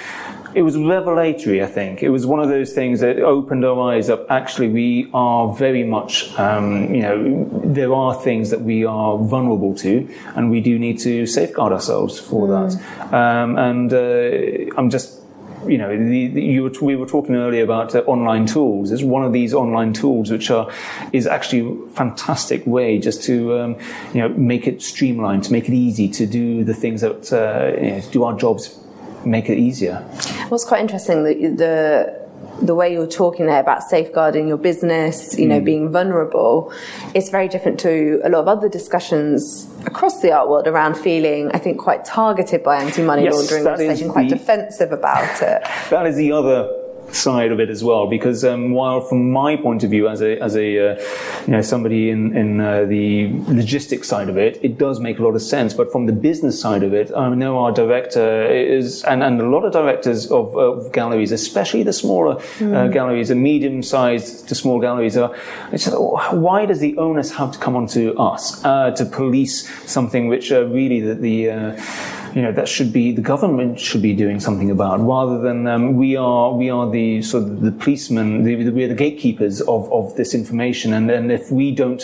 it 0.55 0.63
was 0.63 0.77
revelatory, 0.77 1.63
I 1.63 1.67
think. 1.67 2.01
It 2.01 2.09
was 2.09 2.25
one 2.25 2.39
of 2.39 2.49
those 2.49 2.73
things 2.73 3.01
that 3.01 3.19
opened 3.19 3.63
our 3.65 3.79
eyes 3.91 4.09
up. 4.09 4.29
Actually, 4.29 4.69
we 4.69 5.09
are 5.13 5.53
very 5.53 5.83
much, 5.83 6.33
um, 6.39 6.93
you 6.93 7.01
know, 7.01 7.49
there 7.63 7.93
are 7.93 8.15
things 8.15 8.49
that 8.49 8.61
we 8.61 8.83
are 8.85 9.17
vulnerable 9.17 9.75
to, 9.75 10.09
and 10.35 10.49
we 10.49 10.61
do 10.61 10.79
need 10.79 10.99
to 10.99 11.25
safeguard 11.25 11.71
ourselves 11.71 12.19
for 12.19 12.47
mm. 12.47 12.71
that. 12.71 13.13
Um, 13.13 13.57
and 13.57 13.93
uh, 13.93 14.75
I'm 14.77 14.89
just 14.89 15.18
you 15.67 15.77
know, 15.77 15.89
the, 15.89 16.27
the, 16.27 16.41
you 16.41 16.63
were, 16.63 16.71
we 16.81 16.95
were 16.95 17.05
talking 17.05 17.35
earlier 17.35 17.63
about 17.63 17.95
uh, 17.95 17.99
online 17.99 18.45
tools. 18.45 18.91
It's 18.91 19.03
one 19.03 19.23
of 19.23 19.33
these 19.33 19.53
online 19.53 19.93
tools 19.93 20.31
which 20.31 20.49
are 20.49 20.71
is 21.13 21.27
actually 21.27 21.85
a 21.85 21.89
fantastic 21.89 22.65
way 22.65 22.99
just 22.99 23.23
to 23.23 23.59
um, 23.59 23.77
you 24.13 24.21
know 24.21 24.29
make 24.29 24.67
it 24.67 24.81
streamlined, 24.81 25.43
to 25.45 25.51
make 25.51 25.67
it 25.67 25.73
easy 25.73 26.07
to 26.09 26.25
do 26.25 26.63
the 26.63 26.73
things 26.73 27.01
that 27.01 27.33
uh, 27.33 27.81
you 27.81 27.91
know, 27.91 28.01
do 28.11 28.23
our 28.23 28.37
jobs, 28.37 28.79
make 29.25 29.49
it 29.49 29.57
easier. 29.57 29.97
What's 30.49 30.65
quite 30.65 30.81
interesting 30.81 31.23
the, 31.23 31.33
the 31.55 32.28
the 32.61 32.75
way 32.75 32.91
you're 32.91 33.07
talking 33.07 33.45
there 33.45 33.59
about 33.59 33.83
safeguarding 33.83 34.47
your 34.47 34.57
business, 34.57 35.37
you 35.37 35.47
know, 35.47 35.59
mm. 35.59 35.65
being 35.65 35.91
vulnerable, 35.91 36.73
it's 37.13 37.29
very 37.29 37.47
different 37.47 37.79
to 37.81 38.21
a 38.23 38.29
lot 38.29 38.41
of 38.41 38.47
other 38.47 38.69
discussions 38.69 39.69
across 39.85 40.21
the 40.21 40.31
art 40.31 40.49
world 40.49 40.67
around 40.67 40.95
feeling, 40.95 41.51
I 41.53 41.59
think, 41.59 41.79
quite 41.79 42.05
targeted 42.05 42.63
by 42.63 42.81
anti-money 42.81 43.23
yes, 43.23 43.33
laundering 43.33 43.63
legislation, 43.63 44.09
quite 44.09 44.29
the, 44.29 44.35
defensive 44.35 44.91
about 44.91 45.41
it. 45.41 45.63
That 45.89 46.05
is 46.05 46.15
the 46.15 46.31
other 46.31 46.78
side 47.15 47.51
of 47.51 47.59
it 47.59 47.69
as 47.69 47.83
well. 47.83 48.07
Because 48.07 48.43
um, 48.43 48.71
while 48.71 49.01
from 49.01 49.31
my 49.31 49.55
point 49.55 49.83
of 49.83 49.89
view, 49.89 50.07
as 50.07 50.21
a 50.21 50.39
as 50.41 50.55
a 50.55 50.91
uh, 50.91 51.01
you 51.45 51.53
know 51.53 51.61
somebody 51.61 52.09
in 52.09 52.35
in 52.35 52.61
uh, 52.61 52.85
the 52.85 53.29
logistics 53.47 54.07
side 54.07 54.29
of 54.29 54.37
it, 54.37 54.59
it 54.63 54.77
does 54.77 54.99
make 54.99 55.19
a 55.19 55.23
lot 55.23 55.35
of 55.35 55.41
sense. 55.41 55.73
But 55.73 55.91
from 55.91 56.05
the 56.05 56.13
business 56.13 56.59
side 56.59 56.83
of 56.83 56.93
it, 56.93 57.11
I 57.15 57.33
know 57.33 57.59
our 57.59 57.71
director 57.71 58.45
is, 58.45 59.03
and, 59.03 59.23
and 59.23 59.39
a 59.41 59.47
lot 59.47 59.63
of 59.65 59.73
directors 59.73 60.31
of, 60.31 60.55
of 60.55 60.91
galleries, 60.91 61.31
especially 61.31 61.83
the 61.83 61.93
smaller 61.93 62.35
mm. 62.35 62.73
uh, 62.73 62.85
hmm. 62.85 62.91
galleries, 62.91 63.29
the 63.29 63.35
medium 63.35 63.81
sized 63.83 64.47
to 64.49 64.55
small 64.55 64.79
galleries, 64.79 65.17
are. 65.17 65.35
It's, 65.71 65.87
why 65.87 66.65
does 66.65 66.79
the 66.79 66.97
onus 66.97 67.31
have 67.31 67.51
to 67.51 67.59
come 67.59 67.75
onto 67.75 68.17
us 68.17 68.63
uh, 68.63 68.91
to 68.91 69.05
police 69.05 69.69
something 69.89 70.27
which 70.27 70.51
uh, 70.51 70.65
really 70.65 70.99
the, 70.99 71.15
the 71.15 71.49
uh, 71.49 71.81
you 72.35 72.41
know 72.41 72.51
that 72.51 72.67
should 72.67 72.93
be 72.93 73.11
the 73.11 73.21
government 73.21 73.79
should 73.79 74.01
be 74.01 74.13
doing 74.13 74.39
something 74.39 74.69
about 74.69 74.99
rather 74.99 75.39
than 75.39 75.67
um, 75.67 75.95
we 75.95 76.15
are 76.15 76.53
we 76.53 76.69
are 76.69 76.89
the 76.89 77.21
sort 77.21 77.43
of 77.43 77.61
the 77.61 77.71
policemen 77.71 78.43
the, 78.43 78.69
we're 78.69 78.87
the 78.87 78.93
gatekeepers 78.93 79.61
of, 79.61 79.91
of 79.91 80.15
this 80.15 80.33
information 80.33 80.93
and, 80.93 81.09
and 81.09 81.31
if 81.31 81.51
we 81.51 81.71
don't 81.71 82.03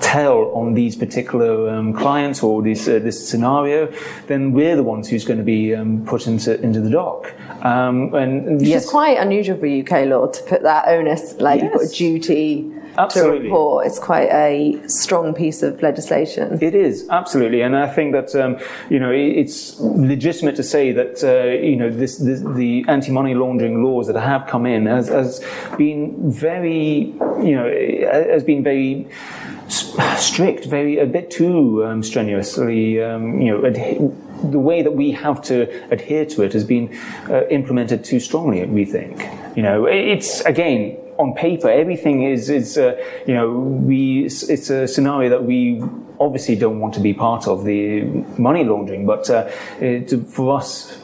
tell 0.00 0.50
on 0.54 0.74
these 0.74 0.96
particular 0.96 1.68
um, 1.70 1.92
clients 1.92 2.42
or 2.42 2.62
this 2.62 2.86
uh, 2.86 2.98
this 3.00 3.28
scenario 3.28 3.92
then 4.26 4.52
we're 4.52 4.76
the 4.76 4.82
ones 4.82 5.08
who's 5.08 5.24
going 5.24 5.38
to 5.38 5.44
be 5.44 5.74
um, 5.74 6.04
put 6.06 6.26
into 6.26 6.60
into 6.60 6.80
the 6.80 6.90
dock 6.90 7.32
um, 7.64 8.14
and 8.14 8.60
Which 8.60 8.68
yes. 8.68 8.84
is 8.84 8.90
quite 8.90 9.18
unusual 9.18 9.58
for 9.58 9.66
UK 9.66 10.06
law 10.06 10.26
to 10.26 10.42
put 10.44 10.62
that 10.62 10.88
onus 10.88 11.34
like 11.40 11.60
yes. 11.60 11.64
you've 11.64 11.80
got 11.80 11.90
a 11.90 11.94
duty 11.94 12.72
Absolutely. 12.96 13.38
to 13.38 13.44
report. 13.44 13.86
It's 13.86 13.98
quite 13.98 14.28
a 14.30 14.80
strong 14.86 15.34
piece 15.34 15.62
of 15.62 15.82
legislation. 15.82 16.58
It 16.62 16.74
is 16.74 17.08
absolutely, 17.10 17.62
and 17.62 17.76
I 17.76 17.88
think 17.88 18.12
that 18.12 18.34
um, 18.34 18.58
you 18.90 18.98
know 18.98 19.10
it's 19.10 19.78
legitimate 19.80 20.56
to 20.56 20.62
say 20.62 20.92
that 20.92 21.22
uh, 21.24 21.52
you 21.62 21.76
know 21.76 21.90
this, 21.90 22.18
this, 22.18 22.40
the 22.40 22.84
anti-money 22.88 23.34
laundering 23.34 23.82
laws 23.82 24.06
that 24.06 24.20
have 24.20 24.46
come 24.46 24.66
in 24.66 24.86
has, 24.86 25.08
has 25.08 25.44
been 25.76 26.30
very 26.30 27.14
you 27.42 27.54
know 27.54 27.68
has 28.30 28.44
been 28.44 28.62
very 28.62 29.08
strict, 29.68 30.66
very 30.66 30.98
a 30.98 31.06
bit 31.06 31.30
too 31.30 31.84
um, 31.84 32.02
strenuously 32.02 33.02
um, 33.02 33.40
you 33.40 33.50
know. 33.50 33.70
the 33.70 34.58
way 34.58 34.82
that 34.82 34.92
we 34.92 35.10
have 35.10 35.40
to 35.40 35.62
adhere 35.90 36.26
to 36.26 36.42
it 36.42 36.52
has 36.52 36.64
been 36.64 36.94
uh, 37.30 37.46
implemented 37.48 38.04
too 38.04 38.20
strongly, 38.20 38.64
we 38.66 38.84
think. 38.84 39.22
You 39.56 39.62
know, 39.62 39.86
it's 39.86 40.40
again 40.42 40.98
on 41.18 41.34
paper, 41.34 41.68
everything 41.68 42.22
is, 42.22 42.50
is 42.50 42.76
uh, 42.78 42.96
you 43.26 43.34
know, 43.34 43.50
we, 43.50 44.24
it's 44.26 44.70
a 44.70 44.86
scenario 44.86 45.30
that 45.30 45.44
we 45.44 45.82
obviously 46.20 46.56
don't 46.56 46.80
want 46.80 46.94
to 46.94 47.00
be 47.00 47.12
part 47.12 47.46
of 47.46 47.64
the 47.64 48.02
money 48.38 48.64
laundering, 48.64 49.06
but 49.06 49.28
uh, 49.30 49.50
it, 49.80 50.10
for 50.26 50.56
us, 50.56 50.98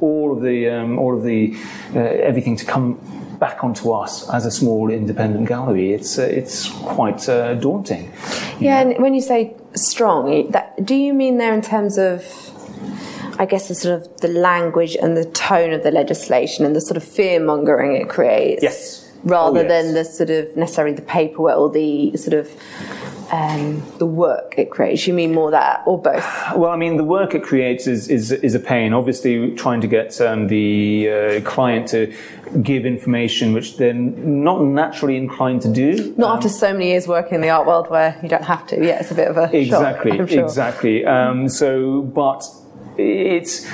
all 0.00 0.32
of 0.36 0.42
the, 0.42 0.68
um, 0.68 0.98
all 0.98 1.16
of 1.16 1.24
the, 1.24 1.56
uh, 1.94 1.98
everything 1.98 2.56
to 2.56 2.64
come 2.64 2.98
back 3.38 3.64
onto 3.64 3.90
us 3.90 4.28
as 4.30 4.44
a 4.46 4.50
small 4.50 4.90
independent 4.90 5.48
gallery, 5.48 5.92
it's, 5.92 6.18
uh, 6.18 6.22
it's 6.22 6.70
quite 6.70 7.28
uh, 7.28 7.54
daunting. 7.54 8.12
Yeah, 8.58 8.82
know? 8.82 8.90
and 8.90 9.02
when 9.02 9.14
you 9.14 9.22
say 9.22 9.54
strong, 9.74 10.50
that, 10.52 10.84
do 10.84 10.94
you 10.94 11.12
mean 11.12 11.38
there 11.38 11.54
in 11.54 11.62
terms 11.62 11.98
of 11.98 12.46
I 13.38 13.46
guess 13.46 13.68
the 13.68 13.74
sort 13.74 14.02
of 14.02 14.20
the 14.20 14.28
language 14.28 14.96
and 14.96 15.16
the 15.16 15.24
tone 15.24 15.72
of 15.72 15.82
the 15.82 15.90
legislation 15.90 16.66
and 16.66 16.76
the 16.76 16.80
sort 16.82 16.98
of 16.98 17.02
fear 17.02 17.40
mongering 17.40 17.96
it 17.96 18.06
creates. 18.06 18.62
Yes 18.62 18.99
rather 19.24 19.60
oh, 19.60 19.62
yes. 19.62 19.84
than 19.84 19.94
the 19.94 20.04
sort 20.04 20.30
of 20.30 20.56
necessarily 20.56 20.94
the 20.94 21.02
paperwork 21.02 21.58
or 21.58 21.70
the 21.70 22.16
sort 22.16 22.34
of 22.34 22.50
um, 23.32 23.82
the 23.98 24.06
work 24.06 24.54
it 24.58 24.70
creates? 24.70 25.06
You 25.06 25.14
mean 25.14 25.34
more 25.34 25.50
that, 25.50 25.82
or 25.86 26.00
both? 26.00 26.24
Well, 26.56 26.70
I 26.70 26.76
mean, 26.76 26.96
the 26.96 27.04
work 27.04 27.34
it 27.34 27.42
creates 27.42 27.86
is 27.86 28.08
is, 28.08 28.32
is 28.32 28.54
a 28.54 28.60
pain. 28.60 28.92
Obviously, 28.92 29.54
trying 29.54 29.80
to 29.80 29.86
get 29.86 30.20
um, 30.20 30.48
the 30.48 31.10
uh, 31.10 31.40
client 31.42 31.88
to 31.88 32.12
give 32.62 32.84
information 32.84 33.52
which 33.52 33.76
they're 33.76 33.94
not 33.94 34.62
naturally 34.62 35.16
inclined 35.16 35.62
to 35.62 35.72
do. 35.72 36.12
Not 36.16 36.30
um, 36.30 36.36
after 36.36 36.48
so 36.48 36.72
many 36.72 36.88
years 36.88 37.06
working 37.06 37.34
in 37.34 37.40
the 37.40 37.50
art 37.50 37.66
world 37.66 37.88
where 37.90 38.18
you 38.22 38.28
don't 38.28 38.44
have 38.44 38.66
to. 38.68 38.76
Yeah, 38.76 39.00
it's 39.00 39.10
a 39.10 39.14
bit 39.14 39.28
of 39.28 39.36
a 39.36 39.56
exactly, 39.56 40.16
shock, 40.16 40.28
sure. 40.28 40.44
exactly. 40.44 41.04
Um, 41.04 41.48
so, 41.48 42.02
but 42.02 42.44
it's. 42.96 43.66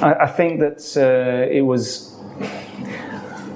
I, 0.00 0.14
I 0.22 0.26
think 0.26 0.60
that 0.60 0.96
uh, 0.96 1.50
it 1.52 1.62
was 1.62 2.13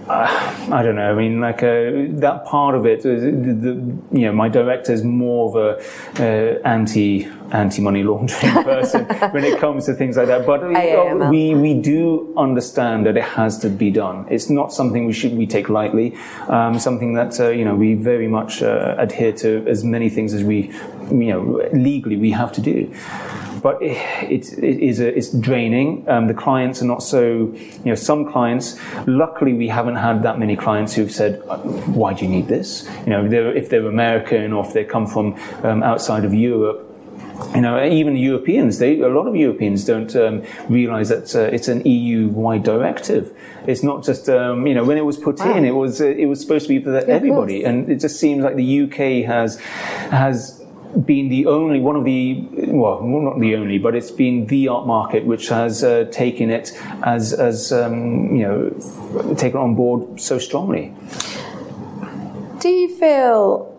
uh, 0.09 0.69
I 0.73 0.83
don't 0.83 0.97
know. 0.97 1.11
I 1.11 1.15
mean, 1.15 1.41
like 1.41 1.63
uh, 1.63 2.09
that 2.21 2.45
part 2.47 2.75
of 2.75 2.87
it. 2.87 3.01
Uh, 3.01 3.21
the, 3.21 3.55
the, 3.61 4.19
you 4.19 4.27
know, 4.27 4.33
my 4.33 4.49
director 4.49 4.93
is 4.93 5.05
more 5.05 5.49
of 5.49 5.57
a 5.57 6.23
uh, 6.23 6.69
anti 6.69 7.29
anti 7.51 7.81
money 7.81 8.03
laundering 8.03 8.53
person 8.65 9.05
when 9.33 9.45
it 9.45 9.59
comes 9.59 9.87
to 9.87 9.95
things 9.95 10.17
like 10.17 10.29
that. 10.29 10.47
But 10.47 10.63
uh, 10.63 11.29
we 11.31 11.55
we 11.55 11.75
do 11.75 12.33
understand 12.37 13.07
that 13.07 13.17
it 13.17 13.25
has 13.25 13.59
to 13.59 13.69
be 13.69 13.91
done. 13.91 14.27
It's 14.31 14.49
not 14.49 14.73
something 14.73 15.05
we 15.05 15.13
should 15.13 15.37
we 15.37 15.47
take 15.47 15.69
lightly. 15.69 16.17
Um, 16.49 16.79
something 16.79 17.15
that 17.15 17.39
uh, 17.39 17.51
you 17.51 17.65
know 17.65 17.75
we 17.75 17.95
very 17.95 18.29
much 18.29 18.63
adhere 18.63 19.33
to 19.33 19.65
as 19.69 19.85
many 19.85 20.09
things 20.09 20.33
as 20.33 20.43
we 20.43 20.73
you 21.11 21.33
know 21.33 21.69
legally 21.73 22.17
we 22.17 22.31
have 22.31 22.53
to 22.53 22.61
do 22.61 22.93
but 23.63 23.83
it, 23.83 23.97
it, 24.31 24.53
it 24.59 24.81
is 24.81 25.01
a, 25.01 25.17
it's 25.17 25.31
draining. 25.31 26.09
Um, 26.09 26.27
the 26.27 26.35
clients 26.35 26.83
are 26.83 26.87
not 26.87 27.03
so, 27.03 27.53
you 27.55 27.85
know, 27.85 27.95
some 27.95 28.31
clients, 28.31 28.79
luckily 29.07 29.53
we 29.53 29.69
haven't 29.69 29.97
had 29.97 30.23
that 30.23 30.39
many 30.39 30.57
clients 30.57 30.95
who've 30.95 31.11
said, 31.11 31.43
why 31.87 32.15
do 32.15 32.25
you 32.25 32.31
need 32.31 32.49
this? 32.49 32.89
You 33.05 33.11
know, 33.11 33.29
they're, 33.29 33.55
if 33.55 33.69
they're 33.69 33.87
American 33.87 34.53
or 34.53 34.65
if 34.65 34.73
they 34.73 34.85
come 34.85 35.07
from 35.07 35.35
um, 35.63 35.83
outside 35.83 36.25
of 36.25 36.35
Europe, 36.35 36.85
you 37.55 37.61
know, 37.61 37.83
even 37.85 38.17
Europeans, 38.17 38.79
they, 38.79 39.01
a 39.01 39.09
lot 39.09 39.27
of 39.27 39.37
Europeans 39.37 39.85
don't 39.85 40.15
um, 40.17 40.43
realize 40.69 41.09
that 41.09 41.35
uh, 41.35 41.55
it's 41.55 41.69
an 41.69 41.85
EU-wide 41.87 42.63
directive. 42.63 43.33
It's 43.67 43.83
not 43.83 44.05
just, 44.05 44.29
um, 44.29 44.67
you 44.67 44.75
know, 44.75 44.85
when 44.85 44.99
it 44.99 45.05
was 45.05 45.17
put 45.17 45.39
wow. 45.39 45.57
in, 45.57 45.65
it 45.65 45.71
was 45.75 46.01
uh, 46.01 46.07
it 46.07 46.27
was 46.27 46.41
supposed 46.41 46.67
to 46.67 46.69
be 46.69 46.83
for 46.83 46.97
everybody, 46.97 47.65
and 47.65 47.89
it 47.91 48.01
just 48.01 48.19
seems 48.19 48.43
like 48.43 48.57
the 48.57 48.83
UK 48.83 49.25
has 49.25 49.59
has 50.11 50.58
been 51.05 51.29
the 51.29 51.47
only 51.47 51.81
one 51.81 51.97
of 51.97 52.05
the 52.05 52.47
well, 52.69 53.03
not 53.03 53.39
the 53.39 53.57
only, 53.57 53.79
but 53.79 53.95
it's 53.95 54.11
been 54.11 54.47
the 54.47 54.69
art 54.69 54.87
market 54.87 55.25
which 55.25 55.49
has 55.49 55.85
uh, 55.85 56.05
taken 56.11 56.51
it 56.51 56.73
as 57.05 57.33
as 57.33 57.73
um, 57.73 58.35
you 58.35 58.43
know 58.43 59.35
taken 59.35 59.59
on 59.59 59.75
board 59.75 60.21
so 60.21 60.39
strongly. 60.39 60.95
Do 62.61 62.69
you 62.69 62.97
feel? 62.97 63.75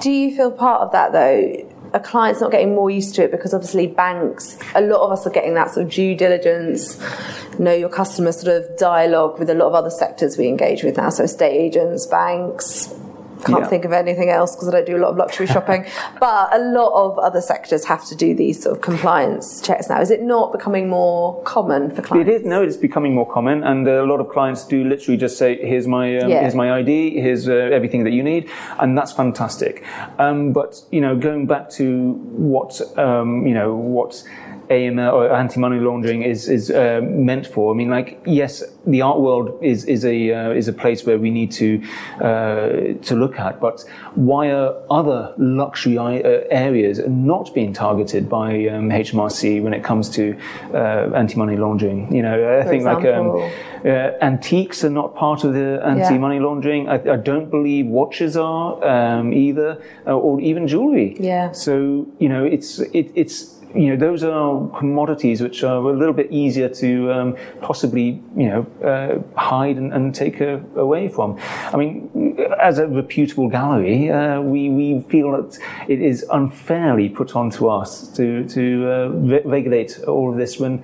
Do 0.00 0.10
you 0.10 0.36
feel 0.36 0.50
part 0.50 0.82
of 0.82 0.92
that 0.92 1.12
though? 1.12 1.62
A 1.92 2.00
client's 2.00 2.40
not 2.40 2.50
getting 2.50 2.74
more 2.74 2.90
used 2.90 3.14
to 3.14 3.22
it 3.24 3.30
because 3.30 3.54
obviously 3.54 3.86
banks, 3.86 4.58
a 4.74 4.82
lot 4.82 5.00
of 5.00 5.12
us 5.12 5.26
are 5.26 5.30
getting 5.30 5.54
that 5.54 5.70
sort 5.70 5.86
of 5.86 5.92
due 5.92 6.14
diligence, 6.14 7.00
know 7.58 7.72
your 7.72 7.88
customer 7.88 8.32
sort 8.32 8.54
of 8.54 8.76
dialogue 8.76 9.38
with 9.38 9.48
a 9.48 9.54
lot 9.54 9.68
of 9.68 9.74
other 9.74 9.88
sectors 9.88 10.36
we 10.36 10.46
engage 10.48 10.82
with 10.82 10.98
now. 10.98 11.08
So 11.08 11.24
estate 11.24 11.56
agents, 11.56 12.06
banks, 12.06 12.92
can't 13.46 13.60
yeah. 13.60 13.68
think 13.68 13.84
of 13.84 13.92
anything 13.92 14.30
else 14.30 14.54
because 14.54 14.68
I 14.68 14.72
don't 14.72 14.86
do 14.86 14.96
a 14.96 15.02
lot 15.02 15.10
of 15.10 15.16
luxury 15.16 15.46
shopping. 15.46 15.86
but 16.20 16.54
a 16.54 16.58
lot 16.58 16.92
of 16.92 17.18
other 17.18 17.40
sectors 17.40 17.84
have 17.84 18.04
to 18.06 18.14
do 18.14 18.34
these 18.34 18.62
sort 18.62 18.76
of 18.76 18.82
compliance 18.82 19.60
checks 19.60 19.88
now. 19.88 20.00
Is 20.00 20.10
it 20.10 20.22
not 20.22 20.52
becoming 20.52 20.88
more 20.88 21.42
common 21.42 21.90
for 21.94 22.02
clients? 22.02 22.28
It 22.28 22.32
is. 22.32 22.44
No, 22.44 22.62
it's 22.62 22.76
becoming 22.76 23.14
more 23.14 23.30
common, 23.30 23.62
and 23.64 23.86
a 23.86 24.04
lot 24.04 24.20
of 24.20 24.28
clients 24.28 24.64
do 24.64 24.84
literally 24.84 25.16
just 25.16 25.38
say, 25.38 25.56
"Here's 25.56 25.86
my 25.86 26.18
um, 26.18 26.30
yeah. 26.30 26.40
here's 26.40 26.54
my 26.54 26.78
ID. 26.78 27.20
Here's 27.20 27.48
uh, 27.48 27.52
everything 27.52 28.04
that 28.04 28.12
you 28.12 28.22
need," 28.22 28.48
and 28.78 28.96
that's 28.96 29.12
fantastic. 29.12 29.84
Um, 30.18 30.52
but 30.52 30.80
you 30.90 31.00
know, 31.00 31.16
going 31.16 31.46
back 31.46 31.70
to 31.70 32.12
what 32.12 32.80
um, 32.98 33.46
you 33.46 33.54
know 33.54 33.74
what 33.74 34.22
AML 34.68 35.12
or 35.12 35.32
anti-money 35.32 35.80
laundering 35.80 36.22
is 36.22 36.48
is 36.48 36.70
uh, 36.70 37.00
meant 37.02 37.46
for. 37.46 37.72
I 37.72 37.76
mean, 37.76 37.90
like 37.90 38.20
yes, 38.26 38.62
the 38.86 39.02
art 39.02 39.20
world 39.20 39.58
is 39.62 39.84
is 39.84 40.04
a 40.04 40.32
uh, 40.32 40.50
is 40.50 40.68
a 40.68 40.72
place 40.72 41.04
where 41.04 41.18
we 41.18 41.30
need 41.30 41.52
to 41.52 41.82
uh, 42.20 42.68
to 43.02 43.14
look 43.14 43.38
at, 43.38 43.60
but 43.60 43.84
why 44.14 44.50
are 44.50 44.74
other 44.90 45.34
luxury 45.38 45.98
uh, 45.98 46.44
areas 46.50 47.00
not 47.06 47.54
being 47.54 47.72
targeted 47.72 48.28
by 48.28 48.66
um, 48.68 48.90
HMRC 48.90 49.62
when 49.62 49.74
it 49.74 49.84
comes 49.84 50.08
to 50.10 50.36
uh, 50.74 51.10
anti-money 51.14 51.56
laundering? 51.56 52.14
You 52.14 52.22
know, 52.22 52.58
I 52.58 52.62
for 52.62 52.70
think 52.70 52.80
example. 52.82 53.40
like. 53.40 53.52
Um, 53.52 53.62
uh, 53.84 54.12
antiques 54.20 54.82
are 54.82 54.90
not 54.90 55.14
part 55.14 55.44
of 55.44 55.54
the 55.54 55.80
anti-money 55.84 56.36
yeah. 56.36 56.42
laundering. 56.42 56.88
I, 56.88 56.94
I, 56.94 57.16
don't 57.16 57.50
believe 57.50 57.86
watches 57.86 58.36
are 58.36 58.82
um, 58.82 59.32
either, 59.32 59.80
or 60.06 60.40
even 60.40 60.66
jewelry. 60.66 61.16
Yeah. 61.20 61.52
So 61.52 62.06
you 62.18 62.28
know, 62.28 62.44
it's 62.44 62.80
it, 62.80 63.12
it's 63.14 63.55
you 63.76 63.90
know, 63.90 63.96
those 63.96 64.24
are 64.24 64.68
commodities 64.78 65.40
which 65.40 65.62
are 65.62 65.76
a 65.76 65.92
little 65.92 66.14
bit 66.14 66.30
easier 66.32 66.68
to 66.68 67.12
um, 67.12 67.36
possibly, 67.60 68.22
you 68.36 68.48
know, 68.48 68.66
uh, 68.84 69.38
hide 69.38 69.76
and, 69.76 69.92
and 69.92 70.14
take 70.14 70.40
a, 70.40 70.62
away 70.76 71.08
from. 71.08 71.38
I 71.40 71.76
mean, 71.76 72.38
as 72.60 72.78
a 72.78 72.86
reputable 72.86 73.48
gallery, 73.48 74.10
uh, 74.10 74.40
we, 74.40 74.70
we 74.70 75.00
feel 75.08 75.32
that 75.32 75.58
it 75.88 76.00
is 76.00 76.24
unfairly 76.32 77.08
put 77.08 77.36
onto 77.36 77.68
us 77.68 78.08
to, 78.16 78.48
to 78.48 78.90
uh, 78.90 79.08
re- 79.08 79.42
regulate 79.44 80.00
all 80.04 80.30
of 80.30 80.38
this 80.38 80.58
when, 80.58 80.82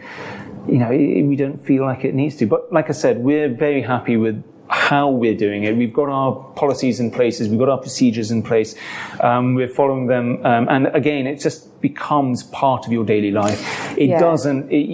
you 0.68 0.78
know, 0.78 0.90
we 0.90 1.34
don't 1.36 1.64
feel 1.64 1.84
like 1.84 2.04
it 2.04 2.14
needs 2.14 2.36
to. 2.36 2.46
But 2.46 2.72
like 2.72 2.90
I 2.90 2.92
said, 2.92 3.18
we're 3.18 3.48
very 3.48 3.82
happy 3.82 4.16
with 4.16 4.44
how 4.68 5.10
we're 5.10 5.36
doing 5.36 5.64
it. 5.64 5.76
We've 5.76 5.92
got 5.92 6.08
our 6.08 6.34
policies 6.54 6.98
in 6.98 7.10
places, 7.10 7.48
we've 7.48 7.58
got 7.58 7.68
our 7.68 7.78
procedures 7.78 8.30
in 8.30 8.42
place, 8.42 8.74
um, 9.20 9.54
we're 9.54 9.68
following 9.68 10.06
them, 10.06 10.44
um, 10.46 10.66
and 10.68 10.86
again, 10.94 11.26
it's 11.26 11.42
just 11.42 11.68
becomes 11.82 12.44
part 12.44 12.86
of 12.86 12.92
your 12.92 13.04
daily 13.04 13.30
life. 13.30 13.60
It 13.98 14.08
Yeah. 14.10 14.18
doesn't, 14.20 14.70
it, 14.72 14.86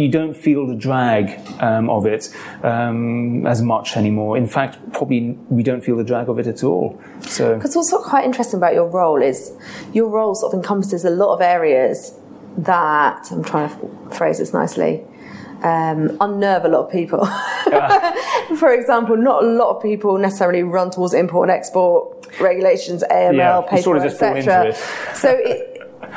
you 0.00 0.08
don't 0.08 0.34
feel 0.34 0.66
the 0.66 0.74
drag 0.74 1.38
um, 1.60 1.88
of 1.90 2.06
it 2.06 2.34
um, 2.64 3.46
as 3.46 3.62
much 3.62 3.96
anymore. 3.96 4.36
In 4.36 4.46
fact, 4.46 4.78
probably 4.92 5.38
we 5.50 5.62
don't 5.62 5.82
feel 5.84 5.96
the 5.96 6.04
drag 6.04 6.28
of 6.28 6.38
it 6.38 6.46
at 6.46 6.64
all. 6.64 6.98
So, 7.20 7.54
Because 7.54 7.76
what's 7.76 7.92
quite 7.92 8.24
interesting 8.24 8.58
about 8.58 8.74
your 8.74 8.88
role 8.88 9.22
is 9.22 9.52
your 9.92 10.08
role 10.08 10.34
sort 10.34 10.52
of 10.54 10.58
encompasses 10.58 11.04
a 11.04 11.10
lot 11.10 11.34
of 11.34 11.40
areas 11.40 12.14
that 12.58 13.28
I'm 13.30 13.44
trying 13.44 13.68
to 13.70 14.14
phrase 14.16 14.38
this 14.38 14.52
nicely. 14.52 15.02
Um, 15.62 16.16
unnerve 16.20 16.64
a 16.64 16.68
lot 16.68 16.86
of 16.86 16.90
people. 16.90 17.24
For 18.58 18.72
example, 18.72 19.16
not 19.16 19.44
a 19.44 19.46
lot 19.46 19.76
of 19.76 19.82
people 19.82 20.18
necessarily 20.18 20.64
run 20.64 20.90
towards 20.90 21.14
import 21.14 21.48
and 21.48 21.56
export 21.56 22.26
regulations, 22.40 23.04
AML, 23.08 23.36
Yeah, 23.36 23.60
paper, 23.62 23.82
sort 23.82 23.96
of 23.98 24.04
etc. 24.04 24.74
So 25.14 25.30
it, 25.38 25.71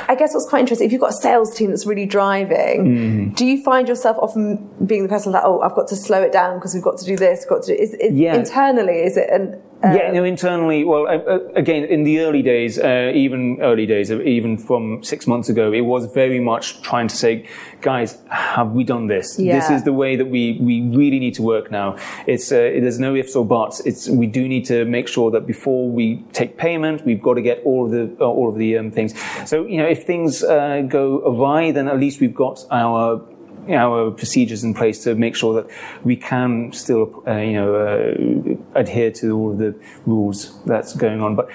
I 0.07 0.15
guess 0.15 0.33
what's 0.33 0.47
quite 0.49 0.59
interesting, 0.59 0.85
if 0.87 0.91
you've 0.91 1.01
got 1.01 1.11
a 1.11 1.17
sales 1.21 1.55
team 1.55 1.69
that's 1.69 1.85
really 1.85 2.05
driving, 2.05 2.55
Mm-hmm. 2.85 3.33
do 3.33 3.45
you 3.45 3.63
find 3.63 3.87
yourself 3.87 4.17
often 4.19 4.67
being 4.85 5.03
the 5.03 5.09
person 5.09 5.31
like, 5.31 5.43
oh, 5.45 5.61
I've 5.61 5.75
got 5.75 5.87
to 5.89 5.95
slow 5.95 6.21
it 6.21 6.31
down 6.31 6.57
because 6.57 6.73
we've 6.73 6.83
got 6.83 6.97
to 6.99 7.05
do 7.05 7.15
this, 7.15 7.45
got 7.45 7.63
to 7.63 7.75
do 7.75 7.81
is, 7.81 7.93
is 7.95 8.13
Yeah. 8.13 8.35
internally, 8.35 8.99
is 9.03 9.17
it 9.17 9.29
an 9.29 9.61
yeah, 9.83 10.11
no, 10.11 10.23
internally, 10.23 10.83
well, 10.83 11.07
uh, 11.07 11.17
uh, 11.17 11.39
again, 11.55 11.83
in 11.83 12.03
the 12.03 12.19
early 12.21 12.41
days, 12.41 12.79
uh, 12.79 13.11
even 13.13 13.59
early 13.61 13.85
days, 13.85 14.09
uh, 14.09 14.19
even 14.21 14.57
from 14.57 15.03
six 15.03 15.27
months 15.27 15.49
ago, 15.49 15.71
it 15.71 15.81
was 15.81 16.11
very 16.13 16.39
much 16.39 16.81
trying 16.81 17.07
to 17.07 17.15
say, 17.15 17.47
guys, 17.81 18.17
have 18.29 18.71
we 18.71 18.83
done 18.83 19.07
this? 19.07 19.37
This 19.59 19.69
is 19.69 19.83
the 19.83 19.93
way 19.93 20.15
that 20.15 20.25
we, 20.25 20.57
we 20.59 20.81
really 20.81 21.19
need 21.19 21.35
to 21.35 21.43
work 21.43 21.69
now. 21.71 21.97
It's, 22.25 22.51
uh, 22.51 22.55
there's 22.55 22.99
no 22.99 23.15
ifs 23.15 23.35
or 23.35 23.45
buts. 23.45 23.79
It's, 23.81 24.09
we 24.09 24.25
do 24.25 24.47
need 24.47 24.65
to 24.65 24.85
make 24.85 25.07
sure 25.07 25.29
that 25.31 25.45
before 25.45 25.89
we 25.89 26.23
take 26.33 26.57
payment, 26.57 27.05
we've 27.05 27.21
got 27.21 27.35
to 27.35 27.41
get 27.41 27.61
all 27.63 27.85
of 27.85 27.91
the, 27.91 28.15
uh, 28.19 28.27
all 28.27 28.49
of 28.49 28.55
the 28.55 28.77
um, 28.77 28.91
things. 28.91 29.13
So, 29.45 29.65
you 29.65 29.77
know, 29.77 29.87
if 29.87 30.05
things 30.05 30.43
uh, 30.43 30.81
go 30.87 31.19
awry, 31.19 31.71
then 31.71 31.87
at 31.87 31.99
least 31.99 32.21
we've 32.21 32.33
got 32.33 32.65
our 32.71 33.21
our 33.69 34.11
procedures 34.11 34.63
in 34.63 34.73
place 34.73 35.03
to 35.03 35.15
make 35.15 35.35
sure 35.35 35.53
that 35.61 35.71
we 36.03 36.15
can 36.15 36.71
still, 36.71 37.23
uh, 37.27 37.37
you 37.37 37.53
know, 37.53 37.75
uh, 37.75 38.79
adhere 38.79 39.11
to 39.11 39.37
all 39.37 39.51
of 39.51 39.57
the 39.57 39.75
rules 40.05 40.61
that's 40.65 40.95
going 40.95 41.21
on. 41.21 41.35
But 41.35 41.49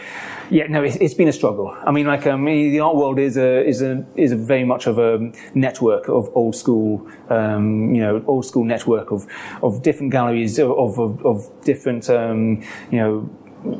yeah, 0.50 0.66
no, 0.66 0.82
it's, 0.82 0.96
it's 0.96 1.14
been 1.14 1.28
a 1.28 1.32
struggle. 1.32 1.76
I 1.86 1.92
mean, 1.92 2.06
like, 2.06 2.26
um, 2.26 2.44
the 2.44 2.80
art 2.80 2.96
world 2.96 3.18
is 3.18 3.36
a 3.36 3.66
is 3.66 3.82
a 3.82 4.04
is 4.16 4.32
a 4.32 4.36
very 4.36 4.64
much 4.64 4.86
of 4.86 4.98
a 4.98 5.32
network 5.54 6.08
of 6.08 6.28
old 6.34 6.56
school, 6.56 7.08
um, 7.28 7.94
you 7.94 8.00
know, 8.00 8.24
old 8.26 8.44
school 8.44 8.64
network 8.64 9.12
of 9.12 9.26
of 9.62 9.82
different 9.82 10.12
galleries 10.12 10.58
of 10.58 10.98
of, 10.98 11.24
of 11.24 11.48
different, 11.64 12.10
um, 12.10 12.62
you 12.90 12.98
know 12.98 13.30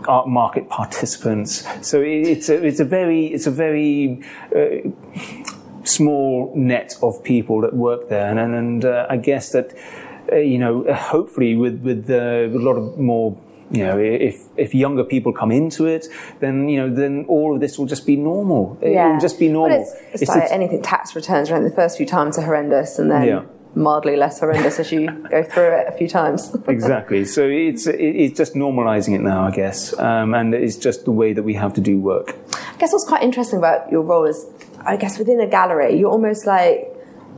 art 0.07 0.29
market 0.29 0.69
participants. 0.69 1.65
So 1.81 2.03
it, 2.03 2.27
it's 2.27 2.49
a, 2.51 2.63
it's 2.63 2.81
a 2.81 2.85
very, 2.85 3.29
it's 3.29 3.47
a 3.47 3.51
very, 3.51 4.23
uh, 4.55 4.91
small 5.85 6.53
net 6.55 6.97
of 7.03 7.23
people 7.23 7.61
that 7.63 7.75
work 7.75 8.09
there, 8.09 8.31
and 8.31 8.39
and, 8.39 8.55
and 8.55 8.85
uh, 8.85 9.07
I 9.09 9.17
guess 9.17 9.53
that 9.53 9.75
uh, 10.33 10.37
you 10.37 10.59
know 10.59 10.85
hopefully 10.93 11.57
with 11.57 11.81
with 11.83 12.11
uh, 12.11 12.49
a 12.57 12.59
lot 12.59 12.77
of 12.77 12.99
more. 12.99 13.37
You 13.73 13.87
know, 13.87 13.99
if 14.01 14.43
if 14.57 14.75
younger 14.75 15.05
people 15.05 15.33
come 15.33 15.53
into 15.53 15.87
it, 15.87 16.09
then 16.41 16.69
you 16.69 16.81
know, 16.81 16.93
then 16.93 17.25
all 17.29 17.55
of 17.55 17.61
this 17.61 17.79
will 17.79 17.87
just 17.87 18.05
be 18.05 18.17
normal. 18.17 18.77
It 18.83 18.97
will 18.97 19.21
just 19.21 19.39
be 19.39 19.47
normal. 19.49 19.79
Well, 19.79 19.97
it's, 20.13 20.23
it's, 20.23 20.29
like 20.29 20.51
anything 20.51 20.83
tax 20.83 21.15
returns, 21.15 21.53
right? 21.53 21.63
The 21.63 21.71
first 21.71 21.97
few 21.97 22.05
times 22.05 22.37
are 22.37 22.43
horrendous, 22.43 22.99
and 22.99 23.09
then 23.09 23.29
Yeah. 23.29 23.43
mildly 23.77 24.17
less 24.17 24.41
horrendous 24.41 24.81
as 24.81 24.91
you 24.91 25.07
go 25.31 25.45
through 25.45 25.71
it 25.79 25.87
a 25.87 25.93
few 25.93 26.09
times. 26.09 26.53
exactly. 26.67 27.25
So 27.25 27.47
it's 27.47 27.87
it, 27.87 28.01
it's 28.01 28.37
just 28.37 28.55
normalizing 28.55 29.15
it 29.15 29.21
now, 29.21 29.47
I 29.47 29.53
guess, 29.53 29.97
um, 30.01 30.35
and 30.35 30.53
it's 30.53 30.75
just 30.75 31.05
the 31.05 31.13
way 31.13 31.33
that 31.33 31.45
we 31.45 31.55
have 31.55 31.73
to 31.75 31.81
do 31.81 31.97
work. 32.01 32.35
I 32.53 32.77
guess 32.79 32.93
what's 32.93 33.05
quite 33.07 33.23
interesting 33.23 33.61
about 33.61 33.89
your 33.93 34.03
role 34.03 34.25
is, 34.25 34.47
I 34.85 34.97
guess, 34.97 35.19
within 35.19 35.41
a 35.41 35.47
gallery, 35.47 35.99
you're 35.99 36.11
almost 36.11 36.47
like 36.47 36.87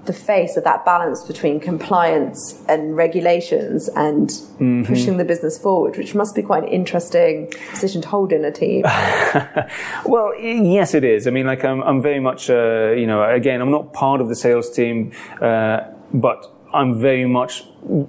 the 0.05 0.12
face 0.12 0.57
of 0.57 0.64
that 0.64 0.84
balance 0.84 1.22
between 1.22 1.61
compliance 1.61 2.61
and 2.68 2.97
regulations 2.97 3.88
and 3.95 4.30
Mm-hmm. 4.62 4.84
pushing 4.84 5.16
the 5.16 5.24
business 5.24 5.59
forward, 5.59 5.97
which 5.97 6.14
must 6.14 6.36
be 6.36 6.43
quite 6.43 6.62
an 6.62 6.68
interesting 6.68 7.53
position 7.70 8.01
to 8.01 8.09
hold 8.09 8.32
in 8.32 8.45
a 8.45 8.53
team. 8.53 8.84
Well, 10.05 10.38
yes, 10.38 10.95
it 10.95 11.03
is. 11.05 11.26
I 11.26 11.30
mean, 11.30 11.47
like, 11.47 11.64
I'm, 11.64 11.82
I'm 11.82 12.01
very 12.01 12.20
much, 12.20 12.49
uh, 12.49 12.93
you 12.93 13.07
know, 13.07 13.28
again, 13.28 13.61
I'm 13.61 13.70
not 13.72 13.93
part 13.93 14.20
of 14.20 14.28
the 14.28 14.36
sales 14.36 14.70
team, 14.70 15.12
uh, 15.40 15.80
but 16.14 16.47
I'm 16.72 17.01
very 17.01 17.26
much 17.26 17.64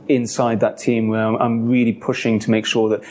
inside 0.08 0.60
that 0.60 0.78
team 0.78 1.08
where 1.08 1.26
I'm, 1.26 1.36
I'm 1.36 1.70
really 1.70 1.94
pushing 1.94 2.40
to 2.40 2.52
make 2.52 2.66
sure 2.66 2.90
that, 2.90 3.02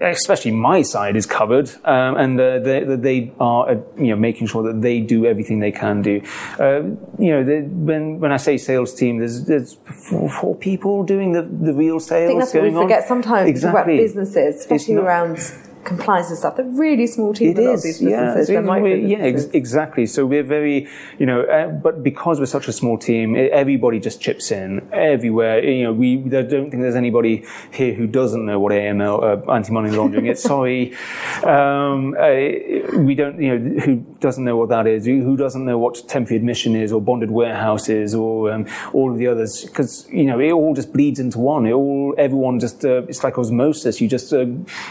especially 0.00 0.52
my 0.52 0.82
side 0.82 1.16
is 1.16 1.26
covered, 1.26 1.70
um, 1.84 2.16
and 2.16 2.40
uh, 2.40 2.58
they, 2.60 2.84
that 2.84 3.02
they 3.02 3.32
are, 3.40 3.70
uh, 3.70 3.74
you 3.98 4.08
know, 4.10 4.16
making 4.16 4.46
sure 4.46 4.62
that 4.62 4.80
they 4.80 5.00
do 5.00 5.26
everything 5.26 5.58
they 5.60 5.72
can 5.72 6.02
do. 6.02 6.22
Uh, 6.58 6.82
you 7.18 7.30
know, 7.32 7.44
the, 7.44 7.62
when 7.62 8.20
when 8.20 8.32
I 8.32 8.36
say 8.36 8.56
sales 8.58 8.94
team, 8.94 9.18
there's 9.18 9.44
there's 9.44 9.74
four, 10.08 10.30
four 10.30 10.54
people 10.54 11.02
doing 11.02 11.32
the, 11.32 11.42
the 11.42 11.72
real 11.74 11.98
sales. 12.00 12.24
I 12.24 12.26
think 12.28 12.40
that's 12.40 12.54
what 12.54 12.62
we 12.62 12.68
going 12.70 12.76
on. 12.78 12.84
forget 12.84 13.08
sometimes 13.08 13.48
Exactly. 13.48 13.94
about 13.94 14.02
businesses, 14.04 14.56
especially 14.60 14.94
not- 14.94 15.04
around 15.04 15.38
compliance 15.84 16.28
and 16.28 16.38
stuff. 16.38 16.56
They're 16.56 16.66
really 16.66 17.06
small 17.06 17.34
teams. 17.34 17.58
It 17.58 17.62
a 17.62 17.66
lot 17.66 17.74
of 17.74 17.82
these 17.82 18.00
yeah. 18.00 18.08
businesses. 18.08 18.46
So 18.46 18.52
They're 18.52 18.82
we're- 18.82 19.06
yeah, 19.06 19.18
ex- 19.18 19.44
exactly. 19.52 20.06
So 20.06 20.26
we're 20.26 20.42
very, 20.42 20.88
you 21.18 21.26
know, 21.26 21.42
uh, 21.42 21.68
but 21.68 22.02
because 22.02 22.40
we're 22.40 22.46
such 22.46 22.68
a 22.68 22.72
small 22.72 22.98
team, 22.98 23.36
everybody 23.36 24.00
just 24.00 24.20
chips 24.20 24.50
in 24.50 24.86
everywhere. 24.92 25.62
You 25.64 25.84
know, 25.84 25.92
we 25.92 26.16
I 26.26 26.42
don't 26.42 26.70
think 26.70 26.82
there's 26.82 26.96
anybody 26.96 27.44
here 27.72 27.94
who 27.94 28.06
doesn't 28.06 28.44
know 28.44 28.58
what 28.58 28.72
AML, 28.72 29.48
uh, 29.48 29.52
anti-money 29.52 29.90
laundering 29.90 30.26
is. 30.26 30.42
Sorry, 30.54 30.94
um, 31.42 32.14
uh, 32.18 32.98
we 32.98 33.14
don't, 33.14 33.40
you 33.40 33.58
know, 33.58 33.80
who 33.80 33.96
doesn't 34.20 34.44
know 34.44 34.56
what 34.56 34.68
that 34.70 34.86
is? 34.86 35.06
Who 35.06 35.22
who 35.22 35.36
doesn't 35.36 35.64
know 35.64 35.78
what 35.78 36.08
temporary 36.08 36.36
admission 36.36 36.74
is, 36.76 36.92
or 36.92 37.00
bonded 37.00 37.30
warehouse 37.30 37.88
is, 37.88 38.14
or 38.14 38.50
um, 38.52 38.66
all 38.92 39.10
of 39.12 39.18
the 39.18 39.26
others? 39.26 39.64
Because 39.64 40.06
you 40.10 40.24
know, 40.24 40.40
it 40.40 40.52
all 40.52 40.74
just 40.74 40.92
bleeds 40.92 41.20
into 41.20 41.38
one. 41.38 41.66
It 41.66 41.72
all, 41.72 42.14
everyone 42.18 42.60
just, 42.60 42.84
uh, 42.84 43.02
it's 43.08 43.24
like 43.24 43.38
osmosis. 43.38 44.00
You 44.00 44.08
just 44.08 44.32
uh, 44.32 44.46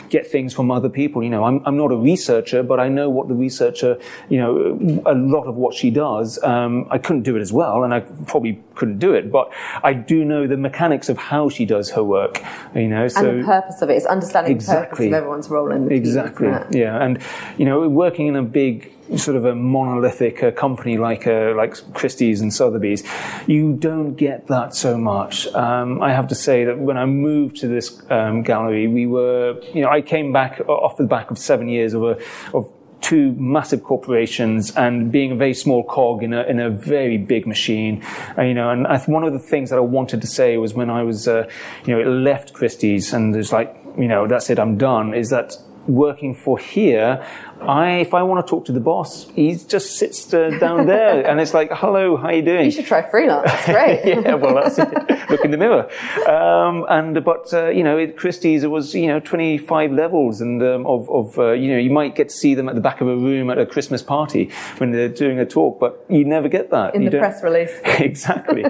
get 0.09 0.27
things 0.27 0.53
from 0.53 0.71
other 0.71 0.82
people. 0.89 1.23
You 1.23 1.29
know, 1.29 1.43
I'm 1.43 1.61
I'm 1.65 1.77
not 1.77 1.91
a 1.91 1.95
researcher, 1.95 2.63
but 2.63 2.79
I 2.79 2.87
know 2.89 3.09
what 3.09 3.27
the 3.27 3.35
researcher, 3.35 3.97
you 4.29 4.39
know, 4.39 5.01
a 5.05 5.13
lot 5.15 5.45
of 5.47 5.55
what 5.55 5.73
she 5.73 5.89
does. 5.91 6.41
Um, 6.43 6.87
I 6.89 6.97
couldn't 6.97 7.23
do 7.23 7.35
it 7.35 7.41
as 7.41 7.51
well, 7.53 7.83
and 7.83 7.93
I 7.93 8.01
probably 8.27 8.61
couldn't 8.75 8.99
do 8.99 9.13
it, 9.13 9.31
but 9.31 9.51
I 9.83 9.93
do 9.93 10.25
know 10.25 10.47
the 10.47 10.57
mechanics 10.57 11.09
of 11.09 11.17
how 11.17 11.49
she 11.49 11.65
does 11.65 11.91
her 11.91 12.03
work. 12.03 12.41
You 12.75 12.87
know, 12.87 13.07
so 13.07 13.29
and 13.29 13.41
the 13.41 13.45
purpose 13.45 13.81
of 13.81 13.89
it 13.89 13.95
is 13.97 14.05
understanding 14.05 14.57
the 14.57 14.63
purpose 14.63 14.73
Exactly. 14.73 15.07
of 15.07 15.13
everyone's 15.13 15.49
role 15.49 15.71
in 15.71 15.87
the 15.87 15.93
Exactly. 15.95 16.47
isn't? 16.47 16.73
Yeah, 16.75 17.01
and 17.03 17.19
you 17.57 17.65
know, 17.65 17.87
working 17.89 18.27
in 18.27 18.35
a 18.35 18.43
big 18.43 18.91
sort 19.17 19.37
of 19.37 19.45
a 19.45 19.55
monolithic 19.55 20.55
company 20.55 20.97
like 20.97 21.27
uh, 21.27 21.53
like 21.55 21.75
Christie's 21.93 22.41
and 22.41 22.53
Sotheby's, 22.53 23.03
you 23.47 23.73
don't 23.73 24.15
get 24.15 24.47
that 24.47 24.75
so 24.75 24.97
much. 24.97 25.47
Um, 25.47 26.01
I 26.01 26.13
have 26.13 26.27
to 26.29 26.35
say 26.35 26.65
that 26.65 26.79
when 26.79 26.97
I 26.97 27.05
moved 27.05 27.57
to 27.57 27.67
this 27.67 28.01
um, 28.09 28.43
gallery, 28.43 28.87
we 28.87 29.05
were, 29.05 29.59
you 29.73 29.81
know, 29.81 29.89
I 29.89 30.01
came 30.01 30.33
back 30.33 30.61
off 30.67 30.97
the 30.97 31.05
back 31.05 31.31
of 31.31 31.37
seven 31.37 31.69
years 31.69 31.93
of 31.93 32.03
a 32.03 32.17
of 32.53 32.71
two 33.01 33.33
massive 33.33 33.83
corporations 33.83 34.71
and 34.75 35.11
being 35.11 35.33
a 35.33 35.35
very 35.35 35.53
small 35.53 35.83
cog 35.83 36.23
in 36.23 36.33
a, 36.33 36.43
in 36.43 36.59
a 36.59 36.69
very 36.69 37.17
big 37.17 37.45
machine. 37.45 38.01
Uh, 38.37 38.43
you 38.43 38.53
know, 38.53 38.69
and 38.69 38.87
I, 38.87 38.97
one 38.99 39.25
of 39.25 39.33
the 39.33 39.39
things 39.39 39.69
that 39.69 39.75
I 39.75 39.81
wanted 39.81 40.21
to 40.21 40.27
say 40.27 40.55
was 40.55 40.73
when 40.73 40.89
I 40.89 41.03
was, 41.03 41.27
uh, 41.27 41.49
you 41.85 41.93
know, 41.93 42.01
it 42.01 42.07
left 42.07 42.53
Christie's 42.53 43.13
and 43.13 43.35
it's 43.35 43.51
like, 43.51 43.75
you 43.97 44.07
know, 44.07 44.25
that's 44.25 44.49
it, 44.49 44.57
I'm 44.57 44.77
done, 44.77 45.13
is 45.13 45.29
that 45.29 45.57
working 45.87 46.33
for 46.33 46.57
here, 46.57 47.25
I, 47.61 47.95
if 47.97 48.13
I 48.13 48.23
want 48.23 48.45
to 48.45 48.49
talk 48.49 48.65
to 48.65 48.71
the 48.71 48.79
boss, 48.79 49.29
he 49.35 49.55
just 49.55 49.97
sits 49.97 50.33
uh, 50.33 50.49
down 50.59 50.85
there 50.85 51.25
and 51.29 51.39
it's 51.39 51.53
like, 51.53 51.71
hello, 51.71 52.17
how 52.17 52.29
you 52.29 52.41
doing? 52.41 52.65
You 52.65 52.71
should 52.71 52.85
try 52.85 53.01
freelance. 53.09 53.49
It's 53.53 53.65
great. 53.65 54.01
yeah, 54.05 54.35
well, 54.35 54.55
that's 54.55 54.77
it. 54.79 55.29
Look 55.29 55.45
in 55.45 55.51
the 55.51 55.57
mirror. 55.57 55.89
Um, 56.29 56.85
and 56.89 57.23
but 57.23 57.53
uh, 57.53 57.69
you 57.69 57.83
know, 57.83 57.97
at 57.97 58.17
Christie's 58.17 58.63
it 58.63 58.71
was 58.71 58.93
you 58.93 59.07
know 59.07 59.19
25 59.19 59.91
levels, 59.91 60.41
and 60.41 60.61
um, 60.61 60.85
of 60.85 61.09
of 61.09 61.37
uh, 61.39 61.51
you 61.51 61.71
know 61.71 61.77
you 61.77 61.89
might 61.89 62.15
get 62.15 62.29
to 62.29 62.35
see 62.35 62.53
them 62.55 62.67
at 62.69 62.75
the 62.75 62.81
back 62.81 63.01
of 63.01 63.07
a 63.07 63.15
room 63.15 63.49
at 63.49 63.57
a 63.57 63.65
Christmas 63.65 64.01
party 64.01 64.51
when 64.77 64.91
they're 64.91 65.07
doing 65.09 65.39
a 65.39 65.45
talk, 65.45 65.79
but 65.79 66.03
you 66.09 66.25
never 66.25 66.49
get 66.49 66.69
that 66.71 66.95
In 66.95 67.01
You 67.03 67.09
the 67.09 67.17
don't- 67.17 67.21
press 67.21 67.43
release. 67.43 67.71
exactly. 67.85 68.65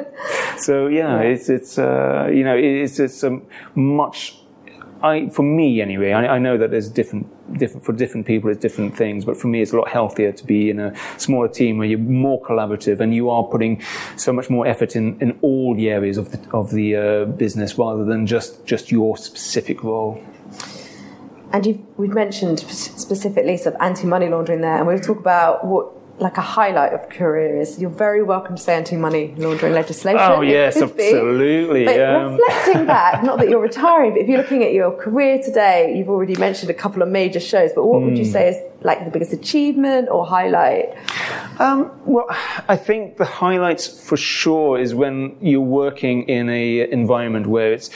so 0.57 0.88
yeah, 0.88 1.20
it's 1.20 1.49
it's 1.49 1.78
uh, 1.78 2.30
you 2.32 2.43
know 2.43 2.55
it's 2.55 2.99
it's 2.99 3.24
a 3.24 3.39
much 3.76 4.38
I, 5.04 5.28
for 5.28 5.43
me 5.43 5.82
anyway, 5.82 6.14
I, 6.14 6.36
I 6.36 6.39
know 6.39 6.58
that 6.58 6.72
there's 6.72 6.89
different, 6.89 7.28
different 7.60 7.86
for 7.86 7.91
different 7.91 8.26
people, 8.26 8.49
it's 8.49 8.60
different 8.60 8.95
things. 8.95 9.26
But 9.26 9.36
for 9.36 9.47
me, 9.47 9.62
it's 9.62 9.74
a 9.74 9.78
lot 9.78 9.89
healthier 9.89 10.32
to 10.32 10.45
be 10.45 10.70
in 10.70 10.80
a 10.80 10.95
smaller 11.20 11.49
team 11.49 11.78
where 11.78 11.88
you're 11.88 11.99
more 11.99 12.41
collaborative 12.41 13.01
and 13.01 13.14
you 13.14 13.30
are 13.30 13.43
putting 13.43 13.82
so 14.16 14.32
much 14.32 14.49
more 14.49 14.66
effort 14.66 14.95
in, 14.95 15.20
in 15.20 15.38
all 15.41 15.76
the 15.76 15.89
areas 15.89 16.18
of 16.18 16.32
the 16.32 16.39
of 16.51 16.72
the 16.72 16.95
uh, 16.95 17.26
business 17.26 17.78
rather 17.78 18.06
than 18.06 18.26
just 18.26 18.66
just 18.66 18.91
your 18.91 19.18
specific 19.18 19.84
role. 19.84 20.24
And 21.51 21.86
we've 21.97 22.14
mentioned 22.14 22.62
specifically 22.62 23.58
sort 23.58 23.76
of 23.76 23.82
anti-money 23.82 24.30
laundering 24.30 24.62
there, 24.62 24.78
and 24.78 24.88
we'll 24.88 24.99
talk 24.99 25.20
about 25.20 25.66
what 25.66 25.91
like 26.20 26.38
a 26.38 26.41
highlight 26.41 26.93
of 26.93 27.09
career 27.09 27.59
is 27.59 27.82
you're 27.82 27.89
very 27.89 28.22
welcome 28.22 28.55
to 28.55 28.61
say 28.61 28.76
anti-money 28.76 29.34
laundering 29.38 29.74
legislation. 29.74 30.20
Oh 30.22 30.41
yes, 30.41 30.80
absolutely. 30.80 31.86
But 31.86 31.99
um... 31.99 32.36
reflecting 32.36 32.86
back, 32.86 33.24
not 33.24 33.39
that 33.39 33.49
you're 33.49 33.61
retiring, 33.61 34.11
but 34.11 34.22
if 34.22 34.28
you're 34.28 34.38
looking 34.38 34.64
at 34.64 34.74
your 34.74 34.91
career 34.95 35.41
today, 35.41 35.95
you've 35.97 36.09
already 36.09 36.36
mentioned 36.36 36.70
a 36.70 36.74
couple 36.74 37.01
of 37.01 37.09
major 37.09 37.39
shows. 37.39 37.72
But 37.74 37.86
what 37.86 38.01
mm. 38.01 38.05
would 38.05 38.18
you 38.18 38.26
hmm. 38.26 38.32
say 38.32 38.49
is 38.49 38.57
like 38.84 39.05
the 39.05 39.11
biggest 39.11 39.34
achievement 39.34 40.09
or 40.09 40.26
highlight? 40.26 40.95
Um, 41.59 41.91
well, 42.05 42.26
I 42.68 42.76
think 42.76 43.18
the 43.18 43.26
highlights 43.26 43.88
for 43.88 44.18
sure 44.18 44.80
is 44.80 44.93
when 44.93 45.36
you're 45.41 45.61
working 45.61 46.24
in 46.30 46.49
a 46.49 46.89
environment 46.91 47.47
where 47.47 47.74
it's, 47.74 47.89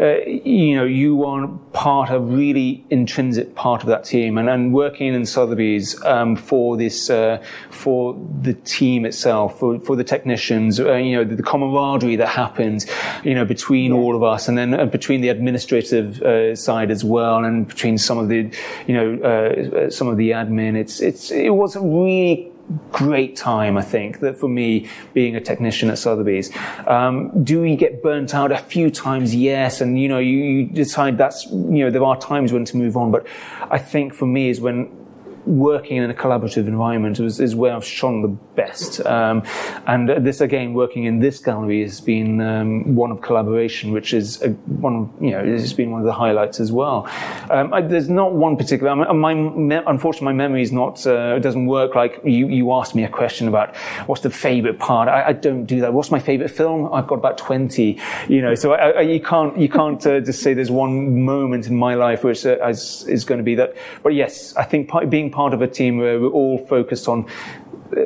uh, 0.00 0.20
you 0.24 0.76
know, 0.76 0.84
you 0.84 1.24
are 1.24 1.48
part 1.72 2.10
of 2.10 2.32
really 2.32 2.84
intrinsic 2.90 3.54
part 3.56 3.82
of 3.82 3.88
that 3.88 4.04
team, 4.04 4.38
and, 4.38 4.48
and 4.48 4.72
working 4.72 5.12
in 5.12 5.26
Sotheby's 5.26 6.02
um, 6.04 6.36
for 6.36 6.76
this, 6.76 7.10
uh, 7.10 7.42
for 7.70 8.14
the 8.40 8.54
team 8.54 9.04
itself, 9.04 9.58
for, 9.58 9.80
for 9.80 9.96
the 9.96 10.04
technicians, 10.04 10.78
uh, 10.78 10.94
you 10.94 11.16
know, 11.16 11.24
the, 11.24 11.34
the, 11.34 11.42
camaraderie 11.42 12.16
that 12.16 12.28
happens, 12.28 12.86
you 13.24 13.34
know, 13.34 13.44
between 13.44 13.92
all 13.92 14.14
of 14.14 14.22
us, 14.22 14.46
and 14.46 14.56
then 14.56 14.72
uh, 14.78 14.86
between 14.86 15.20
the 15.20 15.28
administrative 15.28 16.22
uh, 16.22 16.54
side 16.54 16.90
as 16.90 17.04
well, 17.04 17.44
and 17.44 17.66
between 17.66 17.98
some 17.98 18.18
of 18.18 18.28
the, 18.28 18.48
you 18.86 18.94
know, 18.94 19.18
uh, 19.22 19.90
some 19.90 20.06
of 20.06 20.12
of 20.12 20.18
the 20.18 20.30
admin. 20.30 20.76
It's 20.76 21.00
it's 21.00 21.32
it 21.32 21.50
was 21.50 21.74
a 21.74 21.80
really 21.80 22.51
great 22.90 23.36
time, 23.36 23.76
I 23.76 23.82
think, 23.82 24.20
that 24.20 24.38
for 24.38 24.48
me, 24.48 24.88
being 25.14 25.36
a 25.36 25.40
technician 25.40 25.90
at 25.90 25.98
Sotheby's. 25.98 26.50
Um, 26.86 27.44
do 27.44 27.60
we 27.60 27.76
get 27.76 28.02
burnt 28.02 28.34
out 28.34 28.52
a 28.52 28.58
few 28.58 28.90
times? 28.90 29.34
Yes. 29.34 29.80
And, 29.80 30.00
you 30.00 30.08
know, 30.08 30.18
you, 30.18 30.38
you, 30.38 30.66
decide 30.66 31.18
that's, 31.18 31.46
you 31.46 31.84
know, 31.84 31.90
there 31.90 32.04
are 32.04 32.18
times 32.18 32.52
when 32.52 32.64
to 32.66 32.76
move 32.76 32.96
on. 32.96 33.10
But 33.10 33.26
I 33.70 33.78
think 33.78 34.14
for 34.14 34.26
me 34.26 34.48
is 34.48 34.60
when 34.60 35.01
working 35.46 35.96
in 35.96 36.10
a 36.10 36.14
collaborative 36.14 36.66
environment 36.68 37.18
is, 37.20 37.40
is 37.40 37.54
where 37.54 37.74
I've 37.74 37.84
shone 37.84 38.22
the 38.22 38.28
best. 38.28 39.04
Um, 39.06 39.42
and 39.86 40.08
this 40.08 40.40
again, 40.40 40.74
working 40.74 41.04
in 41.04 41.20
this 41.20 41.38
gallery 41.38 41.82
has 41.82 42.00
been 42.00 42.40
um, 42.40 42.94
one 42.94 43.10
of 43.10 43.20
collaboration, 43.22 43.92
which 43.92 44.14
is 44.14 44.40
a, 44.42 44.50
one, 44.50 45.12
you 45.20 45.30
know, 45.30 45.44
has 45.44 45.72
been 45.72 45.90
one 45.90 46.00
of 46.00 46.06
the 46.06 46.12
highlights 46.12 46.60
as 46.60 46.70
well. 46.70 47.08
Um, 47.50 47.72
I, 47.74 47.80
there's 47.82 48.08
not 48.08 48.32
one 48.32 48.56
particular. 48.56 48.90
I 48.92 49.12
mean, 49.12 49.66
my 49.68 49.82
unfortunately, 49.86 50.26
my 50.26 50.32
memory 50.32 50.62
is 50.62 50.72
not. 50.72 51.06
Uh, 51.06 51.38
doesn't 51.38 51.66
work 51.66 51.94
like 51.94 52.20
you. 52.24 52.48
You 52.48 52.72
asked 52.72 52.94
me 52.94 53.04
a 53.04 53.08
question 53.08 53.48
about 53.48 53.76
what's 54.06 54.22
the 54.22 54.30
favorite 54.30 54.78
part. 54.78 55.08
I, 55.08 55.28
I 55.28 55.32
don't 55.32 55.66
do 55.66 55.80
that. 55.80 55.92
What's 55.92 56.10
my 56.10 56.20
favorite 56.20 56.50
film? 56.50 56.92
I've 56.92 57.06
got 57.06 57.16
about 57.16 57.38
twenty. 57.38 58.00
You 58.28 58.42
know, 58.42 58.54
so 58.54 58.72
I, 58.72 59.00
you 59.00 59.20
can't 59.20 59.58
you 59.58 59.68
can't 59.68 60.04
uh, 60.06 60.20
just 60.20 60.42
say 60.42 60.54
there's 60.54 60.70
one 60.70 61.24
moment 61.24 61.66
in 61.66 61.76
my 61.76 61.94
life 61.94 62.24
which 62.24 62.46
uh, 62.46 62.64
is, 62.68 63.04
is 63.08 63.24
going 63.24 63.38
to 63.38 63.44
be 63.44 63.54
that. 63.56 63.74
But 64.02 64.14
yes, 64.14 64.54
I 64.56 64.64
think 64.64 64.88
part, 64.88 65.10
being 65.10 65.30
part 65.32 65.54
of 65.54 65.62
a 65.62 65.66
team 65.66 65.98
where 65.98 66.20
we're 66.20 66.28
all 66.28 66.58
focused 66.66 67.08
on 67.08 67.26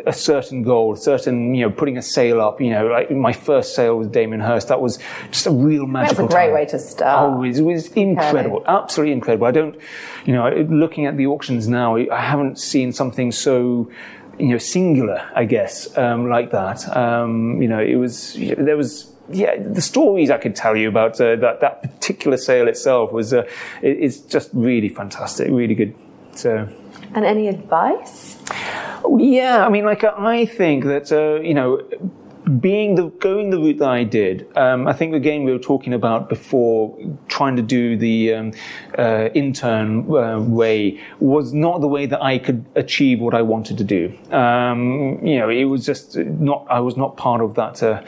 a 0.05 0.13
certain 0.13 0.63
goal, 0.65 0.97
certain, 0.97 1.55
you 1.55 1.63
know, 1.65 1.71
putting 1.71 1.97
a 1.97 2.03
sale 2.03 2.41
up, 2.41 2.61
you 2.61 2.71
know, 2.71 2.87
like 2.89 3.11
my 3.11 3.33
first 3.33 3.77
sale 3.77 3.97
with 3.99 4.11
Damien 4.11 4.41
Hirst, 4.41 4.69
that 4.69 4.81
was 4.81 4.99
just 5.31 5.47
a 5.47 5.51
real 5.51 5.87
magical 5.87 6.25
That's 6.25 6.35
a 6.35 6.37
great 6.37 6.47
time. 6.47 6.55
way 6.55 6.65
to 6.67 6.79
start. 6.79 7.33
Oh, 7.33 7.43
it 7.45 7.61
was 7.61 7.87
incredible. 7.93 8.59
Okay. 8.59 8.73
Absolutely 8.73 9.13
incredible. 9.13 9.47
I 9.47 9.53
don't, 9.53 9.77
you 10.25 10.33
know, 10.33 10.49
looking 10.69 11.07
at 11.07 11.17
the 11.17 11.27
auctions 11.27 11.69
now, 11.69 11.97
I 11.97 12.21
haven't 12.21 12.59
seen 12.59 12.93
something 12.93 13.31
so, 13.31 13.89
you 14.41 14.49
know, 14.49 14.59
singular, 14.59 15.31
I 15.35 15.45
guess, 15.45 15.97
um, 15.97 16.29
like 16.29 16.51
that. 16.51 16.97
Um, 16.97 17.63
you 17.63 17.69
know, 17.69 17.79
it 17.79 17.97
was, 17.97 18.35
there 18.35 18.77
was, 18.77 19.13
yeah, 19.31 19.57
the 19.57 19.81
stories 19.81 20.31
I 20.31 20.39
could 20.39 20.57
tell 20.57 20.77
you 20.77 20.89
about 20.89 21.21
uh, 21.21 21.37
that 21.37 21.61
that 21.61 21.83
particular 21.83 22.37
sale 22.37 22.69
itself 22.69 23.13
was 23.13 23.33
uh, 23.33 23.43
it, 23.83 23.99
it's 23.99 24.19
just 24.19 24.51
really 24.53 24.89
fantastic, 24.89 25.49
really 25.51 25.75
good. 25.75 25.95
So, 26.33 26.69
and 27.17 27.25
any 27.25 27.49
advice? 27.49 28.37
Yeah, 29.19 29.67
I 29.67 29.71
mean, 29.71 29.85
like 29.85 30.05
I 30.05 30.47
think 30.47 30.85
that 30.85 31.11
uh, 31.11 31.41
you 31.41 31.55
know, 31.55 31.83
being 32.61 32.95
the 32.95 33.09
going 33.09 33.51
the 33.51 33.59
route 33.59 33.79
that 33.79 33.89
I 33.89 34.05
did, 34.05 34.47
um, 34.57 34.87
I 34.87 34.93
think 34.93 35.15
again 35.15 35.45
we 35.45 35.53
were 35.53 35.59
talking 35.59 35.95
about 35.95 36.29
before, 36.29 36.97
trying 37.29 37.57
to 37.57 37.63
do 37.63 37.97
the 37.97 38.35
um, 38.35 38.53
uh, 38.99 39.29
intern 39.35 40.15
uh, 40.15 40.41
way 40.41 41.01
was 41.19 41.53
not 41.53 41.81
the 41.81 41.89
way 41.89 42.07
that 42.07 42.23
I 42.23 42.39
could 42.39 42.65
achieve 42.75 43.21
what 43.21 43.35
I 43.35 43.43
wanted 43.43 43.79
to 43.79 43.85
do. 43.85 44.17
Um, 44.31 45.25
you 45.25 45.39
know, 45.39 45.49
it 45.49 45.65
was 45.65 45.87
just 45.87 46.17
not. 46.17 46.67
I 46.69 46.81
was 46.81 46.97
not 46.97 47.17
part 47.17 47.41
of 47.41 47.55
that 47.55 47.83
uh, 47.83 48.03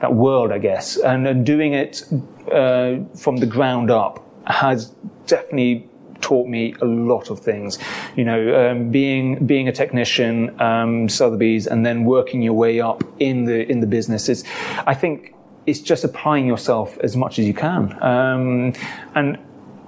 that 0.00 0.14
world, 0.14 0.52
I 0.52 0.58
guess, 0.58 0.96
and, 0.96 1.26
and 1.26 1.44
doing 1.44 1.74
it 1.74 2.02
uh, 2.50 2.96
from 3.14 3.36
the 3.36 3.46
ground 3.46 3.90
up 3.90 4.24
has 4.46 4.94
definitely 5.26 5.88
taught 6.20 6.48
me 6.48 6.74
a 6.80 6.84
lot 6.84 7.30
of 7.30 7.40
things. 7.40 7.78
You 8.16 8.24
know, 8.24 8.70
um, 8.70 8.90
being 8.90 9.44
being 9.46 9.68
a 9.68 9.72
technician, 9.72 10.60
um, 10.60 11.08
Sotheby's, 11.08 11.66
and 11.66 11.84
then 11.84 12.04
working 12.04 12.42
your 12.42 12.54
way 12.54 12.80
up 12.80 13.04
in 13.18 13.44
the 13.44 13.70
in 13.70 13.80
the 13.80 13.86
business. 13.86 14.28
It's, 14.28 14.44
I 14.86 14.94
think 14.94 15.34
it's 15.66 15.80
just 15.80 16.04
applying 16.04 16.46
yourself 16.46 16.98
as 16.98 17.16
much 17.16 17.38
as 17.38 17.46
you 17.46 17.54
can. 17.54 18.02
Um, 18.02 18.74
and 19.14 19.38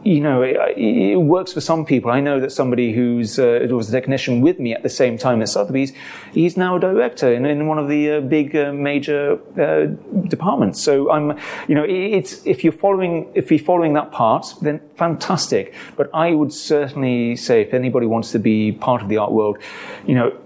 you 0.07 0.21
know, 0.21 0.43
it, 0.43 0.57
it, 0.77 1.17
works 1.17 1.53
for 1.53 1.61
some 1.61 1.85
people. 1.85 2.13
I 2.13 2.21
know 2.21 2.39
that 2.39 2.53
somebody 2.53 2.93
who's 2.93 3.41
uh, 3.41 3.67
was 3.71 3.89
a 3.89 3.93
technician 3.93 4.41
with 4.41 4.61
me 4.61 4.73
at 4.73 4.85
the 4.85 4.89
same 4.89 5.19
time 5.19 5.43
at 5.43 5.49
Sotheby's, 5.49 5.93
he's 6.33 6.57
now 6.57 6.77
a 6.77 6.81
director 6.81 7.33
in, 7.33 7.45
in 7.45 7.67
one 7.67 7.79
of 7.79 7.89
the 7.89 8.13
uh, 8.13 8.21
big 8.21 8.55
uh, 8.55 8.73
major 8.73 9.41
uh, 9.61 9.87
departments. 10.29 10.81
So 10.81 11.11
I'm, 11.11 11.37
you 11.67 11.75
know, 11.75 11.85
it's 11.89 12.47
if 12.47 12.63
you're 12.63 12.73
following 12.73 13.33
if 13.35 13.51
you're 13.51 13.59
following 13.59 13.95
that 13.95 14.13
part, 14.13 14.47
then 14.63 14.81
fantastic. 14.95 15.75
But 15.97 16.09
I 16.15 16.35
would 16.35 16.53
certainly 16.53 17.35
say 17.35 17.61
if 17.61 17.75
anybody 17.75 18.07
wants 18.07 18.31
to 18.33 18.39
be 18.39 18.73
part 18.73 19.03
of 19.03 19.09
the 19.09 19.17
art 19.17 19.33
world, 19.33 19.59
you 20.07 20.15
know, 20.15 20.39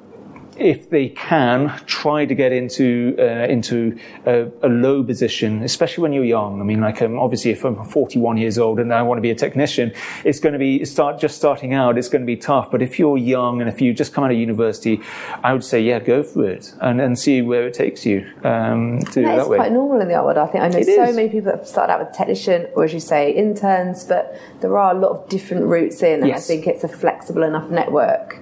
if 0.61 0.91
they 0.91 1.09
can, 1.09 1.69
try 1.87 2.27
to 2.27 2.35
get 2.35 2.53
into 2.53 3.17
uh, 3.19 3.47
into 3.49 3.99
a, 4.27 4.51
a, 4.63 4.69
low 4.69 5.03
position, 5.03 5.63
especially 5.63 6.03
when 6.03 6.13
you're 6.13 6.25
young. 6.25 6.61
I 6.61 6.65
mean, 6.65 6.81
like 6.81 7.01
um, 7.01 7.19
obviously, 7.19 7.51
if 7.51 7.65
I'm 7.65 7.83
41 7.83 8.37
years 8.37 8.59
old 8.59 8.79
and 8.79 8.93
I 8.93 9.03
want 9.03 9.19
to 9.19 9.23
be 9.23 9.31
a 9.31 9.35
technician, 9.35 9.93
it's 10.25 10.39
going 10.39 10.53
to 10.53 10.59
be 10.59 10.85
start 10.85 11.19
just 11.19 11.37
starting 11.37 11.73
out. 11.73 11.97
It's 11.97 12.09
going 12.09 12.23
to 12.23 12.27
be 12.27 12.37
tough. 12.37 12.71
But 12.71 12.83
if 12.83 12.99
you're 12.99 13.17
young 13.17 13.61
and 13.61 13.69
if 13.71 13.81
you 13.81 13.95
just 13.95 14.13
come 14.13 14.23
out 14.23 14.31
of 14.31 14.37
university, 14.37 15.01
I 15.43 15.53
would 15.55 15.65
say, 15.65 15.81
yeah, 15.81 15.99
go 15.99 16.23
for 16.23 16.49
it 16.49 16.73
and, 16.81 17.01
and 17.01 17.19
see 17.19 17.41
where 17.41 17.67
it 17.67 17.75
takes 17.75 18.05
you. 18.05 18.31
Um, 18.45 19.01
to 19.13 19.23
that 19.23 19.37
that 19.37 19.47
quite 19.47 19.73
normal 19.73 20.01
in 20.01 20.09
the 20.09 20.15
art 20.15 20.27
world. 20.27 20.39
I 20.39 20.47
think 20.47 20.63
I 20.63 20.69
know 20.69 20.79
it 20.79 20.87
so 20.87 21.05
is. 21.05 21.17
many 21.17 21.29
people 21.31 21.51
that 21.53 21.61
have 21.61 21.69
started 21.69 21.93
out 21.93 22.01
with 22.01 22.15
technician 22.15 22.69
or, 22.75 22.85
as 22.85 22.93
you 22.93 23.01
say, 23.01 23.33
interns. 23.33 24.05
But 24.05 24.39
there 24.61 24.77
are 24.77 24.95
a 24.95 24.99
lot 24.99 25.13
of 25.13 25.29
different 25.29 25.65
routes 25.65 26.03
in, 26.03 26.21
and 26.21 26.29
yes. 26.29 26.45
I 26.45 26.47
think 26.47 26.67
it's 26.67 26.85
a 26.85 26.89
flexible 26.89 27.43
enough 27.43 27.71
network 27.71 28.39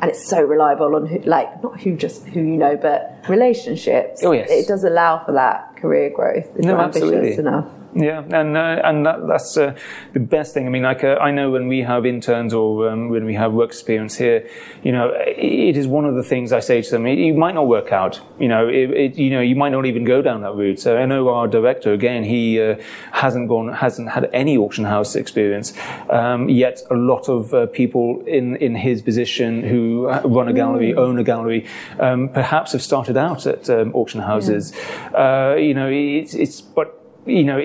and 0.00 0.10
it's 0.10 0.28
so 0.28 0.40
reliable 0.42 0.94
on 0.96 1.06
who, 1.06 1.18
like 1.20 1.62
not 1.62 1.80
who 1.80 1.96
just 1.96 2.26
who 2.26 2.40
you 2.40 2.56
know, 2.56 2.76
but 2.76 3.24
relationships. 3.28 4.22
Oh 4.24 4.32
yes, 4.32 4.50
it 4.50 4.66
does 4.66 4.84
allow 4.84 5.24
for 5.24 5.32
that 5.32 5.76
career 5.76 6.10
growth 6.10 6.46
if 6.56 6.64
no, 6.64 6.70
you're 6.70 6.80
ambitious 6.80 7.02
absolutely. 7.02 7.38
enough. 7.38 7.66
Yeah, 7.94 8.22
and 8.30 8.56
uh, 8.56 8.80
and 8.84 9.04
that, 9.04 9.26
that's 9.26 9.56
uh, 9.56 9.76
the 10.12 10.20
best 10.20 10.54
thing. 10.54 10.66
I 10.66 10.70
mean, 10.70 10.84
like 10.84 11.02
uh, 11.02 11.16
I 11.20 11.32
know 11.32 11.50
when 11.50 11.66
we 11.66 11.80
have 11.80 12.06
interns 12.06 12.54
or 12.54 12.88
um, 12.88 13.08
when 13.08 13.24
we 13.24 13.34
have 13.34 13.52
work 13.52 13.70
experience 13.70 14.14
here, 14.14 14.48
you 14.84 14.92
know, 14.92 15.12
it 15.26 15.76
is 15.76 15.88
one 15.88 16.04
of 16.04 16.14
the 16.14 16.22
things 16.22 16.52
I 16.52 16.60
say 16.60 16.82
to 16.82 16.90
them. 16.90 17.06
It, 17.06 17.18
it 17.18 17.36
might 17.36 17.54
not 17.54 17.66
work 17.66 17.90
out. 17.90 18.20
You 18.38 18.46
know, 18.46 18.68
it, 18.68 18.90
it, 18.90 19.18
you 19.18 19.30
know, 19.30 19.40
you 19.40 19.56
might 19.56 19.70
not 19.70 19.86
even 19.86 20.04
go 20.04 20.22
down 20.22 20.42
that 20.42 20.54
route. 20.54 20.78
So 20.78 20.98
I 20.98 21.04
know 21.04 21.30
our 21.30 21.48
director 21.48 21.92
again, 21.92 22.22
he 22.22 22.60
uh, 22.60 22.76
hasn't 23.10 23.48
gone, 23.48 23.72
hasn't 23.72 24.08
had 24.08 24.30
any 24.32 24.56
auction 24.56 24.84
house 24.84 25.16
experience. 25.16 25.74
Um, 26.10 26.48
yet 26.48 26.82
a 26.90 26.94
lot 26.94 27.28
of 27.28 27.52
uh, 27.52 27.66
people 27.66 28.22
in 28.24 28.54
in 28.56 28.76
his 28.76 29.02
position 29.02 29.64
who 29.64 30.08
run 30.08 30.46
a 30.46 30.52
gallery, 30.52 30.92
mm. 30.92 30.98
own 30.98 31.18
a 31.18 31.24
gallery, 31.24 31.66
um, 31.98 32.28
perhaps 32.28 32.70
have 32.70 32.82
started 32.82 33.16
out 33.16 33.46
at 33.46 33.68
um, 33.68 33.92
auction 33.96 34.20
houses. 34.20 34.72
Yeah. 34.72 35.54
Uh, 35.54 35.56
you 35.56 35.74
know, 35.74 35.88
it's 35.90 36.34
it's 36.34 36.60
but 36.60 36.99
you 37.26 37.44
know, 37.44 37.58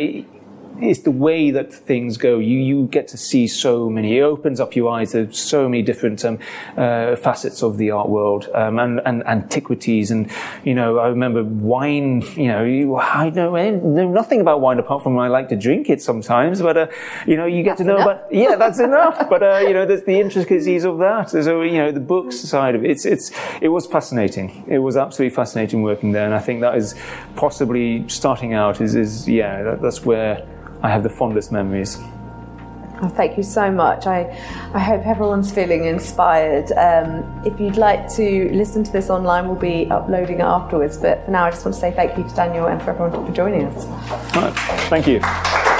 it's 0.81 0.99
the 1.01 1.11
way 1.11 1.51
that 1.51 1.73
things 1.73 2.17
go. 2.17 2.39
You 2.39 2.59
you 2.59 2.87
get 2.87 3.07
to 3.09 3.17
see 3.17 3.47
so 3.47 3.89
many. 3.89 4.17
It 4.17 4.21
opens 4.21 4.59
up 4.59 4.75
your 4.75 4.91
eyes 4.91 5.11
to 5.11 5.31
so 5.31 5.69
many 5.69 5.81
different 5.81 6.23
um, 6.25 6.39
uh, 6.77 7.15
facets 7.15 7.63
of 7.63 7.77
the 7.77 7.91
art 7.91 8.09
world 8.09 8.49
um, 8.53 8.79
and, 8.79 9.01
and 9.05 9.25
antiquities. 9.27 10.11
And 10.11 10.29
you 10.63 10.73
know, 10.73 10.99
I 10.99 11.07
remember 11.07 11.43
wine. 11.43 12.21
You 12.35 12.47
know, 12.47 12.63
you, 12.63 12.95
I 12.97 13.29
know, 13.29 13.55
I 13.55 13.69
know 13.71 14.09
nothing 14.09 14.41
about 14.41 14.61
wine 14.61 14.79
apart 14.79 15.03
from 15.03 15.17
I 15.17 15.27
like 15.27 15.49
to 15.49 15.55
drink 15.55 15.89
it 15.89 16.01
sometimes. 16.01 16.61
But 16.61 16.77
uh, 16.77 16.87
you 17.25 17.37
know, 17.37 17.45
you 17.45 17.63
get 17.63 17.77
that's 17.77 17.81
to 17.81 17.87
know 17.87 17.95
enough. 17.95 18.07
about 18.07 18.33
yeah, 18.33 18.55
that's 18.55 18.79
enough. 18.79 19.29
But 19.29 19.43
uh, 19.43 19.59
you 19.59 19.73
know, 19.73 19.85
there's 19.85 20.03
the 20.03 20.19
intricacies 20.19 20.83
of 20.83 20.97
that. 20.99 21.29
So 21.29 21.61
you 21.61 21.77
know, 21.77 21.91
the 21.91 21.99
books 21.99 22.39
side 22.39 22.75
of 22.75 22.83
it. 22.83 22.91
It's 22.91 23.05
it's 23.05 23.31
it 23.61 23.69
was 23.69 23.85
fascinating. 23.85 24.65
It 24.67 24.79
was 24.79 24.97
absolutely 24.97 25.35
fascinating 25.35 25.83
working 25.83 26.11
there, 26.11 26.25
and 26.25 26.33
I 26.33 26.39
think 26.39 26.61
that 26.61 26.75
is 26.75 26.95
possibly 27.35 28.07
starting 28.09 28.53
out 28.53 28.81
is 28.81 28.95
is 28.95 29.27
yeah, 29.27 29.63
that, 29.63 29.81
that's 29.81 30.05
where 30.05 30.45
I 30.85 30.89
have 30.89 31.01
the 31.01 31.09
fondest 31.09 31.51
memories. 31.51 31.97
Oh, 33.01 33.09
thank 33.09 33.37
you 33.37 33.43
so 33.43 33.71
much. 33.71 34.05
I, 34.05 34.29
I 34.71 34.79
hope 34.79 35.03
everyone's 35.07 35.51
feeling 35.51 35.85
inspired. 35.85 36.71
Um, 36.73 37.41
if 37.43 37.59
you'd 37.59 37.77
like 37.77 38.07
to 38.13 38.49
listen 38.53 38.83
to 38.83 38.91
this 38.91 39.09
online, 39.09 39.47
we'll 39.47 39.57
be 39.57 39.89
uploading 39.89 40.41
it 40.41 40.43
afterwards. 40.43 40.97
But 40.97 41.25
for 41.25 41.31
now, 41.31 41.45
I 41.45 41.49
just 41.49 41.65
want 41.65 41.73
to 41.73 41.81
say 41.81 41.91
thank 41.91 42.15
you 42.19 42.23
to 42.23 42.35
Daniel 42.35 42.67
and 42.67 42.79
for 42.83 42.91
everyone 42.91 43.25
for 43.25 43.33
joining 43.33 43.65
us. 43.65 43.87
Right. 44.35 44.53
Thank 44.89 45.07
you. 45.07 45.74